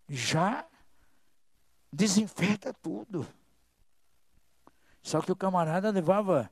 já 0.09 0.65
desinfeta 1.93 2.73
tudo. 2.73 3.27
Só 5.03 5.21
que 5.21 5.33
o 5.33 5.37
camarada 5.37 5.91
levava 5.91 6.51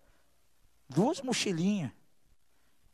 duas 0.89 1.23
mochilinhas. 1.23 1.91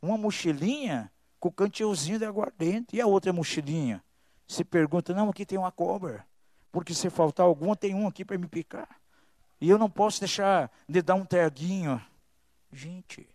Uma 0.01 0.17
mochilinha 0.17 1.11
com 1.41 1.49
o 1.49 1.53
cantilzinho 1.53 2.19
de 2.19 2.25
aguardente 2.25 2.95
e 2.95 3.01
a 3.01 3.07
outra 3.07 3.33
mochilinha. 3.33 4.05
Se 4.47 4.65
pergunta, 4.65 5.13
não, 5.13 5.31
aqui 5.31 5.45
tem 5.45 5.59
uma 5.59 5.73
cobra. 5.73 6.25
Porque 6.71 6.95
se 6.95 7.11
faltar 7.11 7.47
alguma, 7.47 7.77
tem 7.77 7.95
um 7.95 8.07
aqui 8.07 8.25
para 8.25 8.39
me 8.39 8.47
picar. 8.47 9.01
E 9.61 9.69
eu 9.69 9.79
não 9.79 9.91
posso 9.91 10.21
deixar 10.21 10.71
de 10.89 11.03
dar 11.03 11.14
um 11.14 11.25
teguinho. 11.25 12.01
Gente, 12.73 13.29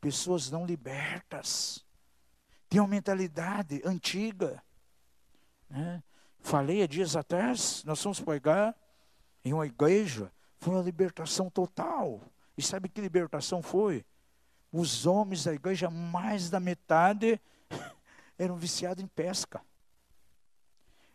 pessoas 0.00 0.50
não 0.50 0.64
libertas 0.66 1.84
tem 2.70 2.80
uma 2.80 2.86
mentalidade 2.86 3.82
antiga. 3.84 4.62
Né? 5.68 6.00
Falei 6.38 6.82
há 6.82 6.86
dias 6.86 7.16
atrás, 7.16 7.82
nós 7.84 8.00
fomos 8.00 8.20
pregar 8.20 8.74
em 9.44 9.52
uma 9.52 9.66
igreja, 9.66 10.30
foi 10.58 10.74
uma 10.74 10.82
libertação 10.82 11.50
total. 11.50 12.20
E 12.56 12.62
sabe 12.62 12.88
que 12.88 13.00
libertação 13.00 13.60
foi? 13.60 14.04
Os 14.72 15.04
homens 15.04 15.42
da 15.44 15.52
igreja, 15.52 15.90
mais 15.90 16.48
da 16.48 16.60
metade, 16.60 17.40
eram 18.38 18.54
viciados 18.54 19.02
em 19.02 19.08
pesca. 19.08 19.60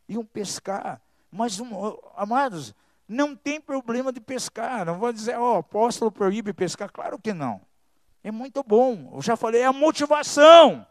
Iam 0.08 0.26
pescar. 0.26 1.02
Mas, 1.32 1.60
amados, 2.16 2.74
não 3.08 3.36
tem 3.36 3.60
problema 3.60 4.12
de 4.12 4.20
pescar. 4.20 4.86
Não 4.86 5.00
vou 5.00 5.12
dizer, 5.12 5.38
ó, 5.38 5.56
oh, 5.56 5.58
apóstolo 5.58 6.12
proíbe 6.12 6.54
pescar. 6.54 6.92
Claro 6.92 7.20
que 7.20 7.34
não. 7.34 7.62
É 8.24 8.32
muito 8.32 8.64
bom. 8.64 9.12
Eu 9.14 9.22
já 9.22 9.36
falei, 9.36 9.62
é 9.62 9.66
a 9.66 9.74
motivação. 9.74 10.86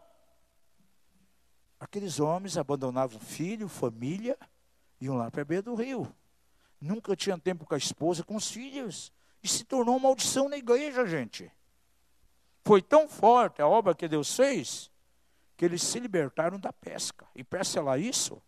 Aqueles 1.79 2.19
homens 2.19 2.57
abandonavam 2.57 3.19
filho, 3.19 3.67
família, 3.67 4.37
iam 4.99 5.17
lá 5.17 5.29
para 5.29 5.41
a 5.41 5.45
beira 5.45 5.61
do 5.61 5.75
rio. 5.75 6.07
Nunca 6.79 7.15
tinham 7.15 7.37
tempo 7.37 7.65
com 7.65 7.75
a 7.75 7.77
esposa, 7.77 8.23
com 8.23 8.35
os 8.35 8.49
filhos. 8.49 9.11
E 9.43 9.47
se 9.47 9.63
tornou 9.63 9.95
uma 9.95 10.07
maldição 10.07 10.49
na 10.49 10.57
igreja, 10.57 11.05
gente. 11.05 11.51
Foi 12.63 12.81
tão 12.81 13.07
forte 13.07 13.61
a 13.61 13.67
obra 13.67 13.93
que 13.93 14.07
Deus 14.07 14.35
fez, 14.35 14.89
que 15.55 15.65
eles 15.65 15.83
se 15.83 15.99
libertaram 15.99 16.59
da 16.59 16.73
pesca. 16.73 17.27
E 17.35 17.43
peça 17.43 17.81
lá 17.81 17.97
isso, 17.97 18.41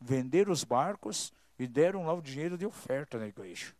venderam 0.00 0.52
os 0.52 0.64
barcos 0.64 1.32
e 1.58 1.66
deram 1.66 2.06
lá 2.06 2.14
o 2.14 2.22
dinheiro 2.22 2.56
de 2.56 2.64
oferta 2.64 3.18
na 3.18 3.26
igreja. 3.26 3.74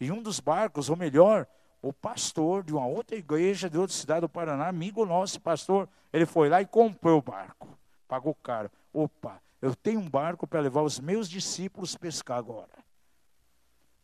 E 0.00 0.12
um 0.12 0.22
dos 0.22 0.38
barcos, 0.38 0.88
ou 0.88 0.96
melhor, 0.96 1.46
o 1.82 1.92
pastor 1.92 2.62
de 2.62 2.72
uma 2.72 2.86
outra 2.86 3.16
igreja 3.16 3.68
de 3.68 3.76
outra 3.76 3.94
cidade 3.94 4.22
do 4.22 4.28
Paraná, 4.28 4.68
amigo 4.68 5.04
nosso, 5.04 5.40
pastor, 5.40 5.88
ele 6.12 6.24
foi 6.24 6.48
lá 6.48 6.62
e 6.62 6.66
comprou 6.66 7.18
o 7.18 7.22
barco. 7.22 7.68
Pagou 8.06 8.34
caro. 8.34 8.70
Opa, 8.92 9.40
eu 9.60 9.74
tenho 9.74 10.00
um 10.00 10.08
barco 10.08 10.46
para 10.46 10.60
levar 10.60 10.82
os 10.82 11.00
meus 11.00 11.28
discípulos 11.28 11.96
pescar 11.96 12.38
agora. 12.38 12.84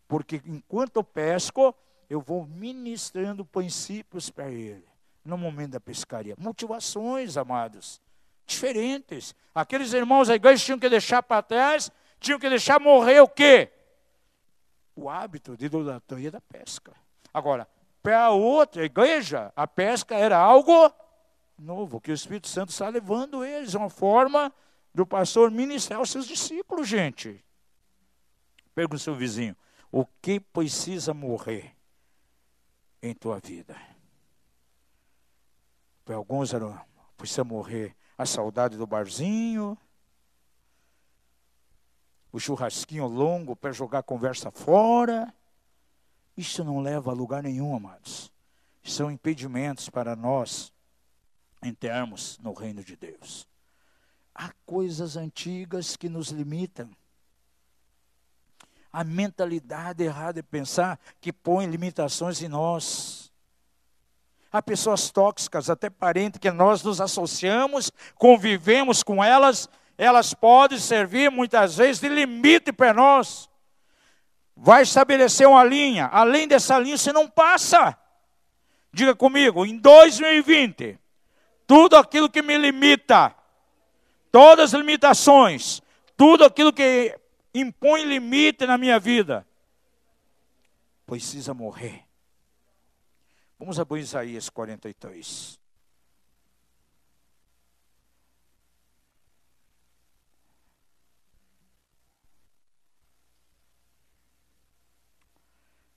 Porque 0.08 0.42
enquanto 0.44 0.96
eu 0.96 1.04
pesco, 1.04 1.74
eu 2.08 2.20
vou 2.20 2.44
ministrando 2.46 3.44
princípios 3.44 4.28
para 4.28 4.50
ele. 4.50 4.84
No 5.24 5.38
momento 5.38 5.72
da 5.72 5.80
pescaria. 5.80 6.34
Motivações, 6.38 7.36
amados. 7.36 8.00
Diferentes. 8.50 9.34
Aqueles 9.54 9.92
irmãos 9.92 10.26
da 10.26 10.34
igreja 10.34 10.64
tinham 10.64 10.78
que 10.78 10.88
deixar 10.88 11.22
para 11.22 11.40
trás, 11.40 11.90
tinham 12.18 12.38
que 12.38 12.48
deixar 12.48 12.80
morrer 12.80 13.20
o 13.20 13.28
quê? 13.28 13.70
O 14.96 15.08
hábito 15.08 15.56
de 15.56 15.66
idolatria 15.66 16.32
da 16.32 16.40
pesca. 16.40 16.92
Agora, 17.32 17.68
para 18.02 18.24
a 18.24 18.30
outra 18.30 18.84
igreja, 18.84 19.52
a 19.54 19.68
pesca 19.68 20.16
era 20.16 20.36
algo 20.36 20.92
novo, 21.56 22.00
que 22.00 22.10
o 22.10 22.14
Espírito 22.14 22.48
Santo 22.48 22.70
está 22.70 22.88
levando 22.88 23.44
eles, 23.44 23.74
uma 23.74 23.88
forma 23.88 24.52
do 24.92 25.06
pastor 25.06 25.50
ministrar 25.50 26.00
aos 26.00 26.10
seus 26.10 26.26
discípulos, 26.26 26.88
gente. 26.88 27.44
Pergunta 28.74 28.96
ao 28.96 29.00
seu 29.00 29.14
vizinho, 29.14 29.56
o 29.92 30.04
que 30.20 30.40
precisa 30.40 31.14
morrer 31.14 31.76
em 33.00 33.14
tua 33.14 33.38
vida? 33.38 33.76
Para 36.04 36.16
alguns 36.16 36.52
era, 36.52 36.84
precisa 37.16 37.44
morrer 37.44 37.94
a 38.20 38.26
saudade 38.26 38.76
do 38.76 38.86
barzinho, 38.86 39.78
o 42.30 42.38
churrasquinho 42.38 43.06
longo 43.06 43.56
para 43.56 43.72
jogar 43.72 44.02
conversa 44.02 44.50
fora. 44.50 45.32
Isso 46.36 46.62
não 46.62 46.80
leva 46.80 47.10
a 47.10 47.14
lugar 47.14 47.42
nenhum, 47.42 47.74
amados. 47.74 48.30
São 48.84 49.10
impedimentos 49.10 49.88
para 49.88 50.14
nós 50.14 50.70
entrarmos 51.62 52.38
no 52.40 52.52
reino 52.52 52.84
de 52.84 52.94
Deus. 52.94 53.48
Há 54.34 54.52
coisas 54.66 55.16
antigas 55.16 55.96
que 55.96 56.10
nos 56.10 56.28
limitam. 56.28 56.90
A 58.92 59.02
mentalidade 59.02 60.04
errada 60.04 60.42
de 60.42 60.46
pensar 60.46 61.00
que 61.22 61.32
põe 61.32 61.64
limitações 61.64 62.42
em 62.42 62.48
nós. 62.48 63.29
Há 64.52 64.60
pessoas 64.60 65.10
tóxicas, 65.10 65.70
até 65.70 65.88
parentes, 65.88 66.40
que 66.40 66.50
nós 66.50 66.82
nos 66.82 67.00
associamos, 67.00 67.92
convivemos 68.16 69.02
com 69.02 69.22
elas, 69.22 69.68
elas 69.96 70.34
podem 70.34 70.78
servir 70.78 71.30
muitas 71.30 71.76
vezes 71.76 72.00
de 72.00 72.08
limite 72.08 72.72
para 72.72 72.92
nós. 72.92 73.48
Vai 74.56 74.82
estabelecer 74.82 75.46
uma 75.46 75.62
linha, 75.62 76.06
além 76.06 76.48
dessa 76.48 76.78
linha 76.78 76.98
você 76.98 77.12
não 77.12 77.28
passa. 77.28 77.96
Diga 78.92 79.14
comigo, 79.14 79.64
em 79.64 79.78
2020, 79.78 80.98
tudo 81.64 81.96
aquilo 81.96 82.28
que 82.28 82.42
me 82.42 82.58
limita, 82.58 83.32
todas 84.32 84.74
as 84.74 84.80
limitações, 84.80 85.80
tudo 86.16 86.44
aquilo 86.44 86.72
que 86.72 87.16
impõe 87.54 88.04
limite 88.04 88.66
na 88.66 88.76
minha 88.76 88.98
vida, 88.98 89.46
precisa 91.06 91.54
morrer. 91.54 92.09
Vamos 93.60 93.78
abrir 93.78 94.00
Isaías 94.00 94.48
43. 94.48 95.60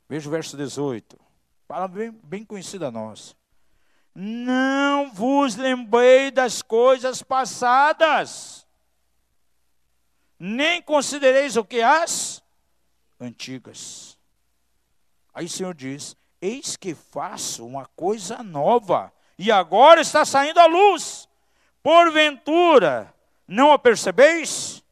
Veja 0.10 0.28
o 0.28 0.32
verso 0.32 0.58
18. 0.58 1.18
Fala 1.66 1.88
bem, 1.88 2.12
bem 2.12 2.44
conhecida 2.44 2.90
a 2.90 2.92
nós. 2.92 3.34
Não 4.14 5.10
vos 5.14 5.56
lembrei 5.56 6.32
das 6.32 6.62
coisas 6.62 7.24
passadas, 7.24 8.68
nem 10.38 10.82
considereis 10.82 11.56
o 11.56 11.64
que 11.64 11.82
as 11.82 12.44
antigas. 13.18 14.20
Aí 15.34 15.46
o 15.46 15.50
Senhor 15.50 15.74
diz: 15.74 16.18
Eis 16.44 16.76
que 16.76 16.94
faço 16.94 17.66
uma 17.66 17.86
coisa 17.96 18.44
nova, 18.44 19.14
e 19.38 19.52
agora 19.52 20.02
está 20.02 20.26
saindo 20.26 20.60
a 20.60 20.66
luz. 20.66 21.30
Porventura, 21.82 23.14
não 23.48 23.72
a 23.72 23.80
percebeis? 23.80 24.84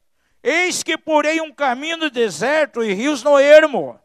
Eis 0.43 0.84
que 0.84 0.97
porei 0.97 1.41
um 1.41 1.52
caminho 1.52 1.97
no 1.97 2.10
deserto 2.10 2.84
e 2.84 2.93
rios 2.93 3.24
no 3.24 3.38
ermo 3.38 3.99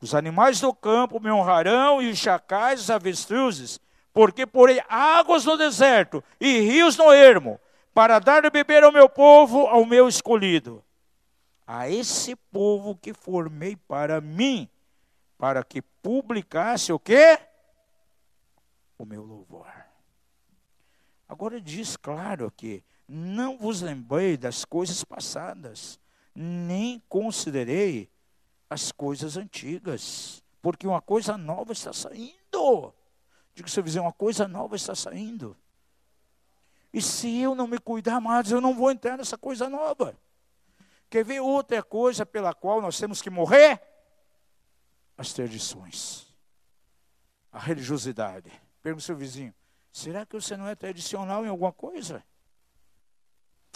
os 0.00 0.14
animais 0.14 0.60
do 0.60 0.72
campo 0.72 1.20
me 1.20 1.30
honrarão, 1.30 2.00
e 2.00 2.10
os 2.10 2.18
chacais, 2.18 2.80
os 2.80 2.90
avestruzes, 2.90 3.80
porque 4.12 4.46
porei 4.46 4.80
águas 4.88 5.44
no 5.44 5.56
deserto 5.56 6.22
e 6.40 6.60
rios 6.60 6.96
no 6.96 7.12
ermo, 7.12 7.60
para 7.92 8.18
dar 8.18 8.42
de 8.42 8.50
beber 8.50 8.84
ao 8.84 8.92
meu 8.92 9.08
povo, 9.08 9.66
ao 9.66 9.84
meu 9.84 10.08
escolhido. 10.08 10.82
A 11.66 11.88
esse 11.88 12.34
povo 12.36 12.96
que 12.96 13.12
formei 13.12 13.76
para 13.76 14.20
mim, 14.20 14.68
para 15.38 15.62
que 15.62 15.80
publicasse 15.80 16.92
o 16.92 16.98
quê? 16.98 17.38
O 18.98 19.06
meu 19.06 19.22
louvor. 19.22 19.72
Agora 21.28 21.60
diz 21.60 21.96
claro 21.96 22.46
aqui: 22.46 22.82
não 23.06 23.56
vos 23.56 23.80
lembrei 23.80 24.36
das 24.36 24.64
coisas 24.64 25.04
passadas, 25.04 25.98
nem 26.34 27.00
considerei 27.08 28.10
as 28.68 28.90
coisas 28.90 29.36
antigas, 29.36 30.42
porque 30.60 30.86
uma 30.86 31.00
coisa 31.00 31.38
nova 31.38 31.72
está 31.72 31.92
saindo. 31.92 32.92
Diga 33.54 33.68
seu 33.68 33.82
vizinho, 33.82 34.04
uma 34.04 34.12
coisa 34.12 34.46
nova 34.48 34.76
está 34.76 34.94
saindo. 34.94 35.56
E 36.92 37.00
se 37.00 37.40
eu 37.40 37.54
não 37.54 37.66
me 37.66 37.78
cuidar 37.78 38.20
mais, 38.20 38.50
eu 38.50 38.60
não 38.60 38.74
vou 38.74 38.90
entrar 38.90 39.16
nessa 39.16 39.38
coisa 39.38 39.68
nova. 39.68 40.16
Quer 41.08 41.24
ver 41.24 41.40
outra 41.40 41.82
coisa 41.82 42.26
pela 42.26 42.52
qual 42.52 42.82
nós 42.82 42.98
temos 42.98 43.22
que 43.22 43.30
morrer? 43.30 43.80
As 45.18 45.32
tradições. 45.34 46.32
A 47.52 47.58
religiosidade. 47.58 48.50
Pergunta 48.82 49.04
seu 49.04 49.16
vizinho, 49.16 49.52
será 49.92 50.24
que 50.24 50.34
você 50.34 50.56
não 50.56 50.66
é 50.66 50.74
tradicional 50.74 51.44
em 51.44 51.48
alguma 51.48 51.72
coisa? 51.72 52.24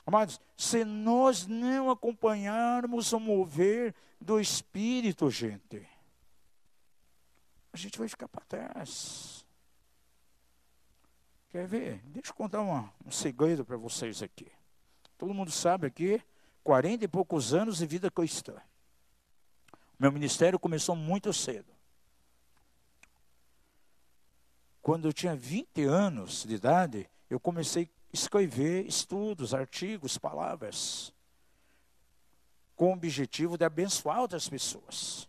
Amados, 0.06 0.40
se 0.56 0.84
nós 0.84 1.46
não 1.46 1.90
acompanharmos 1.90 3.12
o 3.12 3.20
mover 3.20 3.94
do 4.20 4.40
Espírito, 4.40 5.30
gente, 5.30 5.86
a 7.72 7.76
gente 7.76 7.98
vai 7.98 8.08
ficar 8.08 8.28
para 8.28 8.44
trás. 8.44 9.44
Quer 11.50 11.66
ver? 11.66 12.00
Deixa 12.06 12.30
eu 12.30 12.34
contar 12.34 12.62
uma, 12.62 12.92
um 13.04 13.10
segredo 13.10 13.64
para 13.64 13.76
vocês 13.76 14.22
aqui. 14.22 14.50
Todo 15.18 15.34
mundo 15.34 15.50
sabe 15.50 15.86
aqui, 15.86 16.20
40 16.64 17.04
e 17.04 17.08
poucos 17.08 17.52
anos 17.54 17.78
de 17.78 17.86
vida 17.86 18.10
cristã. 18.10 18.54
Meu 20.02 20.10
ministério 20.10 20.58
começou 20.58 20.96
muito 20.96 21.32
cedo. 21.32 21.72
Quando 24.82 25.06
eu 25.06 25.12
tinha 25.12 25.36
20 25.36 25.84
anos 25.84 26.42
de 26.42 26.56
idade, 26.56 27.08
eu 27.30 27.38
comecei 27.38 27.88
escrever 28.12 28.84
estudos, 28.84 29.54
artigos, 29.54 30.18
palavras, 30.18 31.14
com 32.74 32.90
o 32.90 32.94
objetivo 32.94 33.56
de 33.56 33.64
abençoar 33.64 34.18
outras 34.18 34.48
pessoas. 34.48 35.28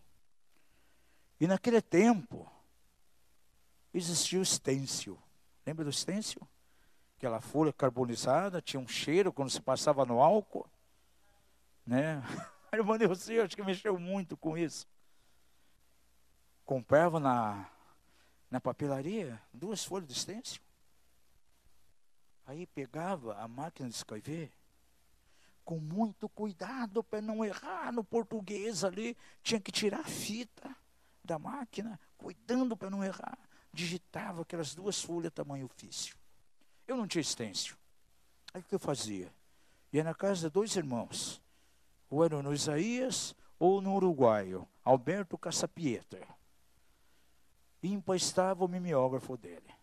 E 1.40 1.46
naquele 1.46 1.80
tempo, 1.80 2.44
existia 3.94 4.40
o 4.40 4.42
estêncil. 4.42 5.16
Lembra 5.64 5.84
do 5.84 5.90
estêncil? 5.90 6.40
Aquela 7.16 7.40
folha 7.40 7.72
carbonizada, 7.72 8.60
tinha 8.60 8.80
um 8.80 8.88
cheiro 8.88 9.32
quando 9.32 9.50
se 9.50 9.60
passava 9.60 10.04
no 10.04 10.20
álcool. 10.20 10.68
Né? 11.86 12.20
Irmã 12.76 12.98
Neuci, 12.98 13.38
acho 13.38 13.56
que 13.56 13.62
mexeu 13.62 13.98
muito 13.98 14.36
com 14.36 14.56
isso. 14.56 14.86
Comprava 16.64 17.20
na, 17.20 17.68
na 18.50 18.60
papelaria 18.60 19.40
duas 19.52 19.84
folhas 19.84 20.08
de 20.08 20.14
estêncil. 20.14 20.60
Aí 22.46 22.66
pegava 22.66 23.36
a 23.38 23.48
máquina 23.48 23.88
de 23.88 23.94
escrever, 23.94 24.52
com 25.64 25.78
muito 25.78 26.28
cuidado 26.28 27.02
para 27.02 27.22
não 27.22 27.44
errar 27.44 27.90
no 27.90 28.04
português 28.04 28.84
ali, 28.84 29.16
tinha 29.42 29.58
que 29.58 29.72
tirar 29.72 30.00
a 30.00 30.04
fita 30.04 30.76
da 31.24 31.38
máquina, 31.38 31.98
cuidando 32.18 32.76
para 32.76 32.90
não 32.90 33.02
errar. 33.02 33.38
Digitava 33.72 34.42
aquelas 34.42 34.74
duas 34.74 35.00
folhas 35.00 35.32
tamanho 35.32 35.66
ofício. 35.66 36.16
Eu 36.86 36.96
não 36.96 37.08
tinha 37.08 37.22
extensio. 37.22 37.76
Aí 38.52 38.60
o 38.60 38.64
que 38.64 38.74
eu 38.74 38.78
fazia? 38.78 39.32
Ia 39.92 40.04
na 40.04 40.14
casa 40.14 40.48
de 40.48 40.52
dois 40.52 40.76
irmãos, 40.76 41.40
ou 42.10 42.24
era 42.24 42.42
no 42.42 42.52
Isaías 42.52 43.34
ou 43.58 43.80
no 43.80 43.94
uruguaio, 43.94 44.68
Alberto 44.84 45.38
Caçapietra. 45.38 46.26
E 47.82 47.92
emprestava 47.92 48.64
o 48.64 48.68
mimeógrafo 48.68 49.36
dele. 49.36 49.74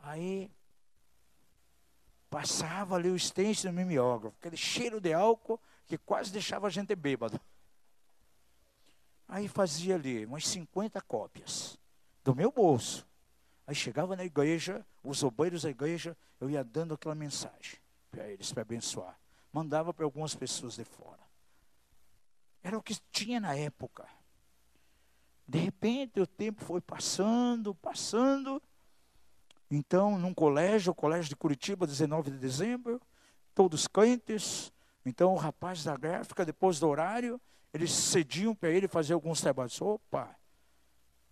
Aí 0.00 0.50
Passava 2.30 2.96
ali 2.96 3.08
o 3.08 3.16
estente 3.16 3.66
no 3.66 3.72
mimeógrafo, 3.72 4.36
aquele 4.38 4.56
cheiro 4.56 5.00
de 5.00 5.12
álcool 5.12 5.58
que 5.86 5.96
quase 5.96 6.30
deixava 6.30 6.66
a 6.66 6.70
gente 6.70 6.94
bêbado. 6.94 7.40
Aí 9.26 9.48
fazia 9.48 9.94
ali 9.94 10.26
umas 10.26 10.46
50 10.46 11.00
cópias 11.02 11.78
do 12.22 12.34
meu 12.34 12.52
bolso. 12.52 13.06
Aí 13.66 13.74
chegava 13.74 14.14
na 14.14 14.24
igreja, 14.24 14.84
os 15.02 15.22
obreiros 15.22 15.62
da 15.62 15.70
igreja, 15.70 16.16
eu 16.40 16.50
ia 16.50 16.62
dando 16.62 16.94
aquela 16.94 17.14
mensagem 17.14 17.78
para 18.10 18.28
eles, 18.28 18.52
para 18.52 18.62
abençoar. 18.62 19.18
Mandava 19.52 19.92
para 19.94 20.04
algumas 20.04 20.34
pessoas 20.34 20.76
de 20.76 20.84
fora. 20.84 21.27
Era 22.68 22.76
o 22.76 22.82
que 22.82 22.94
tinha 23.10 23.40
na 23.40 23.54
época. 23.56 24.06
De 25.48 25.56
repente 25.56 26.20
o 26.20 26.26
tempo 26.26 26.62
foi 26.62 26.82
passando, 26.82 27.74
passando, 27.74 28.62
então, 29.70 30.18
num 30.18 30.34
colégio, 30.34 30.92
o 30.92 30.94
colégio 30.94 31.30
de 31.30 31.36
Curitiba, 31.36 31.86
19 31.86 32.30
de 32.30 32.36
dezembro, 32.36 33.00
todos 33.54 33.86
crentes. 33.86 34.70
Então, 35.02 35.32
o 35.32 35.38
rapaz 35.38 35.82
da 35.82 35.96
gráfica, 35.96 36.44
depois 36.44 36.78
do 36.78 36.86
horário, 36.86 37.40
eles 37.72 37.90
cediam 37.90 38.54
para 38.54 38.68
ele 38.68 38.86
fazer 38.86 39.14
alguns 39.14 39.40
trabalhos. 39.40 39.80
Opa, 39.80 40.36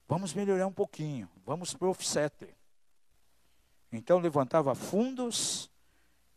vamos 0.09 0.33
melhorar 0.33 0.67
um 0.67 0.73
pouquinho, 0.73 1.29
vamos 1.45 1.75
para 1.75 1.87
o 1.87 1.91
offset. 1.91 2.49
Então, 3.93 4.21
levantava 4.21 4.75
fundos 4.75 5.71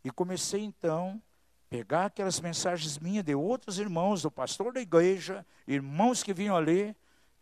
e 0.04 0.12
comecei 0.12 0.62
então 0.62 1.22
pegar 1.70 2.06
aquelas 2.06 2.40
mensagens 2.40 2.98
minhas 2.98 3.24
de 3.24 3.36
outros 3.36 3.78
irmãos, 3.78 4.24
do 4.24 4.32
pastor 4.32 4.74
da 4.74 4.82
igreja, 4.82 5.46
irmãos 5.68 6.24
que 6.24 6.34
vinham 6.34 6.56
ali, 6.58 6.96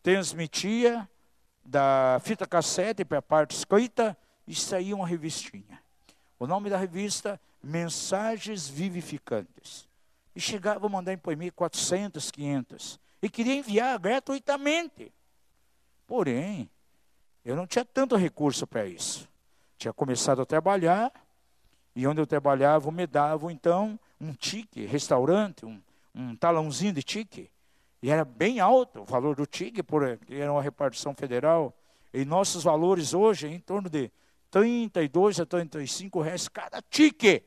transmitia 0.04 1.10
da 1.64 2.20
fita 2.24 2.46
cassete 2.46 3.06
para 3.06 3.20
a 3.20 3.22
parte 3.22 3.56
escrita 3.56 4.18
e 4.46 4.54
saía 4.54 4.96
uma 4.96 5.08
revistinha. 5.08 5.82
O 6.40 6.46
nome 6.46 6.70
da 6.70 6.78
revista, 6.78 7.40
Mensagens 7.64 8.68
Vivificantes. 8.68 9.88
E 10.36 10.40
chegava 10.40 10.86
a 10.86 10.90
mandar 10.90 11.14
imprimir 11.14 11.52
400, 11.54 12.30
500. 12.30 13.00
E 13.22 13.30
queria 13.30 13.56
enviar 13.56 13.98
gratuitamente. 13.98 15.12
Porém, 16.06 16.70
eu 17.44 17.56
não 17.56 17.66
tinha 17.66 17.84
tanto 17.84 18.16
recurso 18.16 18.68
para 18.68 18.86
isso. 18.86 19.28
Tinha 19.78 19.92
começado 19.92 20.42
a 20.42 20.46
trabalhar, 20.46 21.12
e 21.96 22.06
onde 22.06 22.22
eu 22.22 22.28
trabalhava 22.28 22.92
me 22.92 23.08
davam 23.08 23.50
então 23.50 24.00
um 24.20 24.34
tique, 24.34 24.86
restaurante, 24.86 25.66
um, 25.66 25.82
um 26.14 26.36
talãozinho 26.36 26.94
de 26.94 27.04
tique. 27.04 27.50
E 28.02 28.10
era 28.10 28.24
bem 28.24 28.60
alto 28.60 29.02
o 29.02 29.06
valor 29.06 29.36
do 29.36 29.46
tique, 29.46 29.82
porque 29.82 30.36
era 30.36 30.52
uma 30.52 30.62
repartição 30.62 31.14
federal. 31.14 31.74
E 32.14 32.26
nossos 32.26 32.64
valores 32.64 33.14
hoje 33.14 33.48
é 33.48 33.50
em 33.52 33.60
torno 33.60 33.90
de 33.90 34.12
32 34.50 35.40
a 35.40 35.46
35 35.46 36.22
reais 36.22 36.48
cada 36.48 36.82
tique. 36.82 37.44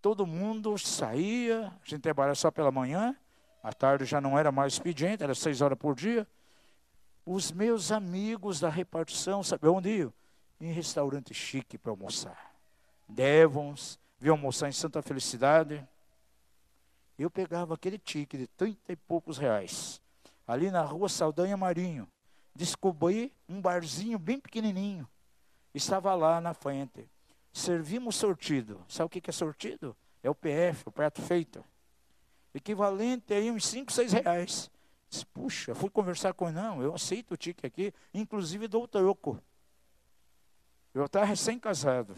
Todo 0.00 0.26
mundo 0.26 0.76
saía, 0.76 1.68
a 1.68 1.88
gente 1.88 2.02
trabalhava 2.02 2.34
só 2.34 2.50
pela 2.50 2.72
manhã, 2.72 3.16
à 3.62 3.72
tarde 3.72 4.04
já 4.04 4.20
não 4.20 4.36
era 4.36 4.50
mais 4.50 4.72
expediente, 4.72 5.22
era 5.22 5.34
seis 5.34 5.60
horas 5.60 5.78
por 5.78 5.94
dia. 5.94 6.26
Os 7.24 7.52
meus 7.52 7.92
amigos 7.92 8.58
da 8.58 8.68
repartição, 8.68 9.44
sabe 9.44 9.68
onde 9.68 9.88
iam? 9.90 10.12
Em 10.60 10.72
restaurante 10.72 11.32
chique 11.32 11.78
para 11.78 11.92
almoçar. 11.92 12.52
Devons, 13.08 13.98
vi 14.22 14.28
almoçar 14.28 14.68
em 14.68 14.72
Santa 14.72 15.02
Felicidade. 15.02 15.84
Eu 17.18 17.28
pegava 17.28 17.74
aquele 17.74 17.98
tique 17.98 18.38
de 18.38 18.46
trinta 18.46 18.92
e 18.92 18.96
poucos 18.96 19.36
reais, 19.36 20.00
ali 20.46 20.70
na 20.70 20.80
rua 20.80 21.08
Saldanha 21.08 21.56
Marinho. 21.56 22.08
Descobri 22.54 23.34
um 23.48 23.60
barzinho 23.60 24.20
bem 24.20 24.38
pequenininho. 24.38 25.08
Estava 25.74 26.14
lá 26.14 26.40
na 26.40 26.54
frente. 26.54 27.10
Servimos 27.52 28.14
sortido. 28.14 28.80
Sabe 28.88 29.06
o 29.06 29.08
que 29.08 29.28
é 29.28 29.32
sortido? 29.32 29.96
É 30.22 30.30
o 30.30 30.34
PF, 30.36 30.84
o 30.86 30.92
prato 30.92 31.20
feito. 31.20 31.64
Equivalente 32.54 33.34
aí 33.34 33.50
uns 33.50 33.66
5, 33.66 33.90
6 33.90 34.12
reais. 34.12 34.70
Disse, 35.10 35.26
Puxa, 35.26 35.74
fui 35.74 35.90
conversar 35.90 36.32
com 36.32 36.46
ele. 36.48 36.54
Não, 36.54 36.80
eu 36.80 36.94
aceito 36.94 37.34
o 37.34 37.36
tique 37.36 37.66
aqui, 37.66 37.92
inclusive 38.14 38.68
dou 38.68 38.84
o 38.84 38.88
troco. 38.88 39.42
Eu 40.94 41.06
estava 41.06 41.24
recém-casado. 41.24 42.16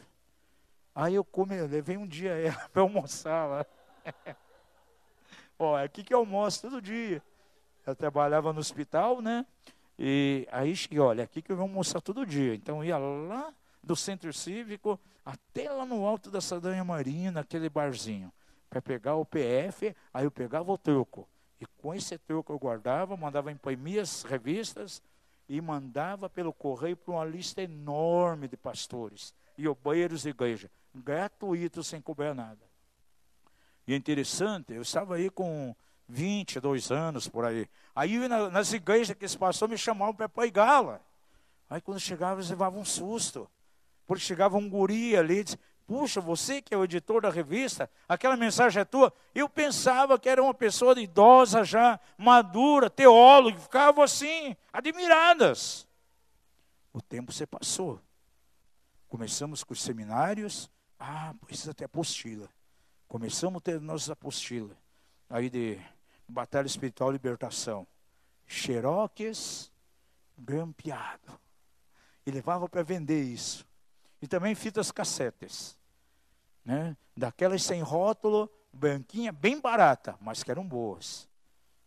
Aí 0.95 1.17
eu 1.17 1.25
come, 1.25 1.57
eu 1.57 1.67
levei 1.67 1.97
um 1.97 2.07
dia 2.07 2.35
para 2.73 2.83
almoçar 2.83 3.47
lá. 3.47 3.67
Ó, 5.59 5.77
é 5.77 5.85
aqui 5.85 6.05
que 6.05 6.15
eu 6.15 6.19
almoço 6.19 6.63
todo 6.63 6.81
dia. 6.81 7.21
Eu 7.85 7.97
trabalhava 7.97 8.53
no 8.53 8.61
hospital, 8.61 9.21
né? 9.21 9.45
E 9.99 10.47
aí, 10.53 10.75
olha, 10.99 11.25
aqui 11.25 11.43
que 11.43 11.51
eu 11.51 11.57
vou 11.57 11.65
almoçar 11.65 12.01
todo 12.01 12.25
dia. 12.25 12.55
Então 12.55 12.85
ia 12.85 12.97
lá 12.97 13.53
do 13.83 13.97
centro 13.97 14.33
cívico 14.33 14.99
até 15.25 15.71
lá 15.71 15.85
no 15.85 16.07
alto 16.07 16.31
da 16.31 16.41
Sadanha 16.41 16.85
Marinha, 16.85 17.33
naquele 17.33 17.69
barzinho, 17.69 18.33
para 18.71 18.81
pegar 18.81 19.17
o 19.17 19.25
PF, 19.25 19.95
aí 20.13 20.25
eu 20.25 20.31
pegava 20.31 20.71
o 20.71 20.79
troco. 20.79 21.29
E 21.61 21.67
com 21.79 21.95
esse 21.95 22.19
troco 22.19 22.53
eu 22.53 22.59
guardava, 22.59 23.17
mandava 23.17 23.51
imprimir 23.51 24.01
as 24.01 24.23
revistas 24.23 25.03
e 25.49 25.61
mandava 25.61 26.29
pelo 26.29 26.53
correio 26.53 26.97
para 26.97 27.15
uma 27.15 27.25
lista 27.25 27.63
enorme 27.63 28.49
de 28.49 28.57
pastores 28.57 29.35
e 29.57 29.69
obreiros 29.69 30.23
de 30.23 30.31
igreja, 30.31 30.71
gratuito, 30.95 31.83
sem 31.83 32.01
cobrar 32.01 32.35
nada. 32.35 32.61
E 33.87 33.93
é 33.93 33.97
interessante, 33.97 34.73
eu 34.73 34.83
estava 34.83 35.17
aí 35.17 35.29
com 35.31 35.75
22 36.09 36.91
anos 36.91 37.29
por 37.29 37.45
aí. 37.45 37.69
Aí 37.95 38.29
nas 38.29 38.73
igrejas 38.73 39.17
que 39.17 39.25
esse 39.25 39.37
pastor 39.37 39.69
me 39.69 39.79
chamavam 39.79 40.15
para 40.15 40.29
pregá-la. 40.29 41.01
Aí 41.69 41.81
quando 41.81 42.01
chegava, 42.01 42.41
eles 42.41 42.51
levavam 42.51 42.81
um 42.81 42.85
susto. 42.85 43.49
Porque 44.07 44.23
chegava 44.23 44.57
um 44.57 44.69
guri 44.69 45.17
ali 45.17 45.39
e 45.39 45.45
disse, 45.45 45.59
puxa, 45.87 46.21
você 46.21 46.61
que 46.61 46.75
é 46.75 46.77
o 46.77 46.85
editor 46.85 47.23
da 47.23 47.31
revista, 47.31 47.91
aquela 48.09 48.37
mensagem 48.37 48.81
é 48.81 48.85
tua. 48.85 49.13
Eu 49.35 49.49
pensava 49.49 50.19
que 50.19 50.29
era 50.29 50.43
uma 50.43 50.55
pessoa 50.55 50.99
idosa 51.01 51.65
já, 51.65 51.99
madura, 52.17 52.91
teólogo, 52.91 53.59
ficavam 53.59 54.03
assim, 54.03 54.57
admiradas. 54.73 55.87
O 56.93 57.01
tempo 57.01 57.33
se 57.33 57.47
passou. 57.47 58.01
Começamos 59.15 59.63
com 59.63 59.73
os 59.73 59.81
seminários, 59.81 60.69
ah, 60.99 61.33
precisa 61.47 61.73
ter 61.73 61.85
apostila. 61.85 62.49
Começamos 63.07 63.59
a 63.59 63.61
ter 63.61 63.81
nossas 63.81 64.11
apostilas. 64.11 64.77
Aí 65.31 65.49
de 65.49 65.81
Batalha 66.29 66.67
Espiritual 66.67 67.13
Libertação. 67.13 67.87
Xeroques 68.45 69.71
grampeado. 70.37 71.39
E 72.27 72.31
levava 72.33 72.69
para 72.69 72.83
vender 72.83 73.23
isso. 73.23 73.65
E 74.21 74.27
também 74.27 74.53
fitas 74.53 74.91
cassetes. 74.91 75.79
Né? 76.65 76.97
Daquelas 77.17 77.63
sem 77.63 77.83
rótulo, 77.83 78.51
branquinha, 78.73 79.31
bem 79.31 79.61
barata, 79.61 80.19
mas 80.21 80.43
que 80.43 80.51
eram 80.51 80.67
boas. 80.67 81.29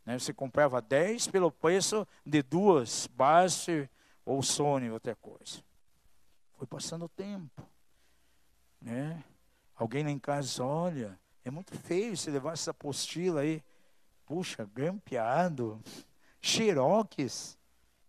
Né? 0.06 0.18
Você 0.18 0.34
comprava 0.34 0.82
10 0.82 1.28
pelo 1.28 1.52
preço 1.52 2.08
de 2.26 2.42
duas, 2.42 3.06
Base 3.06 3.90
ou 4.24 4.42
Sony, 4.42 4.90
outra 4.90 5.14
coisa. 5.14 5.67
Foi 6.58 6.66
passando 6.68 7.06
o 7.06 7.10
tempo. 7.10 7.64
Né? 8.82 9.24
Alguém 9.76 10.04
lá 10.04 10.10
em 10.10 10.20
casa 10.20 10.64
olha, 10.64 11.20
é 11.46 11.52
muito 11.52 11.78
feio 11.78 12.18
se 12.18 12.32
levar 12.32 12.54
essa 12.54 12.72
apostila 12.72 13.42
aí. 13.42 13.64
Puxa, 14.26 14.66
grampeado, 14.66 15.82
xerox. 16.42 17.58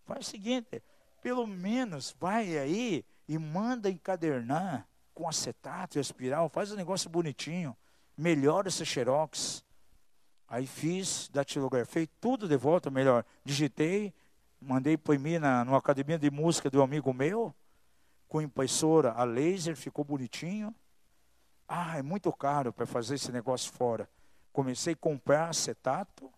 Faz 0.05 0.27
o 0.27 0.31
seguinte, 0.31 0.83
pelo 1.21 1.47
menos 1.47 2.17
vai 2.19 2.57
aí 2.57 3.05
e 3.29 3.39
manda 3.39 3.91
encadernar 3.91 4.89
com 5.13 5.29
acetato 5.29 5.99
e 5.99 6.01
espiral, 6.01 6.49
faz 6.49 6.73
um 6.73 6.77
negócio 6.77 7.11
bonitinho, 7.11 7.77
melhora 8.17 8.69
esse 8.69 8.87
xerox. 8.87 9.63
Aí 10.49 10.67
fiz, 10.67 11.29
datilografei 11.31 12.07
tudo 12.07 12.49
de 12.49 12.57
volta, 12.57 12.91
melhor. 12.91 13.25
Digitei, 13.45 14.15
mandei 14.59 14.95
imprimir 14.95 15.39
na 15.39 15.65
numa 15.65 15.77
academia 15.77 16.19
de 16.19 16.31
música 16.31 16.71
um 16.73 16.83
amigo 16.83 17.13
meu, 17.13 17.55
com 18.29 18.43
impressora 18.43 19.13
a 19.13 19.25
laser, 19.25 19.77
ficou 19.77 20.05
bonitinho. 20.05 20.75
Ah, 21.67 21.99
é 21.99 22.03
muito 22.03 22.33
caro 22.33 22.73
para 22.73 22.87
fazer 22.87 23.15
esse 23.15 23.33
negócio 23.33 23.73
fora. 23.73 24.09
Comecei 24.53 24.93
a 24.93 24.97
comprar 24.97 25.49
acetato 25.49 26.31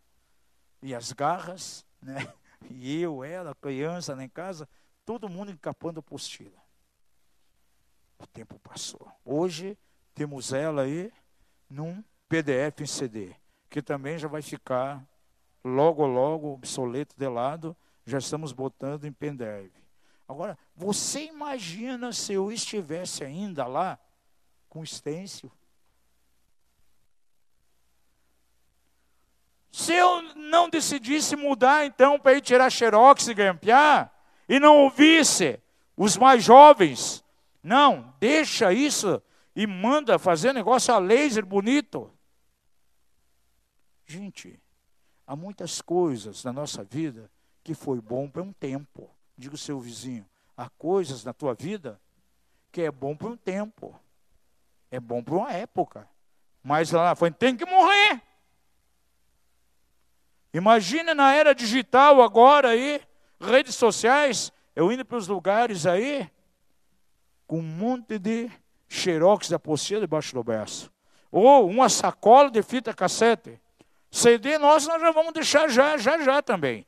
e 0.82 0.94
as 0.94 1.12
garras, 1.12 1.84
né? 2.00 2.32
E 2.68 3.00
eu, 3.00 3.24
ela, 3.24 3.54
criança 3.54 4.14
lá 4.14 4.22
em 4.22 4.28
casa, 4.28 4.68
todo 5.04 5.28
mundo 5.28 5.50
encapando 5.50 6.00
apostila. 6.00 6.60
O 8.18 8.26
tempo 8.26 8.58
passou. 8.58 9.10
Hoje 9.24 9.78
temos 10.14 10.52
ela 10.52 10.82
aí 10.82 11.10
num 11.68 12.04
PDF 12.28 12.82
em 12.82 12.86
CD, 12.86 13.34
que 13.70 13.80
também 13.80 14.18
já 14.18 14.28
vai 14.28 14.42
ficar 14.42 15.02
logo, 15.64 16.06
logo 16.06 16.52
obsoleto 16.52 17.14
de 17.16 17.28
lado. 17.28 17.76
Já 18.04 18.18
estamos 18.18 18.52
botando 18.52 19.04
em 19.04 19.12
pendrive. 19.12 19.79
Agora, 20.30 20.58
você 20.76 21.24
imagina 21.24 22.12
se 22.12 22.32
eu 22.32 22.52
estivesse 22.52 23.24
ainda 23.24 23.66
lá 23.66 23.98
com 24.68 24.84
estêncil? 24.84 25.50
Se 29.72 29.92
eu 29.92 30.22
não 30.36 30.68
decidisse 30.68 31.36
mudar 31.36 31.86
então 31.86 32.18
para 32.18 32.34
ir 32.34 32.40
tirar 32.40 32.70
xerox 32.70 33.28
e 33.28 33.34
grampear, 33.34 34.12
e 34.48 34.58
não 34.60 34.78
ouvisse 34.78 35.60
os 35.96 36.16
mais 36.16 36.44
jovens 36.44 37.24
não, 37.62 38.14
deixa 38.18 38.72
isso 38.72 39.22
e 39.54 39.66
manda 39.66 40.18
fazer 40.18 40.52
negócio 40.52 40.94
a 40.94 40.98
laser 40.98 41.44
bonito. 41.44 42.10
Gente, 44.06 44.60
há 45.26 45.36
muitas 45.36 45.80
coisas 45.80 46.42
na 46.42 46.52
nossa 46.52 46.82
vida 46.82 47.30
que 47.62 47.74
foi 47.74 48.00
bom 48.00 48.28
para 48.28 48.42
um 48.42 48.52
tempo. 48.52 49.10
Diga 49.40 49.54
o 49.54 49.58
seu 49.58 49.80
vizinho, 49.80 50.26
há 50.54 50.68
coisas 50.68 51.24
na 51.24 51.32
tua 51.32 51.54
vida 51.54 51.98
que 52.70 52.82
é 52.82 52.90
bom 52.90 53.16
para 53.16 53.28
um 53.28 53.36
tempo. 53.38 53.98
É 54.90 55.00
bom 55.00 55.22
para 55.22 55.34
uma 55.34 55.50
época. 55.50 56.06
Mas 56.62 56.90
lá 56.90 57.16
foi 57.16 57.30
tem 57.30 57.56
que 57.56 57.64
morrer. 57.64 58.20
Imagine 60.52 61.14
na 61.14 61.32
era 61.32 61.54
digital 61.54 62.20
agora 62.20 62.68
aí, 62.68 63.00
redes 63.40 63.76
sociais, 63.76 64.52
eu 64.76 64.92
indo 64.92 65.06
para 65.06 65.16
os 65.16 65.26
lugares 65.26 65.86
aí, 65.86 66.30
com 67.46 67.60
um 67.60 67.62
monte 67.62 68.18
de 68.18 68.50
xerox 68.90 69.48
da 69.48 69.56
apostila 69.56 70.02
debaixo 70.02 70.34
do 70.34 70.44
braço. 70.44 70.92
Ou 71.32 71.66
uma 71.66 71.88
sacola 71.88 72.50
de 72.50 72.62
fita 72.62 72.92
cassete. 72.92 73.58
CD 74.10 74.58
nós, 74.58 74.86
nós 74.86 75.00
já 75.00 75.10
vamos 75.12 75.32
deixar 75.32 75.66
já, 75.68 75.96
já, 75.96 76.22
já 76.22 76.42
também. 76.42 76.86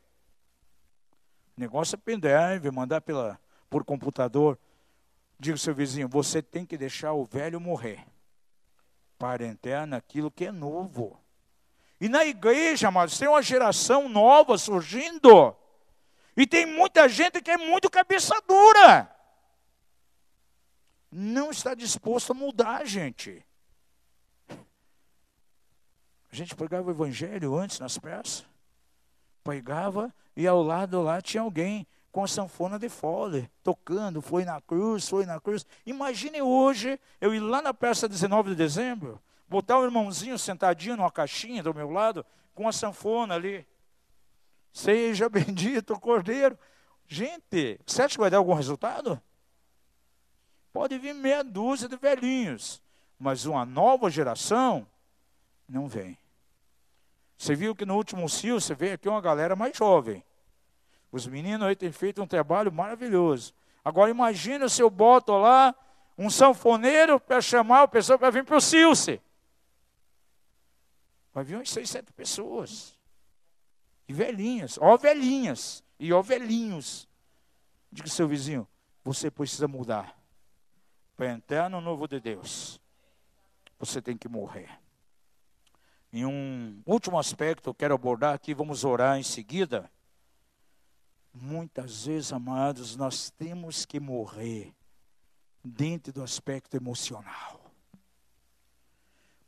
Negócio 1.56 1.94
é 1.94 1.98
pendrive, 1.98 2.70
mandar 2.70 3.00
pela, 3.00 3.38
por 3.68 3.84
computador. 3.84 4.58
Diga 5.38 5.54
ao 5.54 5.58
seu 5.58 5.74
vizinho, 5.74 6.08
você 6.08 6.40
tem 6.40 6.64
que 6.64 6.76
deixar 6.76 7.12
o 7.12 7.24
velho 7.24 7.60
morrer. 7.60 8.04
Para 9.18 9.44
entrar 9.46 9.86
naquilo 9.86 10.30
que 10.30 10.46
é 10.46 10.52
novo. 10.52 11.18
E 12.00 12.08
na 12.08 12.24
igreja, 12.24 12.90
mas 12.90 13.18
tem 13.18 13.28
uma 13.28 13.42
geração 13.42 14.08
nova 14.08 14.58
surgindo. 14.58 15.54
E 16.36 16.46
tem 16.46 16.66
muita 16.66 17.08
gente 17.08 17.40
que 17.40 17.50
é 17.50 17.56
muito 17.56 17.90
cabeça 17.90 18.34
dura 18.46 19.12
não 21.12 21.50
está 21.50 21.74
disposto 21.74 22.32
a 22.32 22.34
mudar, 22.34 22.86
gente. 22.86 23.44
A 24.48 26.34
gente 26.34 26.56
pregava 26.56 26.88
o 26.88 26.90
evangelho 26.90 27.54
antes 27.54 27.78
nas 27.78 27.98
peças. 27.98 28.46
Pregava 29.42 30.12
e 30.36 30.46
ao 30.46 30.62
lado 30.62 31.02
lá 31.02 31.20
tinha 31.20 31.42
alguém 31.42 31.86
com 32.12 32.22
a 32.22 32.28
sanfona 32.28 32.78
de 32.78 32.90
fole, 32.90 33.50
tocando, 33.62 34.20
foi 34.20 34.44
na 34.44 34.60
cruz, 34.60 35.08
foi 35.08 35.24
na 35.24 35.40
cruz. 35.40 35.66
Imagine 35.86 36.42
hoje 36.42 37.00
eu 37.20 37.34
ir 37.34 37.40
lá 37.40 37.62
na 37.62 37.72
peça 37.72 38.06
19 38.06 38.50
de 38.50 38.56
dezembro, 38.56 39.20
botar 39.48 39.78
o 39.78 39.84
irmãozinho 39.84 40.38
sentadinho 40.38 40.96
numa 40.96 41.10
caixinha 41.10 41.62
do 41.62 41.74
meu 41.74 41.90
lado, 41.90 42.24
com 42.54 42.68
a 42.68 42.72
sanfona 42.72 43.34
ali. 43.34 43.66
Seja 44.72 45.28
bendito 45.30 45.94
o 45.94 46.00
Cordeiro. 46.00 46.58
Gente, 47.08 47.80
você 47.86 48.02
acha 48.02 48.14
que 48.14 48.20
vai 48.20 48.30
dar 48.30 48.38
algum 48.38 48.54
resultado? 48.54 49.20
Pode 50.70 50.98
vir 50.98 51.14
meia 51.14 51.42
dúzia 51.42 51.88
de 51.88 51.96
velhinhos, 51.96 52.82
mas 53.18 53.46
uma 53.46 53.64
nova 53.64 54.10
geração 54.10 54.86
não 55.68 55.88
vem. 55.88 56.16
Você 57.42 57.56
viu 57.56 57.74
que 57.74 57.84
no 57.84 57.96
último 57.96 58.28
CIO, 58.28 58.60
você 58.60 58.72
vê 58.72 58.92
aqui 58.92 59.08
uma 59.08 59.20
galera 59.20 59.56
mais 59.56 59.76
jovem. 59.76 60.22
Os 61.10 61.26
meninos 61.26 61.66
aí 61.66 61.74
têm 61.74 61.90
feito 61.90 62.22
um 62.22 62.26
trabalho 62.26 62.70
maravilhoso. 62.70 63.52
Agora 63.84 64.12
imagina 64.12 64.68
se 64.68 64.80
eu 64.80 64.88
boto 64.88 65.36
lá 65.36 65.74
um 66.16 66.30
sanfoneiro 66.30 67.18
para 67.18 67.40
chamar 67.40 67.82
o 67.82 67.88
pessoal 67.88 68.16
para 68.16 68.30
vir 68.30 68.44
para 68.44 68.56
o 68.56 68.60
Silce. 68.60 69.20
Vai 71.34 71.42
vir 71.42 71.56
umas 71.56 71.68
seis, 71.68 71.90
sete 71.90 72.12
pessoas. 72.12 72.96
E 74.06 74.12
velhinhas, 74.12 74.78
ó 74.80 74.96
velhinhas, 74.96 75.82
e 75.98 76.12
ó 76.12 76.22
velhinhos. 76.22 77.08
Diga 77.90 78.08
seu 78.08 78.28
vizinho, 78.28 78.68
você 79.02 79.32
precisa 79.32 79.66
mudar. 79.66 80.16
Para 81.16 81.32
entrar 81.32 81.68
no 81.68 81.80
novo 81.80 82.06
de 82.06 82.20
Deus, 82.20 82.80
você 83.80 84.00
tem 84.00 84.16
que 84.16 84.28
morrer. 84.28 84.70
Em 86.12 86.26
um 86.26 86.82
último 86.84 87.18
aspecto, 87.18 87.70
eu 87.70 87.74
quero 87.74 87.94
abordar 87.94 88.34
aqui, 88.34 88.52
vamos 88.52 88.84
orar 88.84 89.18
em 89.18 89.22
seguida. 89.22 89.90
Muitas 91.32 92.04
vezes, 92.04 92.32
amados, 92.34 92.96
nós 92.96 93.30
temos 93.30 93.86
que 93.86 93.98
morrer 93.98 94.74
dentro 95.64 96.12
do 96.12 96.22
aspecto 96.22 96.76
emocional. 96.76 97.62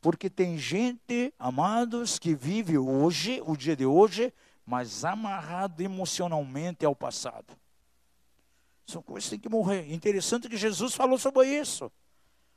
Porque 0.00 0.30
tem 0.30 0.56
gente, 0.56 1.34
amados, 1.38 2.18
que 2.18 2.34
vive 2.34 2.78
hoje, 2.78 3.42
o 3.44 3.54
dia 3.56 3.76
de 3.76 3.84
hoje, 3.84 4.32
mas 4.64 5.04
amarrado 5.04 5.82
emocionalmente 5.82 6.86
ao 6.86 6.96
passado. 6.96 7.54
São 8.86 9.02
coisas 9.02 9.24
que 9.24 9.30
têm 9.30 9.40
que 9.40 9.48
morrer. 9.50 9.92
Interessante 9.92 10.48
que 10.48 10.56
Jesus 10.56 10.94
falou 10.94 11.18
sobre 11.18 11.46
isso. 11.48 11.92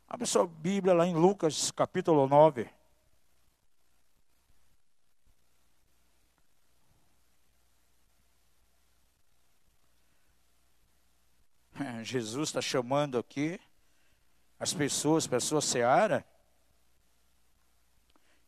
Abre 0.08 0.26
sua 0.26 0.48
Bíblia 0.48 0.94
lá 0.94 1.06
em 1.06 1.14
Lucas 1.14 1.72
capítulo 1.72 2.26
9. 2.28 2.77
Jesus 12.04 12.50
está 12.50 12.62
chamando 12.62 13.18
aqui 13.18 13.60
as 14.60 14.74
pessoas 14.74 15.28
para 15.28 15.38
a 15.38 15.42
sua 15.42 15.62
seara 15.62 16.26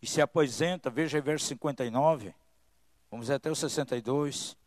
e 0.02 0.08
se 0.08 0.22
apresenta, 0.22 0.90
veja 0.90 1.18
aí 1.18 1.22
verso 1.22 1.46
59, 1.48 2.34
vamos 3.12 3.30
até 3.30 3.52
o 3.52 3.56
62. 3.56 4.58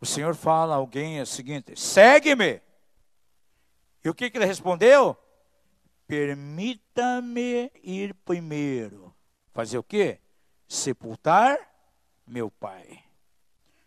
O 0.00 0.06
Senhor 0.06 0.34
fala 0.34 0.74
a 0.74 0.76
alguém 0.76 1.20
o 1.20 1.26
seguinte: 1.26 1.78
segue-me. 1.78 2.60
E 4.04 4.08
o 4.08 4.14
que, 4.14 4.28
que 4.28 4.36
ele 4.36 4.44
respondeu? 4.44 5.16
Permita-me 6.06 7.72
ir 7.82 8.12
primeiro. 8.24 9.14
Fazer 9.52 9.78
o 9.78 9.82
quê? 9.82 10.20
Sepultar 10.68 11.58
meu 12.26 12.50
pai. 12.50 13.02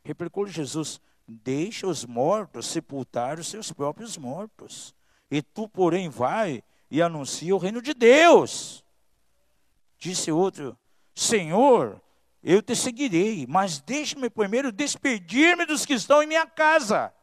Replicou 0.03 0.47
Jesus: 0.47 0.99
Deixa 1.28 1.86
os 1.86 2.05
mortos 2.05 2.67
sepultar 2.67 3.38
os 3.38 3.47
seus 3.47 3.71
próprios 3.71 4.17
mortos. 4.17 4.95
E 5.30 5.41
tu, 5.41 5.67
porém, 5.67 6.07
vai 6.07 6.63
e 6.89 7.01
anuncia 7.01 7.53
o 7.53 7.57
reino 7.57 7.82
de 7.82 7.93
Deus. 7.93 8.82
Disse 9.99 10.32
outro: 10.32 10.78
Senhor, 11.13 12.01
eu 12.41 12.61
te 12.61 12.73
seguirei, 12.78 13.45
mas 13.45 13.80
deixe-me 13.80 14.30
primeiro 14.30 14.71
despedir-me 14.71 15.65
dos 15.65 15.86
que 15.86 15.95
estão 15.95 16.23
em 16.23 16.28
minha 16.28 16.47
casa. 16.47 17.13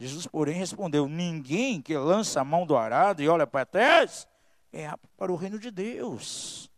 Jesus, 0.00 0.26
porém, 0.26 0.56
respondeu: 0.56 1.06
Ninguém 1.06 1.82
que 1.82 1.94
lança 1.94 2.40
a 2.40 2.44
mão 2.44 2.64
do 2.64 2.74
arado 2.74 3.22
e 3.22 3.28
olha 3.28 3.46
para 3.46 3.66
trás 3.66 4.26
é 4.72 4.86
apto 4.86 5.06
para 5.18 5.30
o 5.30 5.36
reino 5.36 5.58
de 5.58 5.70
Deus. 5.70 6.70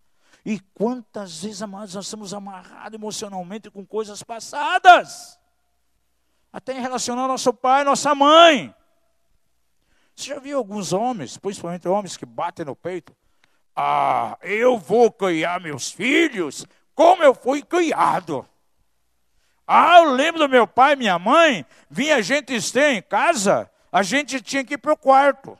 E 0.44 0.58
quantas 0.74 1.44
vezes, 1.44 1.62
amados, 1.62 1.94
nós 1.94 2.06
estamos 2.06 2.34
amarrados 2.34 2.98
emocionalmente 2.98 3.70
com 3.70 3.86
coisas 3.86 4.20
passadas 4.24 5.38
até 6.54 6.72
em 6.72 6.80
relação 6.80 7.18
ao 7.18 7.26
nosso 7.26 7.52
pai 7.52 7.82
nossa 7.82 8.14
mãe. 8.14 8.72
Você 10.14 10.28
já 10.28 10.38
viu 10.38 10.56
alguns 10.56 10.92
homens, 10.92 11.36
principalmente 11.36 11.88
homens 11.88 12.16
que 12.16 12.24
batem 12.24 12.64
no 12.64 12.76
peito? 12.76 13.12
Ah, 13.74 14.38
eu 14.40 14.78
vou 14.78 15.10
criar 15.10 15.60
meus 15.60 15.90
filhos 15.90 16.64
como 16.94 17.24
eu 17.24 17.34
fui 17.34 17.60
criado. 17.60 18.48
Ah, 19.66 19.96
eu 19.98 20.12
lembro 20.12 20.42
do 20.42 20.48
meu 20.48 20.64
pai 20.64 20.92
e 20.92 20.96
minha 20.96 21.18
mãe, 21.18 21.66
vinha 21.90 22.22
gente 22.22 22.54
estranha 22.54 22.98
em 22.98 23.02
casa, 23.02 23.68
a 23.90 24.04
gente 24.04 24.40
tinha 24.40 24.64
que 24.64 24.74
ir 24.74 24.78
para 24.78 24.92
o 24.92 24.96
quarto. 24.96 25.58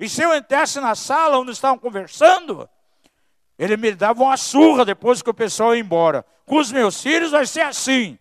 E 0.00 0.08
se 0.08 0.22
eu 0.22 0.34
entrasse 0.34 0.80
na 0.80 0.94
sala 0.94 1.38
onde 1.38 1.50
estavam 1.50 1.78
conversando, 1.78 2.66
ele 3.58 3.76
me 3.76 3.92
dava 3.92 4.22
uma 4.22 4.38
surra 4.38 4.82
depois 4.82 5.20
que 5.20 5.28
o 5.28 5.34
pessoal 5.34 5.74
ia 5.74 5.80
embora. 5.82 6.24
Com 6.46 6.56
os 6.56 6.72
meus 6.72 7.02
filhos 7.02 7.32
vai 7.32 7.44
ser 7.44 7.60
assim. 7.60 8.18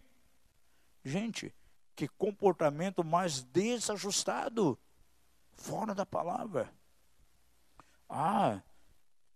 Gente, 1.06 1.54
que 2.02 2.08
comportamento 2.08 3.04
mais 3.04 3.44
desajustado, 3.44 4.76
fora 5.52 5.94
da 5.94 6.04
palavra. 6.04 6.68
Ah, 8.10 8.60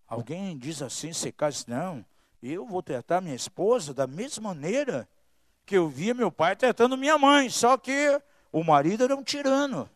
alguém 0.07 0.57
diz 0.57 0.82
assim, 0.82 1.13
se 1.13 1.32
casa, 1.32 1.63
não, 1.68 2.03
eu 2.41 2.66
vou 2.66 2.82
tratar 2.82 3.22
minha 3.22 3.36
esposa 3.36 3.93
da 3.93 4.07
mesma 4.07 4.49
maneira 4.49 5.07
que 5.63 5.78
eu 5.78 5.88
via 5.88 6.16
meu 6.16 6.32
pai 6.32 6.55
tratando 6.55 6.97
minha 6.97 7.20
mãe, 7.20 7.51
só 7.51 7.78
que 7.78 8.20
o 8.51 8.63
marido 8.63 9.03
era 9.03 9.16
um 9.16 9.24
tirano. 9.24 9.88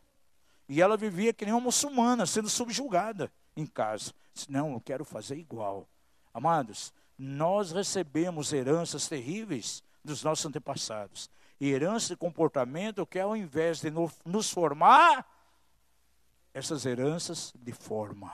E 0.67 0.79
ela 0.79 0.95
vivia 0.95 1.33
que 1.33 1.45
nem 1.45 1.53
uma 1.55 1.61
muçulmana, 1.61 2.27
sendo 2.27 2.47
subjugada 2.47 3.31
em 3.57 3.65
casa. 3.65 4.13
Não, 4.47 4.73
eu 4.73 4.79
quero 4.79 5.03
fazer 5.03 5.37
igual. 5.37 5.89
Amados, 6.31 6.93
nós 7.17 7.71
recebemos 7.71 8.53
heranças 8.53 9.07
terríveis 9.07 9.81
dos 10.05 10.23
nossos 10.23 10.45
antepassados 10.45 11.31
herança 11.67 12.09
de 12.09 12.17
comportamento 12.17 13.05
que 13.05 13.19
ao 13.19 13.35
invés 13.35 13.81
de 13.81 13.91
nos 14.25 14.49
formar, 14.49 15.25
essas 16.53 16.85
heranças 16.85 17.53
de 17.55 17.71
forma. 17.71 18.31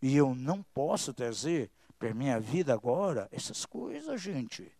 E 0.00 0.16
eu 0.16 0.34
não 0.34 0.62
posso 0.62 1.12
trazer 1.12 1.70
para 1.98 2.14
minha 2.14 2.38
vida 2.38 2.72
agora 2.72 3.28
essas 3.32 3.64
coisas, 3.64 4.20
gente. 4.20 4.70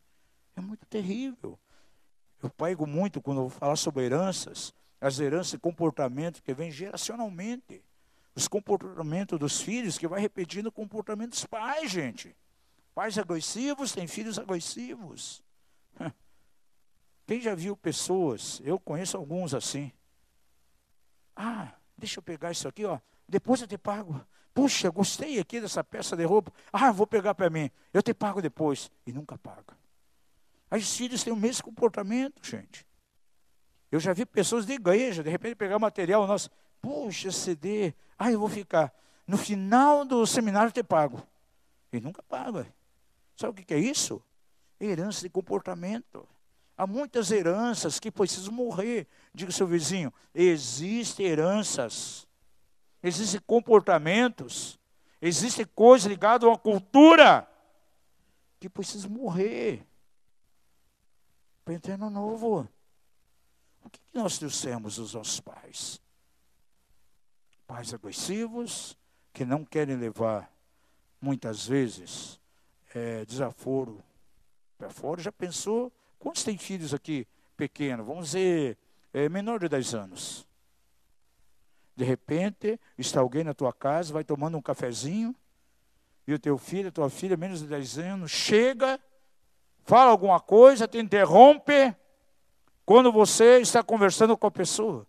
É 0.57 0.61
muito 0.61 0.87
terrível. 0.87 1.59
Eu 2.43 2.51
pego 2.51 2.87
muito 2.87 3.23
quando 3.23 3.39
eu 3.39 3.49
vou 3.49 3.59
falar 3.59 3.77
sobre 3.77 4.05
heranças, 4.05 4.75
as 5.01 5.19
heranças 5.19 5.53
de 5.53 5.59
comportamento 5.59 6.43
que 6.43 6.53
vem 6.53 6.71
geracionalmente. 6.71 7.83
Os 8.35 8.49
comportamentos 8.49 9.39
dos 9.39 9.61
filhos 9.61 9.97
que 9.97 10.09
vai 10.09 10.21
repetindo 10.21 10.67
o 10.67 10.73
comportamento 10.73 11.31
dos 11.31 11.47
pais, 11.47 11.91
gente. 11.91 12.37
Pais 12.95 13.17
agressivos 13.17 13.93
têm 13.93 14.07
filhos 14.07 14.39
agressivos. 14.39 15.43
Quem 17.27 17.41
já 17.41 17.55
viu 17.55 17.77
pessoas, 17.77 18.61
eu 18.65 18.79
conheço 18.79 19.17
alguns 19.17 19.55
assim. 19.55 19.93
Ah, 21.35 21.73
deixa 21.97 22.19
eu 22.19 22.23
pegar 22.23 22.51
isso 22.51 22.69
aqui, 22.69 22.85
ó. 22.85 22.99
Depois 23.29 23.61
eu 23.61 23.67
te 23.67 23.79
pago. 23.79 24.21
Puxa, 24.53 24.91
gostei 24.91 25.41
aqui 25.41 25.61
dessa 25.61 25.83
peça 25.83 26.17
de 26.17 26.25
roupa. 26.25 26.53
Ah, 26.73 26.93
vou 26.93 27.07
pegar 27.07 27.35
para 27.35 27.51
mim. 27.51 27.71
Eu 27.93 28.03
te 28.03 28.15
pago 28.15 28.41
depois. 28.41 28.91
E 29.07 29.13
nunca 29.13 29.37
paga. 29.37 29.77
As 30.71 30.97
filhos 30.97 31.25
têm 31.25 31.33
o 31.33 31.37
mesmo 31.37 31.65
comportamento, 31.65 32.45
gente. 32.45 32.87
Eu 33.91 33.99
já 33.99 34.13
vi 34.13 34.27
pessoas 34.27 34.67
de 34.67 34.75
igreja, 34.75 35.23
de 35.23 35.31
repente 35.31 35.57
pegar 35.57 35.79
material 35.79 36.27
nosso. 36.27 36.51
Puxa, 36.81 37.33
CD. 37.33 37.95
Ah, 38.19 38.31
eu 38.31 38.39
vou 38.39 38.49
ficar. 38.49 38.93
No 39.27 39.37
final 39.37 40.05
do 40.05 40.27
seminário 40.27 40.69
eu 40.69 40.73
te 40.73 40.83
pago. 40.83 41.27
E 41.93 42.01
nunca 42.01 42.23
paga. 42.23 42.67
Sabe 43.37 43.63
o 43.63 43.65
que 43.65 43.75
é 43.75 43.79
isso? 43.79 44.23
Herança 44.81 45.23
de 45.23 45.31
comportamento. 45.31 46.29
Há 46.77 46.87
muitas 46.87 47.31
heranças 47.31 48.01
que 48.01 48.11
precisam 48.11 48.53
morrer. 48.53 49.07
Diga 49.33 49.53
seu 49.53 49.67
vizinho: 49.67 50.13
existem 50.35 51.27
heranças, 51.27 52.27
existem 53.03 53.41
comportamentos, 53.47 54.79
existem 55.23 55.65
coisas 55.65 56.07
ligadas 56.07 56.47
a 56.47 56.51
uma 56.51 56.59
cultura 56.59 57.49
que 58.59 58.69
precisam 58.69 59.11
morrer 59.11 59.87
para 61.65 61.75
entrar 61.75 61.97
no 61.97 62.11
novo. 62.11 62.69
O 63.85 63.91
que 63.91 64.01
nós 64.13 64.39
trouxemos 64.39 64.97
dos 64.97 65.15
nossos 65.15 65.39
pais? 65.41 66.01
Pais 67.67 67.95
agressivos, 67.95 68.97
que 69.33 69.45
não 69.45 69.65
querem 69.65 69.97
levar, 69.97 70.51
muitas 71.21 71.67
vezes, 71.67 72.41
é, 72.95 73.25
desaforo 73.25 74.03
para 74.77 74.91
fora. 74.91 75.23
Já 75.23 75.33
pensou? 75.33 75.93
Quantos 76.25 76.43
têm 76.43 76.57
filhos 76.57 76.95
aqui 76.95 77.29
pequenos? 77.55 78.07
Vamos 78.07 78.29
dizer, 78.29 78.79
é 79.13 79.29
menor 79.29 79.61
de 79.61 79.69
10 79.69 79.95
anos. 79.95 80.49
De 81.95 82.03
repente, 82.03 82.81
está 82.97 83.21
alguém 83.21 83.45
na 83.45 83.53
tua 83.53 83.75
casa, 83.75 84.11
vai 84.11 84.25
tomando 84.25 84.57
um 84.57 84.63
cafezinho, 84.63 85.37
e 86.27 86.33
o 86.33 86.39
teu 86.39 86.57
filho, 86.57 86.89
a 86.89 86.91
tua 86.91 87.11
filha, 87.11 87.37
menos 87.37 87.61
de 87.61 87.67
10 87.67 87.99
anos, 87.99 88.31
chega, 88.31 88.99
fala 89.85 90.11
alguma 90.13 90.41
coisa, 90.41 90.89
te 90.89 90.97
interrompe, 90.97 91.95
quando 92.87 93.13
você 93.13 93.59
está 93.59 93.83
conversando 93.83 94.35
com 94.35 94.47
a 94.47 94.51
pessoa. 94.51 95.07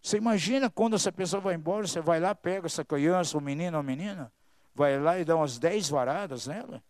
Você 0.00 0.16
imagina 0.16 0.70
quando 0.70 0.94
essa 0.94 1.10
pessoa 1.10 1.40
vai 1.40 1.56
embora, 1.56 1.88
você 1.88 2.00
vai 2.00 2.20
lá, 2.20 2.36
pega 2.36 2.66
essa 2.66 2.84
criança, 2.84 3.36
o 3.36 3.40
menino 3.40 3.78
ou 3.78 3.82
menina, 3.82 4.32
vai 4.72 4.96
lá 4.96 5.18
e 5.18 5.24
dá 5.24 5.34
umas 5.34 5.58
10 5.58 5.88
varadas 5.88 6.46
nela. 6.46 6.80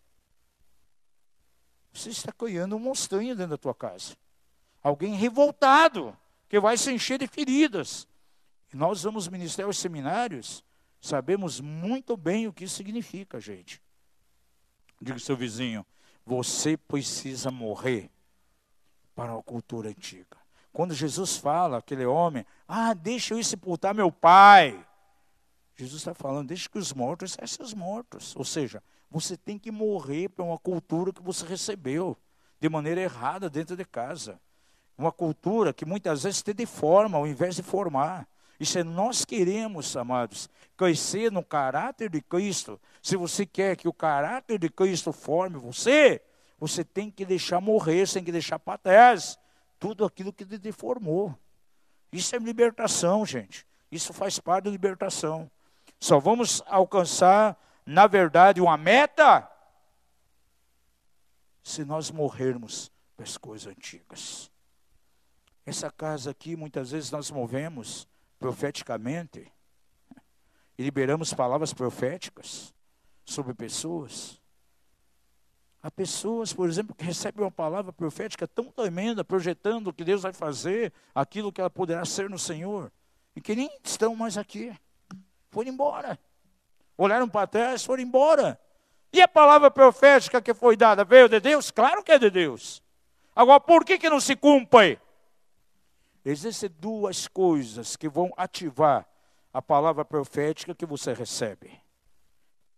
Você 1.93 2.11
está 2.11 2.33
criando 2.33 2.77
um 2.77 2.79
monstrinho 2.79 3.37
dentro 3.37 3.51
da 3.51 3.59
tua 3.59 3.75
casa. 3.75 4.17
Alguém 4.83 5.15
revoltado, 5.15 6.17
que 6.49 6.59
vai 6.59 6.77
se 6.77 6.93
encher 6.93 7.19
de 7.19 7.27
feridas. 7.27 8.07
E 8.73 8.77
nós 8.77 9.03
vamos 9.03 9.29
ministrar 9.29 9.69
os 9.69 9.79
seminários, 9.79 10.65
sabemos 11.01 11.61
muito 11.61 12.17
bem 12.17 12.47
o 12.47 12.53
que 12.53 12.65
isso 12.65 12.77
significa, 12.77 13.41
gente. 13.41 13.81
Diga 15.01 15.15
ao 15.15 15.19
seu 15.19 15.37
vizinho, 15.37 15.85
você 16.25 16.77
precisa 16.77 17.51
morrer 17.51 18.11
para 19.15 19.37
a 19.37 19.43
cultura 19.43 19.91
antiga. 19.91 20.37
Quando 20.73 20.95
Jesus 20.95 21.37
fala, 21.37 21.79
aquele 21.79 22.07
homem, 22.07 22.47
ah, 22.67 22.95
deixa 22.95 23.35
eu 23.35 23.39
ir 23.39 23.45
sepultar 23.45 23.95
meu 23.95 24.11
pai. 24.11 24.87
Jesus 25.77 26.01
está 26.01 26.15
falando, 26.15 26.49
deixa 26.49 26.69
que 26.69 26.79
os 26.79 26.93
mortos 26.93 27.33
sejam 27.33 27.67
os 27.67 27.75
mortos. 27.75 28.35
Ou 28.37 28.45
seja, 28.45 28.83
você 29.13 29.37
tem 29.37 29.59
que 29.59 29.71
morrer 29.71 30.31
para 30.31 30.43
uma 30.43 30.59
cultura 30.59 31.13
que 31.13 31.23
você 31.23 31.45
recebeu 31.45 32.17
de 32.59 32.67
maneira 32.67 33.03
errada 33.03 33.51
dentro 33.51 33.77
de 33.77 33.85
casa. 33.85 34.41
Uma 34.97 35.13
cultura 35.13 35.75
que 35.75 35.85
muitas 35.85 36.23
vezes 36.23 36.43
te 36.43 36.55
deforma 36.55 37.19
ao 37.19 37.27
invés 37.27 37.55
de 37.55 37.63
formar. 37.63 38.27
E 38.59 38.65
se 38.65 38.83
nós 38.83 39.23
queremos, 39.25 39.95
amados, 39.99 40.49
crescer 40.79 41.31
no 41.31 41.45
caráter 41.45 42.09
de 42.09 42.23
Cristo, 42.23 42.81
se 43.03 43.15
você 43.15 43.45
quer 43.45 43.77
que 43.77 43.87
o 43.87 43.93
caráter 43.93 44.59
de 44.59 44.71
Cristo 44.71 45.13
forme 45.13 45.59
você, 45.59 46.23
você 46.59 46.83
tem 46.83 47.11
que 47.11 47.27
deixar 47.27 47.61
morrer, 47.61 48.07
você 48.07 48.15
tem 48.15 48.25
que 48.25 48.33
deixar 48.33 48.59
para 48.59 48.79
trás 48.79 49.39
tudo 49.79 50.07
aquilo 50.07 50.33
que 50.33 50.47
te 50.47 50.57
deformou. 50.57 51.37
Isso 52.11 52.35
é 52.35 52.39
libertação, 52.39 53.27
gente. 53.27 53.67
Isso 53.91 54.15
faz 54.15 54.39
parte 54.39 54.65
da 54.65 54.71
libertação. 54.71 55.51
Só 56.01 56.19
vamos 56.19 56.63
alcançar 56.67 57.59
na 57.85 58.07
verdade, 58.07 58.61
uma 58.61 58.77
meta 58.77 59.49
se 61.63 61.85
nós 61.85 62.11
morrermos 62.11 62.91
para 63.17 63.25
as 63.25 63.37
coisas 63.37 63.69
antigas. 63.69 64.51
Essa 65.65 65.91
casa 65.91 66.31
aqui, 66.31 66.57
muitas 66.57 66.91
vezes 66.91 67.11
nós 67.11 67.31
movemos 67.31 68.09
profeticamente 68.39 69.53
e 70.77 70.83
liberamos 70.83 71.33
palavras 71.33 71.73
proféticas 71.73 72.75
sobre 73.25 73.55
pessoas. 73.55 74.41
Há 75.81 75.91
pessoas, 75.91 76.53
por 76.53 76.69
exemplo, 76.69 76.95
que 76.95 77.05
recebem 77.05 77.45
uma 77.45 77.51
palavra 77.51 77.93
profética 77.93 78.47
tão 78.47 78.71
tremenda, 78.71 79.25
projetando 79.25 79.89
o 79.89 79.93
que 79.93 80.05
Deus 80.05 80.23
vai 80.23 80.33
fazer, 80.33 80.93
aquilo 81.15 81.53
que 81.53 81.61
ela 81.61 81.71
poderá 81.71 82.05
ser 82.05 82.31
no 82.31 82.39
Senhor, 82.39 82.91
e 83.35 83.41
que 83.41 83.55
nem 83.55 83.71
estão 83.83 84.15
mais 84.15 84.39
aqui. 84.39 84.77
Foram 85.51 85.71
embora 85.71 86.19
olharam 86.97 87.29
para 87.29 87.47
trás, 87.47 87.85
foram 87.85 88.03
embora. 88.03 88.59
E 89.13 89.21
a 89.21 89.29
palavra 89.29 89.71
profética 89.71 90.41
que 90.41 90.55
foi 90.55 90.77
dada 90.77 91.05
veio 91.05 91.29
de 91.29 91.39
Deus? 91.39 91.71
Claro 91.71 92.03
que 92.03 92.13
é 92.13 92.19
de 92.19 92.31
Deus. 92.31 92.83
Agora, 93.35 93.61
por 93.61 93.85
que, 93.85 93.99
que 93.99 94.09
não 94.09 94.21
se 94.21 94.37
cumpre? 94.37 94.99
Existem 96.25 96.71
duas 96.79 97.27
coisas 97.27 97.97
que 97.97 98.09
vão 98.09 98.33
ativar 98.37 99.07
a 99.53 99.61
palavra 99.61 100.05
profética 100.05 100.75
que 100.75 100.87
você 100.87 101.13
recebe. 101.13 101.81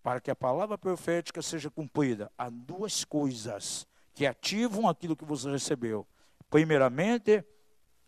Para 0.03 0.21
que 0.21 0.31
a 0.31 0.37
palavra 0.37 0.77
profética 0.77 1.41
seja 1.41 1.71
cumprida, 1.71 2.31
há 2.37 2.49
duas 2.51 3.05
coisas 3.05 3.87
que 4.13 4.27
ativam 4.27 4.89
aquilo 4.89 5.17
que 5.17 5.25
você 5.25 5.51
recebeu. 5.51 6.07
Primeiramente, 6.51 7.45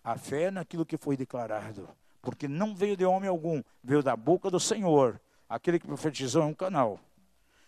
a 0.03 0.17
fé 0.17 0.51
naquilo 0.51 0.87
que 0.87 0.97
foi 0.97 1.17
declarado. 1.17 1.89
Porque 2.23 2.47
não 2.49 2.75
veio 2.75 2.97
de 2.97 3.05
homem 3.05 3.29
algum, 3.29 3.63
veio 3.83 4.03
da 4.03 4.17
boca 4.17 4.51
do 4.51 4.61
Senhor. 4.61 5.21
Aquele 5.49 5.79
que 5.79 5.87
profetizou 5.87 6.43
é 6.43 6.47
um 6.47 6.55
canal. 6.55 6.99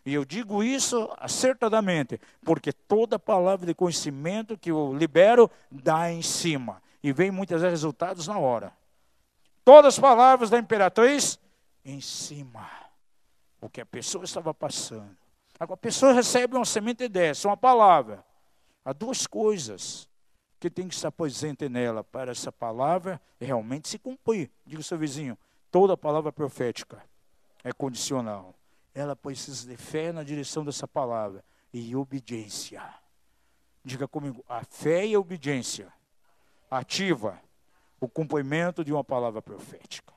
E 0.04 0.14
eu 0.14 0.24
digo 0.24 0.62
isso 0.64 1.10
acertadamente, 1.18 2.20
porque 2.42 2.72
toda 2.72 3.18
palavra 3.18 3.66
de 3.66 3.74
conhecimento 3.74 4.56
que 4.56 4.70
eu 4.70 4.94
libero 4.96 5.50
dá 5.70 6.10
em 6.10 6.22
cima. 6.22 6.82
E 7.02 7.12
vem 7.12 7.30
muitas 7.30 7.60
vezes 7.60 7.80
resultados 7.80 8.26
na 8.26 8.38
hora. 8.38 8.72
Todas 9.64 9.94
as 9.94 10.00
palavras 10.00 10.50
da 10.50 10.58
imperatriz 10.58 11.38
em 11.84 12.00
cima. 12.00 12.68
O 13.60 13.68
que 13.68 13.80
a 13.80 13.86
pessoa 13.86 14.24
estava 14.24 14.54
passando. 14.54 15.16
Agora, 15.60 15.74
a 15.74 15.76
pessoa 15.76 16.12
recebe 16.12 16.56
uma 16.56 16.64
semente 16.64 17.08
dessa, 17.08 17.48
uma 17.48 17.56
palavra. 17.56 18.24
Há 18.84 18.92
duas 18.92 19.26
coisas 19.26 20.08
que 20.58 20.70
tem 20.70 20.88
que 20.88 20.94
estar 20.94 21.12
presente 21.12 21.68
nela 21.68 22.02
para 22.02 22.30
essa 22.30 22.50
palavra 22.50 23.20
realmente 23.40 23.88
se 23.88 23.98
cumprir. 23.98 24.50
Diga 24.64 24.80
ao 24.80 24.84
seu 24.84 24.96
vizinho, 24.96 25.36
toda 25.70 25.96
palavra 25.96 26.32
profética 26.32 27.02
é 27.64 27.72
condicional. 27.72 28.54
Ela 28.94 29.14
precisa 29.14 29.68
de 29.68 29.76
fé 29.76 30.12
na 30.12 30.22
direção 30.22 30.64
dessa 30.64 30.86
palavra 30.86 31.44
e 31.72 31.94
obediência. 31.94 32.82
Diga 33.84 34.08
comigo, 34.08 34.44
a 34.48 34.64
fé 34.64 35.06
e 35.06 35.14
a 35.14 35.20
obediência 35.20 35.92
ativa 36.70 37.40
o 38.00 38.08
cumprimento 38.08 38.84
de 38.84 38.92
uma 38.92 39.02
palavra 39.02 39.42
profética. 39.42 40.12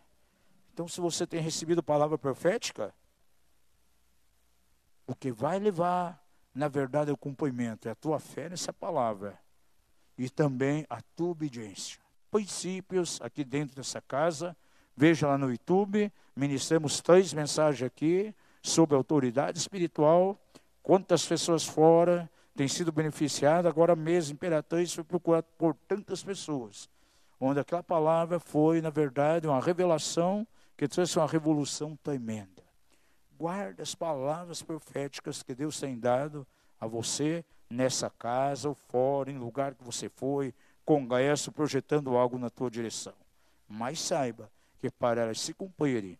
Então, 0.73 0.87
se 0.87 1.01
você 1.01 1.25
tem 1.25 1.41
recebido 1.41 1.83
palavra 1.83 2.17
profética, 2.17 2.93
o 5.05 5.15
que 5.15 5.31
vai 5.31 5.59
levar, 5.59 6.23
na 6.53 6.67
verdade, 6.67 7.11
ao 7.11 7.17
cumprimento 7.17 7.87
é 7.87 7.91
a 7.91 7.95
tua 7.95 8.19
fé 8.19 8.49
nessa 8.49 8.71
palavra 8.71 9.37
e 10.17 10.29
também 10.29 10.85
a 10.89 11.01
tua 11.15 11.29
obediência. 11.29 11.99
Princípios 12.29 13.19
aqui 13.21 13.43
dentro 13.43 13.75
dessa 13.75 14.01
casa 14.01 14.55
Veja 14.95 15.27
lá 15.27 15.37
no 15.37 15.49
YouTube, 15.49 16.11
ministramos 16.35 17.01
três 17.01 17.33
mensagens 17.33 17.85
aqui 17.85 18.33
sobre 18.61 18.95
autoridade 18.95 19.57
espiritual, 19.57 20.39
quantas 20.83 21.25
pessoas 21.25 21.65
fora 21.65 22.29
têm 22.55 22.67
sido 22.67 22.91
beneficiadas, 22.91 23.69
agora 23.69 23.95
mesmo 23.95 24.33
Imperatriz 24.33 24.93
foi 24.93 25.03
procurado 25.03 25.47
por 25.57 25.75
tantas 25.87 26.23
pessoas, 26.23 26.89
onde 27.39 27.59
aquela 27.59 27.81
palavra 27.81 28.39
foi, 28.39 28.81
na 28.81 28.89
verdade, 28.89 29.47
uma 29.47 29.61
revelação 29.61 30.45
que 30.77 30.87
trouxe 30.87 31.17
uma 31.17 31.27
revolução 31.27 31.95
tremenda. 32.03 32.61
Guarde 33.37 33.81
as 33.81 33.95
palavras 33.95 34.61
proféticas 34.61 35.41
que 35.41 35.55
Deus 35.55 35.79
tem 35.79 35.97
dado 35.97 36.45
a 36.79 36.85
você 36.85 37.43
nessa 37.69 38.09
casa 38.09 38.69
ou 38.69 38.75
fora, 38.75 39.31
em 39.31 39.37
lugar 39.37 39.73
que 39.73 39.83
você 39.83 40.09
foi, 40.09 40.53
congresso, 40.85 41.51
projetando 41.51 42.15
algo 42.17 42.37
na 42.37 42.49
tua 42.49 42.69
direção. 42.69 43.13
Mas 43.67 43.99
saiba 43.99 44.51
que 44.81 44.89
para 44.89 45.21
elas 45.21 45.39
se 45.39 45.53
cumprirem, 45.53 46.17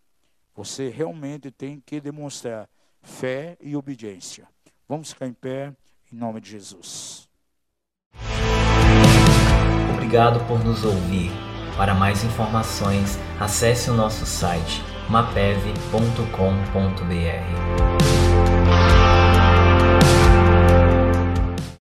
você 0.55 0.89
realmente 0.89 1.49
tem 1.49 1.82
que 1.84 1.99
demonstrar 1.99 2.70
fé 3.01 3.57
e 3.59 3.76
obediência. 3.76 4.47
Vamos 4.88 5.12
ficar 5.12 5.28
em 5.28 5.34
pé, 5.34 5.74
em 6.12 6.16
nome 6.16 6.39
de 6.39 6.51
Jesus. 6.51 7.28
Obrigado 9.95 10.45
por 10.47 10.64
nos 10.64 10.86
ouvir. 10.86 11.32
Para 11.76 11.95
mais 11.95 12.24
informações, 12.24 13.18
acesse 13.39 13.89
o 13.89 13.93
nosso 13.93 14.26
site 14.26 14.82
mapev.com.br. 15.09 15.82